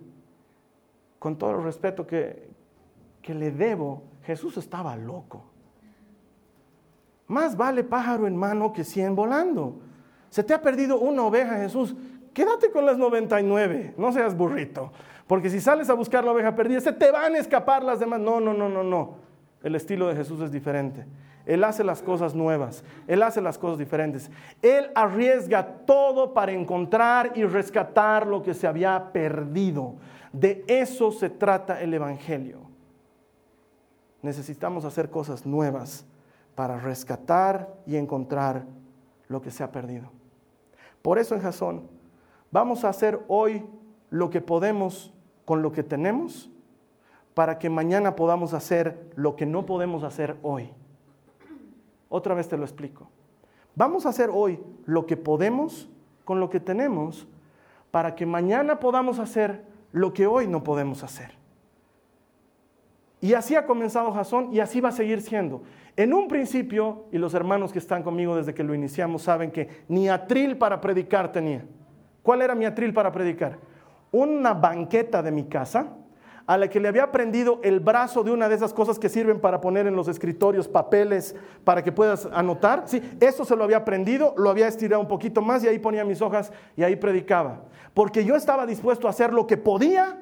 Con 1.18 1.36
todo 1.38 1.52
el 1.52 1.62
respeto 1.62 2.06
que, 2.06 2.48
que 3.22 3.34
le 3.34 3.50
debo, 3.50 4.02
Jesús 4.24 4.56
estaba 4.56 4.96
loco. 4.96 5.44
Más 7.28 7.56
vale 7.56 7.84
pájaro 7.84 8.26
en 8.26 8.36
mano 8.36 8.72
que 8.72 8.84
cien 8.84 9.14
volando. 9.14 9.80
Se 10.28 10.42
te 10.42 10.52
ha 10.52 10.60
perdido 10.60 10.98
una 10.98 11.22
oveja, 11.22 11.56
Jesús. 11.56 11.94
Quédate 12.34 12.70
con 12.70 12.86
las 12.86 12.98
99, 12.98 13.94
no 13.96 14.12
seas 14.12 14.36
burrito. 14.36 14.92
Porque 15.26 15.50
si 15.50 15.60
sales 15.60 15.88
a 15.90 15.94
buscar 15.94 16.24
la 16.24 16.32
oveja 16.32 16.54
perdida, 16.54 16.80
se 16.80 16.92
te 16.92 17.10
van 17.10 17.34
a 17.34 17.38
escapar 17.38 17.82
las 17.82 18.00
demás. 18.00 18.20
No, 18.20 18.40
no, 18.40 18.52
no, 18.52 18.68
no, 18.68 18.82
no. 18.82 19.16
El 19.62 19.74
estilo 19.76 20.08
de 20.08 20.16
Jesús 20.16 20.40
es 20.40 20.50
diferente. 20.50 21.06
Él 21.46 21.64
hace 21.64 21.84
las 21.84 22.02
cosas 22.02 22.34
nuevas, 22.34 22.84
Él 23.06 23.22
hace 23.22 23.40
las 23.40 23.58
cosas 23.58 23.78
diferentes. 23.78 24.30
Él 24.60 24.90
arriesga 24.94 25.66
todo 25.84 26.32
para 26.32 26.52
encontrar 26.52 27.32
y 27.34 27.44
rescatar 27.44 28.26
lo 28.26 28.42
que 28.42 28.54
se 28.54 28.66
había 28.66 29.12
perdido. 29.12 29.96
De 30.32 30.64
eso 30.66 31.10
se 31.10 31.30
trata 31.30 31.80
el 31.80 31.92
Evangelio. 31.94 32.60
Necesitamos 34.22 34.84
hacer 34.84 35.10
cosas 35.10 35.44
nuevas 35.44 36.06
para 36.54 36.78
rescatar 36.78 37.74
y 37.86 37.96
encontrar 37.96 38.64
lo 39.28 39.42
que 39.42 39.50
se 39.50 39.64
ha 39.64 39.72
perdido. 39.72 40.10
Por 41.02 41.18
eso 41.18 41.34
en 41.34 41.40
Jasón 41.40 41.88
vamos 42.50 42.84
a 42.84 42.88
hacer 42.88 43.20
hoy 43.26 43.64
lo 44.10 44.30
que 44.30 44.40
podemos 44.40 45.12
con 45.44 45.62
lo 45.62 45.72
que 45.72 45.82
tenemos 45.82 46.50
para 47.34 47.58
que 47.58 47.70
mañana 47.70 48.14
podamos 48.14 48.54
hacer 48.54 49.10
lo 49.16 49.36
que 49.36 49.46
no 49.46 49.66
podemos 49.66 50.04
hacer 50.04 50.36
hoy. 50.42 50.70
Otra 52.14 52.34
vez 52.34 52.46
te 52.46 52.58
lo 52.58 52.64
explico. 52.64 53.08
Vamos 53.74 54.04
a 54.04 54.10
hacer 54.10 54.28
hoy 54.30 54.60
lo 54.84 55.06
que 55.06 55.16
podemos 55.16 55.88
con 56.26 56.40
lo 56.40 56.50
que 56.50 56.60
tenemos 56.60 57.26
para 57.90 58.14
que 58.14 58.26
mañana 58.26 58.78
podamos 58.78 59.18
hacer 59.18 59.64
lo 59.92 60.12
que 60.12 60.26
hoy 60.26 60.46
no 60.46 60.62
podemos 60.62 61.02
hacer. 61.02 61.32
Y 63.22 63.32
así 63.32 63.56
ha 63.56 63.64
comenzado 63.64 64.12
Jasón 64.12 64.52
y 64.52 64.60
así 64.60 64.82
va 64.82 64.90
a 64.90 64.92
seguir 64.92 65.22
siendo. 65.22 65.62
En 65.96 66.12
un 66.12 66.28
principio, 66.28 67.06
y 67.12 67.16
los 67.16 67.32
hermanos 67.32 67.72
que 67.72 67.78
están 67.78 68.02
conmigo 68.02 68.36
desde 68.36 68.52
que 68.52 68.62
lo 68.62 68.74
iniciamos 68.74 69.22
saben 69.22 69.50
que 69.50 69.84
ni 69.88 70.10
atril 70.10 70.58
para 70.58 70.82
predicar 70.82 71.32
tenía. 71.32 71.64
¿Cuál 72.22 72.42
era 72.42 72.54
mi 72.54 72.66
atril 72.66 72.92
para 72.92 73.10
predicar? 73.10 73.58
Una 74.10 74.52
banqueta 74.52 75.22
de 75.22 75.30
mi 75.30 75.44
casa 75.44 75.96
a 76.46 76.56
la 76.56 76.68
que 76.68 76.80
le 76.80 76.88
había 76.88 77.12
prendido 77.12 77.60
el 77.62 77.80
brazo 77.80 78.22
de 78.22 78.30
una 78.30 78.48
de 78.48 78.54
esas 78.54 78.72
cosas 78.72 78.98
que 78.98 79.08
sirven 79.08 79.40
para 79.40 79.60
poner 79.60 79.86
en 79.86 79.96
los 79.96 80.08
escritorios 80.08 80.68
papeles 80.68 81.36
para 81.64 81.82
que 81.82 81.92
puedas 81.92 82.28
anotar. 82.32 82.84
Sí, 82.86 83.02
eso 83.20 83.44
se 83.44 83.56
lo 83.56 83.64
había 83.64 83.84
prendido, 83.84 84.34
lo 84.36 84.50
había 84.50 84.68
estirado 84.68 85.00
un 85.00 85.08
poquito 85.08 85.40
más 85.42 85.62
y 85.64 85.68
ahí 85.68 85.78
ponía 85.78 86.04
mis 86.04 86.20
hojas 86.20 86.52
y 86.76 86.82
ahí 86.82 86.96
predicaba. 86.96 87.62
Porque 87.94 88.24
yo 88.24 88.36
estaba 88.36 88.66
dispuesto 88.66 89.06
a 89.06 89.10
hacer 89.10 89.32
lo 89.32 89.46
que 89.46 89.56
podía 89.56 90.18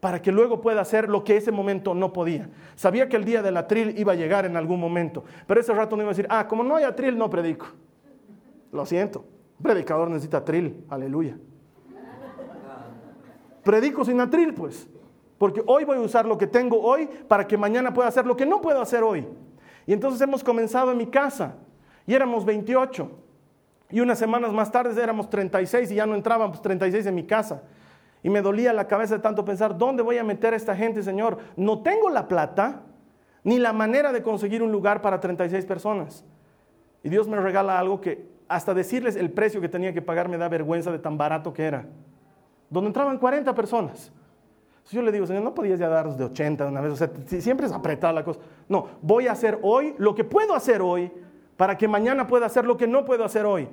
para 0.00 0.20
que 0.20 0.32
luego 0.32 0.60
pueda 0.60 0.80
hacer 0.80 1.08
lo 1.08 1.22
que 1.22 1.36
ese 1.36 1.52
momento 1.52 1.94
no 1.94 2.12
podía. 2.12 2.50
Sabía 2.74 3.08
que 3.08 3.16
el 3.16 3.24
día 3.24 3.40
del 3.40 3.56
atril 3.56 3.96
iba 3.96 4.12
a 4.12 4.16
llegar 4.16 4.44
en 4.44 4.56
algún 4.56 4.80
momento, 4.80 5.22
pero 5.46 5.60
ese 5.60 5.72
rato 5.72 5.96
no 5.96 6.02
iba 6.02 6.10
a 6.10 6.14
decir, 6.14 6.26
ah, 6.28 6.48
como 6.48 6.64
no 6.64 6.74
hay 6.74 6.82
atril, 6.82 7.16
no 7.16 7.30
predico. 7.30 7.66
Lo 8.72 8.84
siento, 8.84 9.24
predicador 9.62 10.08
necesita 10.10 10.38
atril, 10.38 10.84
aleluya. 10.88 11.38
Predico 13.62 14.04
sin 14.04 14.20
atril, 14.20 14.54
pues. 14.54 14.88
Porque 15.42 15.60
hoy 15.66 15.82
voy 15.84 15.96
a 15.96 16.00
usar 16.00 16.24
lo 16.24 16.38
que 16.38 16.46
tengo 16.46 16.80
hoy 16.80 17.08
para 17.26 17.48
que 17.48 17.58
mañana 17.58 17.92
pueda 17.92 18.08
hacer 18.08 18.24
lo 18.24 18.36
que 18.36 18.46
no 18.46 18.60
puedo 18.60 18.80
hacer 18.80 19.02
hoy. 19.02 19.26
Y 19.86 19.92
entonces 19.92 20.20
hemos 20.20 20.44
comenzado 20.44 20.92
en 20.92 20.98
mi 20.98 21.06
casa 21.08 21.56
y 22.06 22.14
éramos 22.14 22.44
28. 22.44 23.10
Y 23.90 23.98
unas 23.98 24.20
semanas 24.20 24.52
más 24.52 24.70
tarde 24.70 25.02
éramos 25.02 25.28
36 25.28 25.90
y 25.90 25.96
ya 25.96 26.06
no 26.06 26.14
entrábamos 26.14 26.62
36 26.62 27.06
en 27.06 27.14
mi 27.16 27.24
casa. 27.24 27.64
Y 28.22 28.30
me 28.30 28.40
dolía 28.40 28.72
la 28.72 28.86
cabeza 28.86 29.16
de 29.16 29.20
tanto 29.20 29.44
pensar, 29.44 29.76
¿dónde 29.76 30.04
voy 30.04 30.16
a 30.16 30.22
meter 30.22 30.54
a 30.54 30.56
esta 30.56 30.76
gente, 30.76 31.02
Señor? 31.02 31.38
No 31.56 31.82
tengo 31.82 32.08
la 32.08 32.28
plata 32.28 32.82
ni 33.42 33.58
la 33.58 33.72
manera 33.72 34.12
de 34.12 34.22
conseguir 34.22 34.62
un 34.62 34.70
lugar 34.70 35.02
para 35.02 35.18
36 35.18 35.66
personas. 35.66 36.24
Y 37.02 37.08
Dios 37.08 37.26
me 37.26 37.36
regala 37.40 37.80
algo 37.80 38.00
que 38.00 38.28
hasta 38.46 38.74
decirles 38.74 39.16
el 39.16 39.32
precio 39.32 39.60
que 39.60 39.68
tenía 39.68 39.92
que 39.92 40.02
pagar 40.02 40.28
me 40.28 40.38
da 40.38 40.48
vergüenza 40.48 40.92
de 40.92 41.00
tan 41.00 41.18
barato 41.18 41.52
que 41.52 41.64
era. 41.64 41.86
Donde 42.70 42.86
entraban 42.86 43.18
40 43.18 43.52
personas. 43.56 44.12
Si 44.84 44.96
yo 44.96 45.02
le 45.02 45.12
digo, 45.12 45.26
Señor, 45.26 45.42
no 45.42 45.54
podías 45.54 45.78
ya 45.78 45.88
darnos 45.88 46.18
de 46.18 46.24
80 46.24 46.64
de 46.64 46.70
una 46.70 46.80
vez, 46.80 46.92
o 46.92 46.96
sea, 46.96 47.10
siempre 47.40 47.66
es 47.66 47.72
apretar 47.72 48.12
la 48.14 48.24
cosa. 48.24 48.40
No, 48.68 48.86
voy 49.00 49.28
a 49.28 49.32
hacer 49.32 49.58
hoy 49.62 49.94
lo 49.98 50.14
que 50.14 50.24
puedo 50.24 50.54
hacer 50.54 50.82
hoy 50.82 51.10
para 51.56 51.78
que 51.78 51.86
mañana 51.86 52.26
pueda 52.26 52.46
hacer 52.46 52.64
lo 52.64 52.76
que 52.76 52.86
no 52.86 53.04
puedo 53.04 53.24
hacer 53.24 53.46
hoy. 53.46 53.68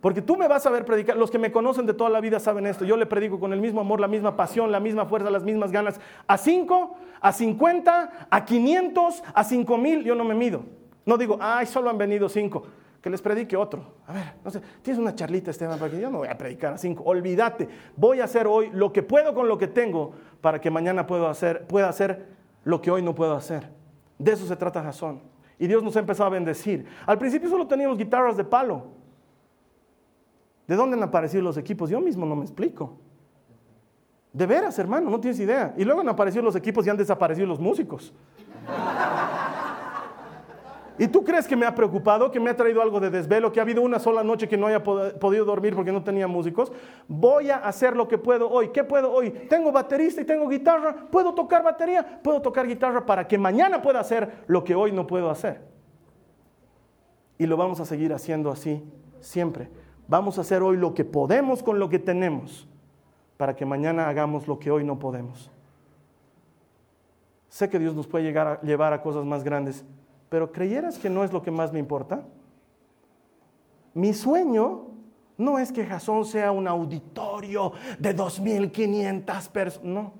Porque 0.00 0.20
tú 0.20 0.36
me 0.36 0.48
vas 0.48 0.66
a 0.66 0.70
ver 0.70 0.84
predicar, 0.84 1.16
los 1.16 1.30
que 1.30 1.38
me 1.38 1.52
conocen 1.52 1.86
de 1.86 1.94
toda 1.94 2.10
la 2.10 2.20
vida 2.20 2.40
saben 2.40 2.66
esto, 2.66 2.84
yo 2.84 2.96
le 2.96 3.06
predico 3.06 3.38
con 3.38 3.52
el 3.52 3.60
mismo 3.60 3.80
amor, 3.80 4.00
la 4.00 4.08
misma 4.08 4.36
pasión, 4.36 4.72
la 4.72 4.80
misma 4.80 5.06
fuerza, 5.06 5.30
las 5.30 5.44
mismas 5.44 5.70
ganas. 5.70 6.00
A 6.26 6.36
5, 6.36 6.96
a 7.20 7.32
50, 7.32 8.26
a 8.28 8.44
500, 8.44 9.22
a 9.32 9.44
5 9.44 9.78
mil, 9.78 10.04
yo 10.04 10.14
no 10.14 10.24
me 10.24 10.34
mido. 10.34 10.64
No 11.06 11.16
digo, 11.16 11.38
ay, 11.40 11.66
solo 11.66 11.88
han 11.88 11.98
venido 11.98 12.28
5 12.28 12.62
que 13.02 13.10
les 13.10 13.20
predique 13.20 13.56
otro. 13.56 13.84
A 14.06 14.12
ver, 14.12 14.34
no 14.44 14.50
sé, 14.50 14.62
tienes 14.80 15.00
una 15.00 15.12
charlita, 15.14 15.50
Esteban, 15.50 15.78
para 15.78 15.90
que 15.90 16.00
yo 16.00 16.08
no 16.08 16.18
voy 16.18 16.28
a 16.28 16.38
predicar 16.38 16.72
a 16.72 16.78
cinco. 16.78 17.02
Olvídate, 17.04 17.68
voy 17.96 18.20
a 18.20 18.24
hacer 18.24 18.46
hoy 18.46 18.70
lo 18.72 18.92
que 18.92 19.02
puedo 19.02 19.34
con 19.34 19.48
lo 19.48 19.58
que 19.58 19.66
tengo 19.66 20.12
para 20.40 20.60
que 20.60 20.70
mañana 20.70 21.04
pueda 21.04 21.28
hacer, 21.28 21.66
pueda 21.66 21.88
hacer 21.88 22.28
lo 22.62 22.80
que 22.80 22.92
hoy 22.92 23.02
no 23.02 23.12
puedo 23.12 23.34
hacer. 23.34 23.68
De 24.18 24.32
eso 24.32 24.46
se 24.46 24.54
trata 24.54 24.82
Jasón. 24.82 25.20
Y 25.58 25.66
Dios 25.66 25.82
nos 25.82 25.96
ha 25.96 25.98
empezado 25.98 26.28
a 26.28 26.30
bendecir. 26.30 26.86
Al 27.04 27.18
principio 27.18 27.48
solo 27.48 27.66
teníamos 27.66 27.98
guitarras 27.98 28.36
de 28.36 28.44
palo. 28.44 28.86
¿De 30.68 30.76
dónde 30.76 30.96
han 30.96 31.02
aparecido 31.02 31.42
los 31.42 31.56
equipos? 31.56 31.90
Yo 31.90 32.00
mismo 32.00 32.24
no 32.24 32.36
me 32.36 32.42
explico. 32.42 32.98
De 34.32 34.46
veras, 34.46 34.78
hermano, 34.78 35.10
no 35.10 35.20
tienes 35.20 35.40
idea. 35.40 35.74
Y 35.76 35.84
luego 35.84 36.00
han 36.00 36.08
aparecido 36.08 36.44
los 36.44 36.54
equipos 36.54 36.86
y 36.86 36.90
han 36.90 36.96
desaparecido 36.96 37.48
los 37.48 37.58
músicos. 37.58 38.14
¿Y 40.98 41.08
tú 41.08 41.24
crees 41.24 41.46
que 41.46 41.56
me 41.56 41.66
ha 41.66 41.74
preocupado, 41.74 42.30
que 42.30 42.38
me 42.38 42.50
ha 42.50 42.56
traído 42.56 42.82
algo 42.82 43.00
de 43.00 43.10
desvelo, 43.10 43.52
que 43.52 43.60
ha 43.60 43.62
habido 43.62 43.82
una 43.82 43.98
sola 43.98 44.22
noche 44.22 44.48
que 44.48 44.56
no 44.56 44.66
haya 44.66 44.82
podido 44.82 45.44
dormir 45.44 45.74
porque 45.74 45.92
no 45.92 46.02
tenía 46.02 46.28
músicos? 46.28 46.72
Voy 47.08 47.50
a 47.50 47.56
hacer 47.56 47.96
lo 47.96 48.06
que 48.08 48.18
puedo 48.18 48.50
hoy. 48.50 48.68
¿Qué 48.68 48.84
puedo 48.84 49.12
hoy? 49.12 49.30
Tengo 49.30 49.72
baterista 49.72 50.20
y 50.20 50.24
tengo 50.24 50.48
guitarra. 50.48 50.94
¿Puedo 51.10 51.34
tocar 51.34 51.62
batería? 51.62 52.20
Puedo 52.22 52.40
tocar 52.42 52.66
guitarra 52.66 53.04
para 53.06 53.26
que 53.26 53.38
mañana 53.38 53.80
pueda 53.80 54.00
hacer 54.00 54.44
lo 54.46 54.62
que 54.64 54.74
hoy 54.74 54.92
no 54.92 55.06
puedo 55.06 55.30
hacer. 55.30 55.62
Y 57.38 57.46
lo 57.46 57.56
vamos 57.56 57.80
a 57.80 57.84
seguir 57.84 58.12
haciendo 58.12 58.50
así 58.50 58.84
siempre. 59.20 59.68
Vamos 60.08 60.38
a 60.38 60.42
hacer 60.42 60.62
hoy 60.62 60.76
lo 60.76 60.94
que 60.94 61.04
podemos 61.04 61.62
con 61.62 61.78
lo 61.78 61.88
que 61.88 61.98
tenemos 61.98 62.68
para 63.36 63.56
que 63.56 63.66
mañana 63.66 64.08
hagamos 64.08 64.46
lo 64.46 64.58
que 64.58 64.70
hoy 64.70 64.84
no 64.84 64.98
podemos. 64.98 65.50
Sé 67.48 67.68
que 67.68 67.78
Dios 67.78 67.94
nos 67.94 68.06
puede 68.06 68.32
llevar 68.62 68.92
a 68.92 69.02
cosas 69.02 69.24
más 69.24 69.42
grandes, 69.42 69.84
pero 70.32 70.50
¿creyeras 70.50 70.98
que 70.98 71.10
no 71.10 71.24
es 71.24 71.30
lo 71.30 71.42
que 71.42 71.50
más 71.50 71.74
me 71.74 71.78
importa? 71.78 72.22
Mi 73.92 74.14
sueño 74.14 74.86
no 75.36 75.58
es 75.58 75.70
que 75.70 75.84
Jasón 75.84 76.24
sea 76.24 76.52
un 76.52 76.66
auditorio 76.66 77.72
de 77.98 78.16
2.500 78.16 79.50
personas, 79.50 79.84
no. 79.84 80.14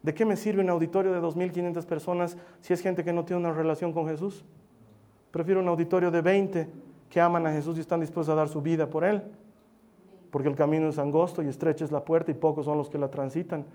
¿De 0.00 0.14
qué 0.14 0.24
me 0.24 0.36
sirve 0.36 0.62
un 0.62 0.70
auditorio 0.70 1.12
de 1.12 1.20
2.500 1.20 1.84
personas 1.86 2.36
si 2.60 2.72
es 2.72 2.80
gente 2.80 3.02
que 3.02 3.12
no 3.12 3.24
tiene 3.24 3.40
una 3.40 3.52
relación 3.52 3.92
con 3.92 4.06
Jesús? 4.06 4.44
Prefiero 5.32 5.58
un 5.58 5.66
auditorio 5.66 6.12
de 6.12 6.20
20 6.20 6.68
que 7.10 7.20
aman 7.20 7.48
a 7.48 7.50
Jesús 7.52 7.76
y 7.78 7.80
están 7.80 7.98
dispuestos 7.98 8.32
a 8.32 8.36
dar 8.36 8.48
su 8.48 8.62
vida 8.62 8.88
por 8.88 9.02
Él. 9.02 9.24
Porque 10.30 10.48
el 10.48 10.54
camino 10.54 10.88
es 10.88 11.00
angosto 11.00 11.42
y 11.42 11.48
estrecha 11.48 11.84
es 11.84 11.90
la 11.90 12.04
puerta 12.04 12.30
y 12.30 12.34
pocos 12.34 12.66
son 12.66 12.78
los 12.78 12.88
que 12.88 12.98
la 12.98 13.10
transitan. 13.10 13.66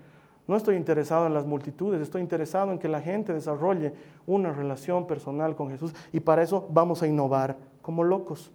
No 0.50 0.56
estoy 0.56 0.74
interesado 0.74 1.28
en 1.28 1.32
las 1.32 1.46
multitudes, 1.46 2.00
estoy 2.00 2.22
interesado 2.22 2.72
en 2.72 2.80
que 2.80 2.88
la 2.88 3.00
gente 3.00 3.32
desarrolle 3.32 3.94
una 4.26 4.52
relación 4.52 5.06
personal 5.06 5.54
con 5.54 5.70
Jesús 5.70 5.94
y 6.10 6.18
para 6.18 6.42
eso 6.42 6.66
vamos 6.70 7.04
a 7.04 7.06
innovar 7.06 7.56
como 7.82 8.02
locos. 8.02 8.50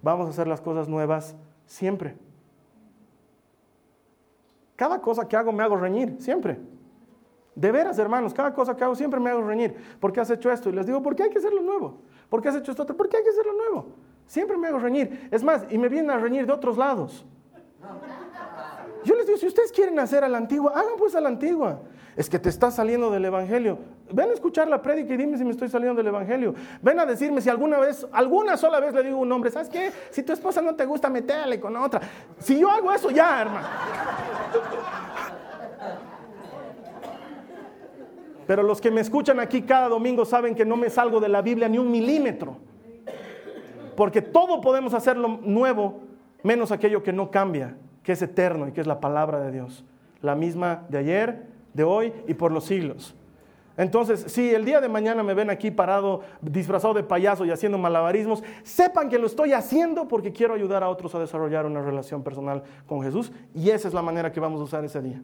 Vamos 0.00 0.28
a 0.28 0.30
hacer 0.30 0.46
las 0.46 0.60
cosas 0.60 0.88
nuevas 0.88 1.34
Siempre. 1.66 2.14
Cada 4.76 5.00
cosa 5.00 5.26
que 5.26 5.36
hago 5.36 5.50
me 5.50 5.64
hago 5.64 5.74
reñir, 5.74 6.18
siempre. 6.20 6.60
De 7.56 7.72
veras, 7.72 7.98
hermanos, 7.98 8.32
cada 8.32 8.54
cosa 8.54 8.76
que 8.76 8.84
hago 8.84 8.94
siempre 8.94 9.18
me 9.18 9.30
hago 9.30 9.42
reñir. 9.42 9.74
¿Por 9.98 10.12
qué 10.12 10.20
has 10.20 10.30
hecho 10.30 10.52
esto? 10.52 10.70
Y 10.70 10.72
les 10.72 10.86
digo, 10.86 11.02
¿por 11.02 11.16
qué 11.16 11.24
hay 11.24 11.30
que 11.30 11.38
hacerlo 11.38 11.62
nuevo? 11.62 11.98
¿Por 12.28 12.40
qué 12.40 12.50
has 12.50 12.54
hecho 12.54 12.70
esto? 12.70 12.86
¿Por 12.86 13.08
qué 13.08 13.16
hay 13.16 13.24
que 13.24 13.30
hacerlo 13.30 13.54
nuevo? 13.54 13.86
Siempre 14.26 14.56
me 14.56 14.68
hago 14.68 14.78
reñir. 14.78 15.28
Es 15.32 15.42
más, 15.42 15.66
y 15.68 15.78
me 15.78 15.88
vienen 15.88 16.12
a 16.12 16.18
reñir 16.18 16.46
de 16.46 16.52
otros 16.52 16.76
lados. 16.76 17.26
Yo 19.04 19.14
les 19.14 19.26
digo, 19.26 19.38
si 19.38 19.46
ustedes 19.46 19.72
quieren 19.72 19.98
hacer 19.98 20.22
a 20.24 20.28
la 20.28 20.38
antigua, 20.38 20.72
hagan 20.74 20.94
pues 20.98 21.14
a 21.14 21.20
la 21.20 21.28
antigua. 21.28 21.80
Es 22.16 22.28
que 22.28 22.38
te 22.38 22.48
estás 22.48 22.76
saliendo 22.76 23.10
del 23.10 23.24
Evangelio. 23.24 23.78
Ven 24.12 24.30
a 24.30 24.32
escuchar 24.34 24.68
la 24.68 24.82
prédica 24.82 25.14
y 25.14 25.16
dime 25.16 25.38
si 25.38 25.44
me 25.44 25.50
estoy 25.50 25.68
saliendo 25.68 25.96
del 25.96 26.06
Evangelio. 26.08 26.54
Ven 26.82 27.00
a 27.00 27.06
decirme 27.06 27.40
si 27.40 27.48
alguna 27.48 27.78
vez, 27.78 28.06
alguna 28.12 28.56
sola 28.56 28.80
vez 28.80 28.92
le 28.94 29.02
digo 29.02 29.16
a 29.16 29.20
un 29.20 29.32
hombre, 29.32 29.50
¿sabes 29.50 29.68
qué? 29.68 29.90
Si 30.10 30.22
tu 30.22 30.32
esposa 30.32 30.60
no 30.60 30.74
te 30.74 30.84
gusta, 30.84 31.08
metele 31.08 31.58
con 31.58 31.76
otra. 31.76 32.00
Si 32.38 32.58
yo 32.58 32.70
hago 32.70 32.92
eso, 32.92 33.10
ya, 33.10 33.40
hermano. 33.40 33.66
Pero 38.46 38.62
los 38.62 38.80
que 38.80 38.90
me 38.90 39.00
escuchan 39.00 39.40
aquí 39.40 39.62
cada 39.62 39.88
domingo 39.88 40.24
saben 40.24 40.54
que 40.54 40.64
no 40.64 40.76
me 40.76 40.90
salgo 40.90 41.20
de 41.20 41.28
la 41.28 41.42
Biblia 41.42 41.68
ni 41.68 41.78
un 41.78 41.90
milímetro. 41.90 42.58
Porque 43.96 44.20
todo 44.20 44.60
podemos 44.60 44.94
hacerlo 44.94 45.40
nuevo, 45.42 46.00
menos 46.42 46.72
aquello 46.72 47.02
que 47.02 47.12
no 47.12 47.30
cambia, 47.30 47.76
que 48.02 48.12
es 48.12 48.22
eterno 48.22 48.68
y 48.68 48.72
que 48.72 48.80
es 48.80 48.86
la 48.86 49.00
palabra 49.00 49.40
de 49.40 49.52
Dios. 49.52 49.84
La 50.20 50.34
misma 50.34 50.84
de 50.88 50.98
ayer, 50.98 51.46
de 51.74 51.84
hoy 51.84 52.12
y 52.26 52.34
por 52.34 52.52
los 52.52 52.64
siglos. 52.64 53.14
Entonces, 53.76 54.24
si 54.28 54.54
el 54.54 54.64
día 54.64 54.80
de 54.80 54.88
mañana 54.88 55.22
me 55.22 55.32
ven 55.32 55.48
aquí 55.48 55.70
parado, 55.70 56.20
disfrazado 56.42 56.92
de 56.92 57.02
payaso 57.02 57.44
y 57.44 57.50
haciendo 57.50 57.78
malabarismos, 57.78 58.42
sepan 58.62 59.08
que 59.08 59.18
lo 59.18 59.26
estoy 59.26 59.54
haciendo 59.54 60.06
porque 60.08 60.32
quiero 60.32 60.54
ayudar 60.54 60.82
a 60.82 60.90
otros 60.90 61.14
a 61.14 61.18
desarrollar 61.18 61.64
una 61.64 61.80
relación 61.80 62.22
personal 62.22 62.62
con 62.86 63.02
Jesús 63.02 63.32
y 63.54 63.70
esa 63.70 63.88
es 63.88 63.94
la 63.94 64.02
manera 64.02 64.30
que 64.30 64.40
vamos 64.40 64.60
a 64.60 64.64
usar 64.64 64.84
ese 64.84 65.00
día. 65.00 65.22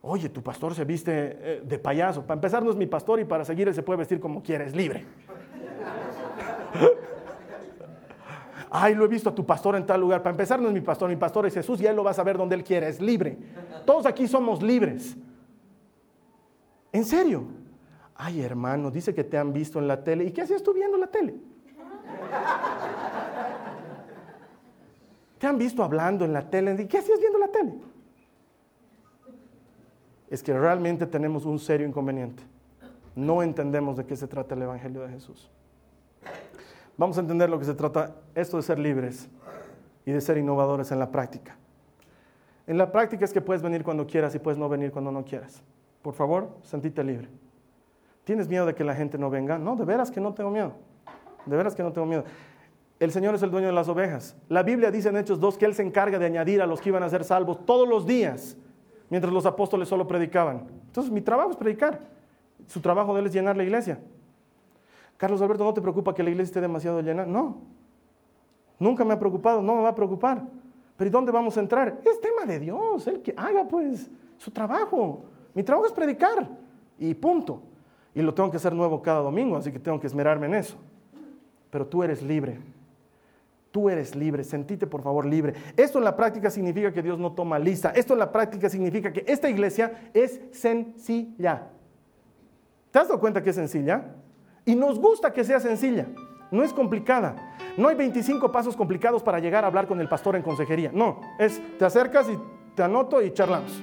Oye, 0.00 0.28
tu 0.28 0.40
pastor 0.40 0.72
se 0.72 0.84
viste 0.84 1.12
eh, 1.12 1.62
de 1.64 1.78
payaso. 1.80 2.22
Para 2.22 2.38
empezar, 2.38 2.62
no 2.62 2.70
es 2.70 2.76
mi 2.76 2.86
pastor 2.86 3.18
y 3.18 3.24
para 3.24 3.44
seguir 3.44 3.66
él 3.66 3.74
se 3.74 3.82
puede 3.82 3.98
vestir 3.98 4.20
como 4.20 4.40
quiere, 4.40 4.66
es 4.66 4.76
libre. 4.76 5.04
Ay, 8.78 8.94
lo 8.94 9.06
he 9.06 9.08
visto 9.08 9.30
a 9.30 9.34
tu 9.34 9.46
pastor 9.46 9.74
en 9.74 9.86
tal 9.86 10.02
lugar. 10.02 10.22
Para 10.22 10.32
empezar, 10.32 10.60
no 10.60 10.68
es 10.68 10.74
mi 10.74 10.82
pastor, 10.82 11.08
mi 11.08 11.16
pastor 11.16 11.46
es 11.46 11.54
Jesús 11.54 11.80
y 11.80 11.86
él 11.86 11.96
lo 11.96 12.04
va 12.04 12.10
a 12.10 12.14
saber 12.14 12.36
donde 12.36 12.54
él 12.54 12.62
quiere, 12.62 12.86
es 12.88 13.00
libre. 13.00 13.38
Todos 13.86 14.04
aquí 14.04 14.28
somos 14.28 14.62
libres. 14.62 15.16
¿En 16.92 17.06
serio? 17.06 17.44
Ay, 18.14 18.42
hermano, 18.42 18.90
dice 18.90 19.14
que 19.14 19.24
te 19.24 19.38
han 19.38 19.54
visto 19.54 19.78
en 19.78 19.88
la 19.88 20.04
tele. 20.04 20.24
¿Y 20.24 20.30
qué 20.30 20.42
hacías 20.42 20.62
tú 20.62 20.74
viendo 20.74 20.98
la 20.98 21.06
tele? 21.06 21.36
¿Te 25.38 25.46
han 25.46 25.56
visto 25.56 25.82
hablando 25.82 26.26
en 26.26 26.34
la 26.34 26.50
tele? 26.50 26.76
¿Y 26.78 26.86
qué 26.86 26.98
hacías 26.98 27.18
viendo 27.18 27.38
la 27.38 27.48
tele? 27.48 27.74
Es 30.28 30.42
que 30.42 30.52
realmente 30.52 31.06
tenemos 31.06 31.46
un 31.46 31.58
serio 31.58 31.86
inconveniente. 31.86 32.42
No 33.14 33.42
entendemos 33.42 33.96
de 33.96 34.04
qué 34.04 34.16
se 34.16 34.28
trata 34.28 34.54
el 34.54 34.60
Evangelio 34.60 35.00
de 35.00 35.08
Jesús. 35.08 35.50
Vamos 36.98 37.18
a 37.18 37.20
entender 37.20 37.50
lo 37.50 37.58
que 37.58 37.64
se 37.64 37.74
trata 37.74 38.14
esto 38.34 38.56
de 38.56 38.62
ser 38.62 38.78
libres 38.78 39.28
y 40.04 40.12
de 40.12 40.20
ser 40.20 40.38
innovadores 40.38 40.90
en 40.92 40.98
la 40.98 41.10
práctica. 41.10 41.56
En 42.66 42.78
la 42.78 42.90
práctica 42.90 43.24
es 43.24 43.32
que 43.32 43.40
puedes 43.40 43.62
venir 43.62 43.84
cuando 43.84 44.06
quieras 44.06 44.34
y 44.34 44.38
puedes 44.38 44.58
no 44.58 44.68
venir 44.68 44.90
cuando 44.90 45.12
no 45.12 45.24
quieras. 45.24 45.62
Por 46.02 46.14
favor, 46.14 46.56
sentite 46.62 47.04
libre. 47.04 47.28
¿Tienes 48.24 48.48
miedo 48.48 48.66
de 48.66 48.74
que 48.74 48.82
la 48.82 48.94
gente 48.94 49.18
no 49.18 49.30
venga? 49.30 49.58
No, 49.58 49.76
de 49.76 49.84
veras 49.84 50.10
que 50.10 50.20
no 50.20 50.34
tengo 50.34 50.50
miedo. 50.50 50.72
De 51.44 51.56
veras 51.56 51.74
que 51.74 51.82
no 51.82 51.92
tengo 51.92 52.06
miedo. 52.06 52.24
El 52.98 53.12
Señor 53.12 53.34
es 53.34 53.42
el 53.42 53.50
dueño 53.50 53.66
de 53.66 53.72
las 53.72 53.88
ovejas. 53.88 54.36
La 54.48 54.62
Biblia 54.62 54.90
dice 54.90 55.10
en 55.10 55.16
Hechos 55.16 55.38
2 55.38 55.58
que 55.58 55.66
Él 55.66 55.74
se 55.74 55.82
encarga 55.82 56.18
de 56.18 56.26
añadir 56.26 56.62
a 56.62 56.66
los 56.66 56.80
que 56.80 56.88
iban 56.88 57.02
a 57.02 57.08
ser 57.08 57.24
salvos 57.24 57.64
todos 57.66 57.86
los 57.86 58.06
días, 58.06 58.56
mientras 59.10 59.32
los 59.32 59.46
apóstoles 59.46 59.88
solo 59.88 60.08
predicaban. 60.08 60.66
Entonces 60.86 61.12
mi 61.12 61.20
trabajo 61.20 61.50
es 61.50 61.56
predicar. 61.56 62.00
Su 62.66 62.80
trabajo 62.80 63.14
de 63.14 63.20
Él 63.20 63.26
es 63.26 63.32
llenar 63.34 63.56
la 63.56 63.64
iglesia. 63.64 64.00
Carlos 65.16 65.40
Alberto, 65.40 65.64
¿no 65.64 65.72
te 65.72 65.80
preocupa 65.80 66.14
que 66.14 66.22
la 66.22 66.30
iglesia 66.30 66.50
esté 66.50 66.60
demasiado 66.60 67.00
llena? 67.00 67.24
No. 67.24 67.56
Nunca 68.78 69.04
me 69.04 69.14
ha 69.14 69.18
preocupado, 69.18 69.62
no 69.62 69.76
me 69.76 69.82
va 69.82 69.90
a 69.90 69.94
preocupar. 69.94 70.42
Pero 70.96 71.08
¿y 71.08 71.10
dónde 71.10 71.32
vamos 71.32 71.56
a 71.56 71.60
entrar? 71.60 72.00
Es 72.04 72.20
tema 72.20 72.44
de 72.44 72.58
Dios, 72.58 73.06
el 73.06 73.22
que 73.22 73.34
haga 73.36 73.66
pues 73.66 74.10
su 74.36 74.50
trabajo. 74.50 75.24
Mi 75.54 75.62
trabajo 75.62 75.86
es 75.86 75.92
predicar 75.92 76.48
y 76.98 77.14
punto. 77.14 77.62
Y 78.14 78.22
lo 78.22 78.32
tengo 78.32 78.50
que 78.50 78.56
hacer 78.56 78.74
nuevo 78.74 79.02
cada 79.02 79.20
domingo, 79.20 79.56
así 79.56 79.70
que 79.70 79.78
tengo 79.78 80.00
que 80.00 80.06
esmerarme 80.06 80.46
en 80.46 80.54
eso. 80.54 80.76
Pero 81.70 81.86
tú 81.86 82.02
eres 82.02 82.22
libre. 82.22 82.58
Tú 83.70 83.90
eres 83.90 84.16
libre, 84.16 84.42
sentite 84.42 84.86
por 84.86 85.02
favor 85.02 85.26
libre. 85.26 85.52
Esto 85.76 85.98
en 85.98 86.04
la 86.04 86.16
práctica 86.16 86.50
significa 86.50 86.92
que 86.92 87.02
Dios 87.02 87.18
no 87.18 87.32
toma 87.32 87.58
lista. 87.58 87.90
Esto 87.90 88.14
en 88.14 88.20
la 88.20 88.32
práctica 88.32 88.70
significa 88.70 89.12
que 89.12 89.24
esta 89.26 89.50
iglesia 89.50 90.10
es 90.14 90.40
sencilla. 90.50 91.68
¿Te 92.90 92.98
has 92.98 93.08
dado 93.08 93.20
cuenta 93.20 93.42
que 93.42 93.50
es 93.50 93.56
sencilla? 93.56 94.14
Y 94.66 94.74
nos 94.74 94.98
gusta 94.98 95.32
que 95.32 95.44
sea 95.44 95.60
sencilla, 95.60 96.08
no 96.50 96.62
es 96.62 96.72
complicada. 96.72 97.36
No 97.76 97.88
hay 97.88 97.94
25 97.94 98.50
pasos 98.50 98.76
complicados 98.76 99.22
para 99.22 99.38
llegar 99.38 99.64
a 99.64 99.68
hablar 99.68 99.86
con 99.86 100.00
el 100.00 100.08
pastor 100.08 100.34
en 100.34 100.42
consejería. 100.42 100.90
No, 100.92 101.20
es 101.38 101.62
te 101.78 101.84
acercas 101.84 102.28
y 102.28 102.38
te 102.74 102.82
anoto 102.82 103.22
y 103.22 103.32
charlamos. 103.32 103.80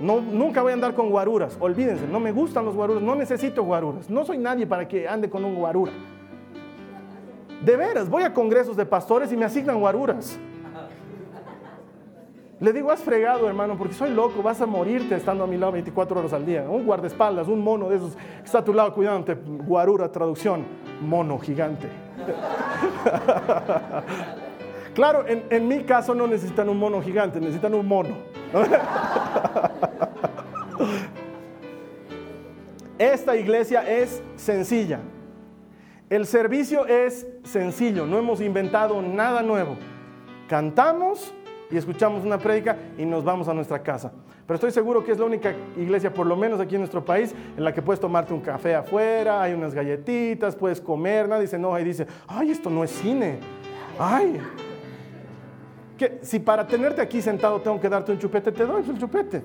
No, 0.00 0.20
nunca 0.20 0.62
voy 0.62 0.72
a 0.72 0.74
andar 0.74 0.94
con 0.94 1.08
guaruras, 1.08 1.56
olvídense, 1.58 2.06
no 2.06 2.20
me 2.20 2.32
gustan 2.32 2.66
los 2.66 2.74
guaruras, 2.74 3.02
no 3.02 3.14
necesito 3.14 3.62
guaruras, 3.62 4.10
no 4.10 4.26
soy 4.26 4.36
nadie 4.36 4.66
para 4.66 4.86
que 4.86 5.08
ande 5.08 5.30
con 5.30 5.42
un 5.42 5.54
guarura. 5.54 5.92
De 7.64 7.76
veras, 7.76 8.10
voy 8.10 8.22
a 8.22 8.34
congresos 8.34 8.76
de 8.76 8.84
pastores 8.84 9.32
y 9.32 9.36
me 9.36 9.46
asignan 9.46 9.80
guaruras. 9.80 10.38
Le 12.58 12.72
digo, 12.72 12.90
has 12.90 13.02
fregado, 13.02 13.46
hermano, 13.46 13.76
porque 13.76 13.92
soy 13.92 14.08
loco, 14.10 14.42
vas 14.42 14.62
a 14.62 14.66
morirte 14.66 15.14
estando 15.14 15.44
a 15.44 15.46
mi 15.46 15.58
lado 15.58 15.72
24 15.72 16.20
horas 16.20 16.32
al 16.32 16.46
día. 16.46 16.62
Un 16.62 16.86
guardaespaldas, 16.86 17.48
un 17.48 17.60
mono 17.60 17.90
de 17.90 17.96
esos 17.96 18.16
que 18.16 18.44
está 18.44 18.60
a 18.60 18.64
tu 18.64 18.72
lado 18.72 18.94
cuidándote. 18.94 19.34
Guarura, 19.34 20.10
traducción, 20.10 20.64
mono 21.02 21.38
gigante. 21.38 21.86
claro, 24.94 25.26
en, 25.28 25.68
mi 25.68 25.82
caso 25.82 26.14
no 26.14 26.26
necesitan 26.26 26.70
un 26.70 26.78
mono 26.78 27.02
gigante, 27.02 27.38
necesitan 27.40 27.74
un 27.74 27.86
mono. 27.86 28.14
Esta 32.98 33.36
iglesia 33.36 33.86
es 33.86 34.22
sencilla. 34.36 35.00
El 36.08 36.24
servicio 36.24 36.86
es 36.86 37.26
sencillo, 37.42 38.06
no 38.06 38.18
hemos 38.18 38.40
inventado 38.40 39.02
nada 39.02 39.42
nuevo. 39.42 39.76
Cantamos 40.48 41.34
y 41.70 41.76
escuchamos 41.76 42.24
una 42.24 42.38
prédica 42.38 42.76
y 42.96 43.04
nos 43.04 43.24
vamos 43.24 43.48
a 43.48 43.54
nuestra 43.54 43.82
casa. 43.82 44.12
Pero 44.46 44.54
estoy 44.54 44.70
seguro 44.70 45.04
que 45.04 45.12
es 45.12 45.18
la 45.18 45.24
única 45.24 45.54
iglesia, 45.76 46.12
por 46.12 46.26
lo 46.26 46.36
menos 46.36 46.60
aquí 46.60 46.76
en 46.76 46.82
nuestro 46.82 47.04
país, 47.04 47.34
en 47.56 47.64
la 47.64 47.72
que 47.72 47.82
puedes 47.82 48.00
tomarte 48.00 48.32
un 48.32 48.40
café 48.40 48.74
afuera, 48.74 49.42
hay 49.42 49.52
unas 49.52 49.74
galletitas, 49.74 50.54
puedes 50.54 50.80
comer, 50.80 51.28
nadie 51.28 51.46
se 51.46 51.56
enoja 51.56 51.80
y 51.80 51.84
dice, 51.84 52.06
ay, 52.28 52.50
esto 52.50 52.70
no 52.70 52.84
es 52.84 52.90
cine. 52.90 53.40
Ay, 53.98 54.40
que 55.96 56.20
si 56.22 56.38
para 56.38 56.66
tenerte 56.66 57.00
aquí 57.00 57.22
sentado 57.22 57.60
tengo 57.60 57.80
que 57.80 57.88
darte 57.88 58.12
un 58.12 58.18
chupete, 58.18 58.52
te 58.52 58.64
doy 58.64 58.84
el 58.88 58.98
chupete. 58.98 59.42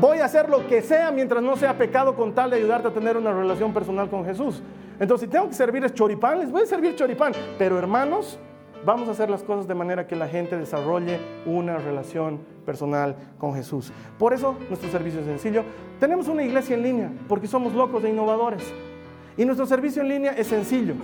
Voy 0.00 0.18
a 0.18 0.24
hacer 0.24 0.48
lo 0.48 0.66
que 0.66 0.82
sea 0.82 1.12
mientras 1.12 1.42
no 1.42 1.56
sea 1.56 1.78
pecado 1.78 2.16
con 2.16 2.34
tal 2.34 2.50
de 2.50 2.56
ayudarte 2.56 2.88
a 2.88 2.90
tener 2.90 3.16
una 3.16 3.32
relación 3.32 3.72
personal 3.72 4.10
con 4.10 4.24
Jesús. 4.24 4.60
Entonces, 4.98 5.26
si 5.26 5.32
tengo 5.32 5.48
que 5.48 5.54
servirles 5.54 5.94
choripán, 5.94 6.40
les 6.40 6.50
voy 6.50 6.62
a 6.62 6.66
servir 6.66 6.96
choripán. 6.96 7.32
Pero 7.56 7.78
hermanos, 7.78 8.38
vamos 8.84 9.08
a 9.08 9.12
hacer 9.12 9.30
las 9.30 9.42
cosas 9.42 9.66
de 9.66 9.74
manera 9.74 10.06
que 10.06 10.16
la 10.16 10.28
gente 10.28 10.56
desarrolle 10.56 11.18
una 11.46 11.78
relación 11.78 12.40
personal 12.64 13.16
con 13.38 13.54
Jesús. 13.54 13.92
Por 14.18 14.32
eso 14.32 14.56
nuestro 14.68 14.90
servicio 14.90 15.20
es 15.20 15.26
sencillo. 15.26 15.64
Tenemos 16.00 16.28
una 16.28 16.42
iglesia 16.42 16.76
en 16.76 16.82
línea 16.82 17.12
porque 17.28 17.46
somos 17.46 17.74
locos 17.74 18.04
e 18.04 18.10
innovadores. 18.10 18.64
Y 19.36 19.44
nuestro 19.44 19.66
servicio 19.66 20.02
en 20.02 20.08
línea 20.08 20.32
es 20.32 20.46
sencillo. 20.46 20.94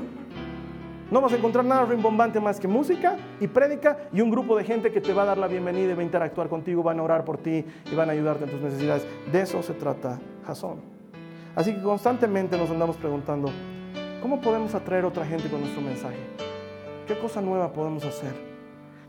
No 1.10 1.20
vas 1.20 1.32
a 1.32 1.36
encontrar 1.36 1.64
nada 1.64 1.84
rimbombante 1.86 2.38
más 2.38 2.60
que 2.60 2.68
música 2.68 3.16
y 3.40 3.48
prédica 3.48 3.98
y 4.12 4.20
un 4.20 4.30
grupo 4.30 4.56
de 4.56 4.62
gente 4.62 4.92
que 4.92 5.00
te 5.00 5.12
va 5.12 5.22
a 5.22 5.26
dar 5.26 5.38
la 5.38 5.48
bienvenida 5.48 5.90
y 5.90 5.94
va 5.94 6.02
a 6.02 6.04
interactuar 6.04 6.48
contigo, 6.48 6.84
van 6.84 7.00
a 7.00 7.02
orar 7.02 7.24
por 7.24 7.38
ti 7.38 7.64
y 7.90 7.94
van 7.96 8.08
a 8.10 8.12
ayudarte 8.12 8.44
en 8.44 8.50
tus 8.50 8.60
necesidades. 8.60 9.04
De 9.32 9.40
eso 9.40 9.60
se 9.62 9.74
trata 9.74 10.20
Jason. 10.46 10.80
Así 11.56 11.74
que 11.74 11.82
constantemente 11.82 12.56
nos 12.56 12.70
andamos 12.70 12.96
preguntando, 12.96 13.50
¿cómo 14.22 14.40
podemos 14.40 14.72
atraer 14.76 15.02
a 15.02 15.08
otra 15.08 15.26
gente 15.26 15.48
con 15.50 15.60
nuestro 15.60 15.82
mensaje? 15.82 16.49
¿Qué 17.10 17.18
cosa 17.18 17.40
nueva 17.40 17.72
podemos 17.72 18.04
hacer? 18.04 18.32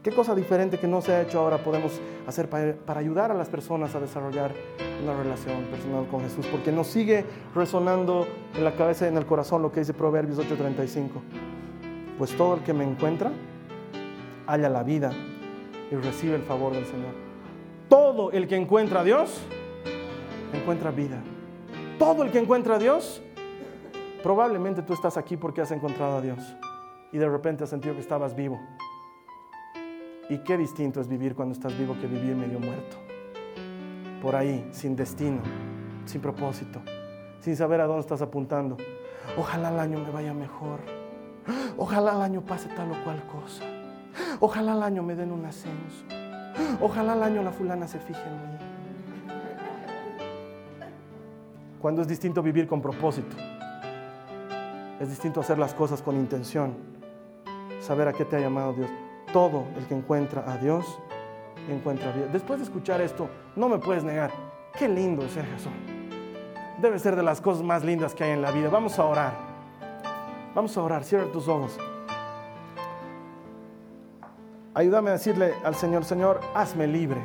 ¿Qué 0.02 0.10
cosa 0.10 0.34
diferente 0.34 0.80
que 0.80 0.88
no 0.88 1.04
se 1.04 1.14
ha 1.14 1.22
hecho 1.22 1.40
ahora 1.40 1.60
podemos 1.60 2.02
hacer 2.26 2.50
para, 2.50 3.00
ayudar 3.00 3.30
a 3.30 3.36
las 3.36 3.48
personas 3.48 3.94
a 3.94 4.00
desarrollar 4.00 4.54
una 5.04 5.14
relación 5.14 5.66
personal 5.66 6.08
con 6.08 6.22
Jesús? 6.22 6.48
Porque 6.48 6.72
nos 6.72 6.88
sigue 6.88 7.24
resonando 7.54 8.28
en 8.56 8.64
la 8.64 8.74
cabeza 8.74 9.06
y 9.06 9.10
en 9.10 9.18
el 9.18 9.28
corazón 9.28 9.62
lo 9.62 9.72
que 9.72 9.82
dice 9.82 9.94
Proverbios 9.94 10.40
8:35. 10.40 11.10
Pues 12.18 12.36
todo 12.36 12.56
el 12.56 12.62
que 12.62 12.74
me 12.74 12.84
encuentra 12.84 13.32
halla 14.48 14.70
la 14.70 14.82
vida 14.82 15.12
y 15.92 15.96
recibe 15.96 16.34
el 16.34 16.42
favor 16.42 16.74
del 16.74 16.88
Señor. 16.88 17.14
Todo 17.88 18.32
el 18.32 18.48
que 18.48 18.56
encuentra 18.56 19.02
a 19.02 19.04
Dios 19.04 19.42
encuentra 20.54 20.90
vida. 20.90 21.22
Todo 22.00 22.24
el 22.24 22.32
que 22.32 22.40
encuentra 22.40 22.78
a 22.78 22.80
Dios, 22.80 23.22
probablemente 24.24 24.82
tú 24.82 24.94
estás 24.94 25.18
aquí 25.18 25.38
porque 25.38 25.62
has 25.62 25.70
encontrado 25.70 26.18
a 26.18 26.22
Dios. 26.22 26.40
Y 27.12 27.18
de 27.18 27.30
repente 27.30 27.64
has 27.64 27.70
sentido 27.70 27.94
que 27.94 28.02
estabas 28.02 28.36
vivo. 28.36 28.60
Y 30.30 30.38
qué 30.40 30.58
distinto 30.58 31.02
es 31.02 31.08
vivir 31.08 31.36
cuando 31.36 31.54
estás 31.54 31.78
vivo 31.78 31.98
que 32.00 32.08
vivir 32.08 32.36
medio 32.36 32.60
muerto. 32.60 32.98
Por 34.22 34.36
ahí, 34.36 34.68
sin 34.72 34.96
destino, 34.96 35.42
sin 36.06 36.22
propósito, 36.22 36.82
sin 37.40 37.56
saber 37.56 37.82
a 37.82 37.86
dónde 37.86 38.02
estás 38.02 38.22
apuntando. 38.22 38.78
Ojalá 39.38 39.70
el 39.70 39.80
año 39.80 40.00
me 40.00 40.10
vaya 40.10 40.34
mejor. 40.34 40.80
Ojalá 41.78 42.14
el 42.14 42.22
año 42.22 42.42
pase 42.42 42.70
tal 42.70 42.92
o 42.92 43.04
cual 43.04 43.22
cosa. 43.28 43.64
Ojalá 44.40 44.74
el 44.74 44.84
año 44.84 45.04
me 45.04 45.16
den 45.16 45.32
un 45.32 45.46
ascenso. 45.46 46.06
Ojalá 46.80 47.14
el 47.14 47.24
año 47.24 47.44
la 47.44 47.52
fulana 47.52 47.88
se 47.88 48.00
fije 48.00 48.22
en 48.22 48.34
mí. 48.34 48.58
Cuando 51.82 52.04
es 52.04 52.08
distinto 52.08 52.42
vivir 52.42 52.68
con 52.68 52.82
propósito. 52.82 53.36
Es 55.00 55.10
distinto 55.10 55.40
hacer 55.40 55.58
las 55.58 55.74
cosas 55.74 56.02
con 56.02 56.16
intención. 56.16 57.01
Saber 57.82 58.08
a 58.08 58.14
qué 58.14 58.24
te 58.24 58.38
ha 58.38 58.40
llamado 58.40 58.74
Dios. 58.74 58.90
Todo 59.34 59.66
el 59.78 59.86
que 59.88 59.96
encuentra 59.96 60.44
a 60.50 60.58
Dios 60.58 61.00
encuentra 61.70 62.12
vida. 62.12 62.28
Después 62.32 62.60
de 62.60 62.66
escuchar 62.66 63.02
esto, 63.02 63.30
no 63.56 63.70
me 63.70 63.80
puedes 63.80 64.04
negar. 64.04 64.32
Qué 64.78 64.88
lindo 64.88 65.26
es 65.26 65.32
ser 65.32 65.46
Jesús. 65.46 65.72
Debe 66.82 66.98
ser 67.00 67.16
de 67.16 67.24
las 67.24 67.42
cosas 67.42 67.64
más 67.64 67.84
lindas 67.84 68.16
que 68.16 68.24
hay 68.24 68.32
en 68.32 68.42
la 68.42 68.52
vida. 68.52 68.70
Vamos 68.70 68.98
a 69.00 69.06
orar. 69.06 69.34
Vamos 70.56 70.76
a 70.78 70.82
orar. 70.82 71.04
Cierra 71.04 71.26
tus 71.32 71.48
ojos. 71.48 71.78
Ayúdame 74.74 75.10
a 75.10 75.14
decirle 75.14 75.54
al 75.64 75.76
Señor, 75.76 76.06
Señor, 76.06 76.40
hazme 76.54 76.88
libre. 76.88 77.20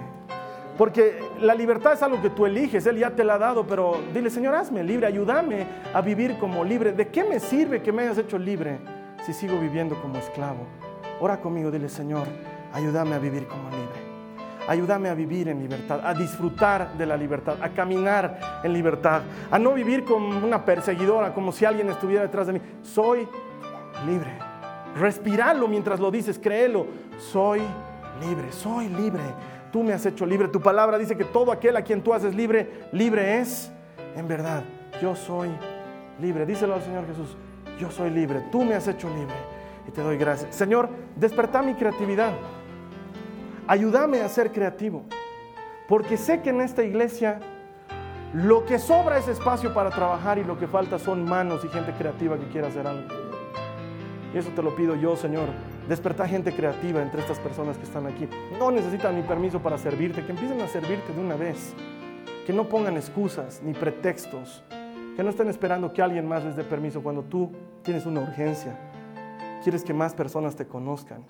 Porque 0.77 1.21
la 1.41 1.55
libertad 1.55 1.93
es 1.93 2.03
algo 2.03 2.21
que 2.21 2.29
tú 2.29 2.45
eliges, 2.45 2.85
Él 2.87 2.99
ya 2.99 3.11
te 3.11 3.25
la 3.25 3.35
ha 3.35 3.39
dado, 3.39 3.67
pero 3.67 3.99
dile, 4.13 4.29
Señor, 4.29 4.55
hazme 4.55 4.83
libre, 4.83 5.07
ayúdame 5.07 5.67
a 5.95 6.01
vivir 6.03 6.39
como 6.39 6.65
libre. 6.65 6.93
¿De 6.93 7.09
qué 7.09 7.25
me 7.25 7.41
sirve 7.41 7.83
que 7.83 7.93
me 7.93 8.03
hayas 8.03 8.19
hecho 8.19 8.37
libre 8.37 8.79
si 9.27 9.33
sigo 9.33 9.59
viviendo 9.59 10.01
como 10.01 10.19
esclavo? 10.19 10.67
Ora 11.21 11.41
conmigo, 11.41 11.73
dile, 11.73 11.89
Señor, 11.89 12.29
ayúdame 12.73 13.17
a 13.17 13.19
vivir 13.19 13.49
como 13.49 13.69
libre. 13.71 14.07
Ayúdame 14.69 15.09
a 15.09 15.15
vivir 15.15 15.49
en 15.49 15.59
libertad, 15.59 16.01
a 16.05 16.15
disfrutar 16.15 16.93
de 16.97 17.07
la 17.07 17.17
libertad, 17.17 17.57
a 17.61 17.71
caminar 17.71 18.61
en 18.63 18.73
libertad, 18.73 19.23
a 19.51 19.59
no 19.59 19.75
vivir 19.75 20.05
como 20.05 20.29
una 20.47 20.65
perseguidora, 20.65 21.35
como 21.35 21.51
si 21.51 21.65
alguien 21.65 21.91
estuviera 21.91 22.23
detrás 22.23 22.47
de 22.47 22.53
mí. 22.55 22.61
Soy 22.83 23.27
libre. 24.07 24.31
Respiralo 24.97 25.67
mientras 25.67 25.99
lo 25.99 26.13
dices, 26.13 26.39
créelo. 26.39 26.87
Soy 27.19 27.63
libre, 28.21 28.53
soy 28.53 28.89
libre. 28.89 29.23
Tú 29.73 29.83
me 29.83 29.93
has 29.93 30.07
hecho 30.07 30.25
libre. 30.25 30.47
Tu 30.49 30.61
palabra 30.61 30.99
dice 30.99 31.17
que 31.17 31.25
todo 31.25 31.51
aquel 31.51 31.77
a 31.77 31.83
quien 31.83 32.01
tú 32.01 32.15
haces 32.15 32.33
libre, 32.33 32.89
libre 32.93 33.41
es. 33.41 33.73
En 34.15 34.29
verdad, 34.29 34.63
yo 35.03 35.17
soy 35.17 35.51
libre. 36.21 36.47
Díselo 36.47 36.75
al 36.75 36.83
Señor 36.83 37.07
Jesús. 37.09 37.37
Yo 37.79 37.91
soy 37.91 38.11
libre. 38.11 38.41
Tú 38.51 38.65
me 38.65 38.75
has 38.75 38.89
hecho 38.89 39.09
libre. 39.09 39.35
Y 39.87 39.91
te 39.91 40.01
doy 40.01 40.17
gracias. 40.17 40.55
Señor, 40.55 40.89
desperta 41.17 41.63
mi 41.63 41.75
creatividad. 41.75 42.33
Ayúdame 43.67 44.21
a 44.21 44.29
ser 44.29 44.53
creativo. 44.53 45.05
Porque 45.89 46.17
sé 46.17 46.43
que 46.43 46.51
en 46.51 46.61
esta 46.61 46.83
iglesia 46.83 47.41
lo 48.33 48.65
que 48.65 48.79
sobra 48.79 49.19
es 49.19 49.29
espacio 49.29 49.73
para 49.73 49.91
trabajar 49.91 50.39
y 50.39 50.45
lo 50.45 50.59
que 50.59 50.67
falta 50.67 50.99
son 50.99 51.25
manos 51.25 51.65
y 51.65 51.69
gente 51.69 51.93
creativa 51.93 52.37
que 52.37 52.49
quiera 52.49 52.69
hacer 52.69 52.87
algo. 52.87 53.09
Y 54.35 54.39
eso 54.39 54.51
te 54.51 54.63
lo 54.63 54.75
pido 54.75 54.97
yo, 54.97 55.17
Señor. 55.17 55.49
Despertar 55.89 56.29
gente 56.29 56.53
creativa 56.53 57.01
entre 57.01 57.21
estas 57.21 57.39
personas 57.39 57.79
que 57.79 57.85
están 57.85 58.07
aquí. 58.07 58.29
No 58.59 58.71
necesitan 58.71 59.15
mi 59.15 59.23
permiso 59.23 59.61
para 59.61 59.79
servirte, 59.79 60.25
que 60.25 60.33
empiecen 60.33 60.61
a 60.61 60.67
servirte 60.67 61.13
de 61.13 61.21
una 61.21 61.37
vez. 61.37 61.75
Que 62.45 62.53
no 62.53 62.69
pongan 62.69 62.97
excusas 62.97 63.63
ni 63.65 63.73
pretextos. 63.73 64.65
Que 65.17 65.23
no 65.23 65.31
estén 65.31 65.49
esperando 65.49 65.95
que 65.95 66.03
alguien 66.03 66.29
más 66.29 66.45
les 66.45 66.57
dé 66.57 66.63
permiso 66.63 67.03
cuando 67.03 67.23
tú 67.23 67.51
tienes 67.83 68.05
una 68.05 68.21
urgencia. 68.21 68.77
Quieres 69.63 69.83
que 69.83 69.95
más 69.95 70.13
personas 70.13 70.55
te 70.57 70.67
conozcan. 70.67 71.25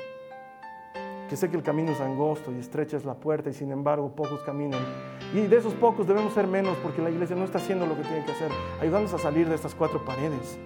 Que 1.28 1.37
sé 1.37 1.49
que 1.49 1.57
el 1.57 1.62
camino 1.62 1.93
es 1.93 2.01
angosto 2.01 2.51
y 2.51 2.59
estrecha 2.59 2.97
es 2.97 3.05
la 3.05 3.14
puerta 3.14 3.49
y 3.49 3.55
sin 3.55 3.70
embargo 3.70 4.11
pocos 4.11 4.41
caminan. 4.41 4.80
Y 5.32 5.43
de 5.43 5.57
esos 5.57 5.72
pocos 5.74 6.07
debemos 6.09 6.34
ser 6.34 6.49
menos 6.49 6.76
porque 6.78 7.01
la 7.01 7.11
iglesia 7.11 7.37
no 7.37 7.45
está 7.45 7.59
haciendo 7.59 7.87
lo 7.87 7.97
que 7.97 8.03
tiene 8.03 8.24
que 8.24 8.32
hacer. 8.32 8.51
Ayúdanos 8.80 9.14
a 9.14 9.18
salir 9.18 9.49
de 9.49 9.55
estas 9.55 9.74
cuatro 9.74 10.05
paredes. 10.05 10.59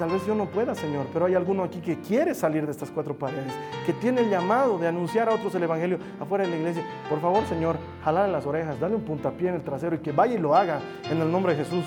Tal 0.00 0.08
vez 0.08 0.26
yo 0.26 0.34
no 0.34 0.46
pueda, 0.46 0.74
Señor, 0.74 1.08
pero 1.12 1.26
hay 1.26 1.34
alguno 1.34 1.62
aquí 1.62 1.78
que 1.78 2.00
quiere 2.00 2.34
salir 2.34 2.64
de 2.64 2.72
estas 2.72 2.90
cuatro 2.90 3.18
paredes, 3.18 3.52
que 3.84 3.92
tiene 3.92 4.22
el 4.22 4.30
llamado 4.30 4.78
de 4.78 4.88
anunciar 4.88 5.28
a 5.28 5.34
otros 5.34 5.54
el 5.54 5.62
Evangelio 5.62 5.98
afuera 6.18 6.44
de 6.44 6.50
la 6.50 6.56
iglesia. 6.56 6.82
Por 7.10 7.20
favor, 7.20 7.44
Señor, 7.44 7.76
jalale 8.02 8.32
las 8.32 8.46
orejas, 8.46 8.80
dale 8.80 8.94
un 8.94 9.02
puntapié 9.02 9.50
en 9.50 9.56
el 9.56 9.62
trasero 9.62 9.96
y 9.96 9.98
que 9.98 10.12
vaya 10.12 10.36
y 10.36 10.38
lo 10.38 10.56
haga 10.56 10.80
en 11.10 11.20
el 11.20 11.30
nombre 11.30 11.54
de 11.54 11.64
Jesús. 11.64 11.84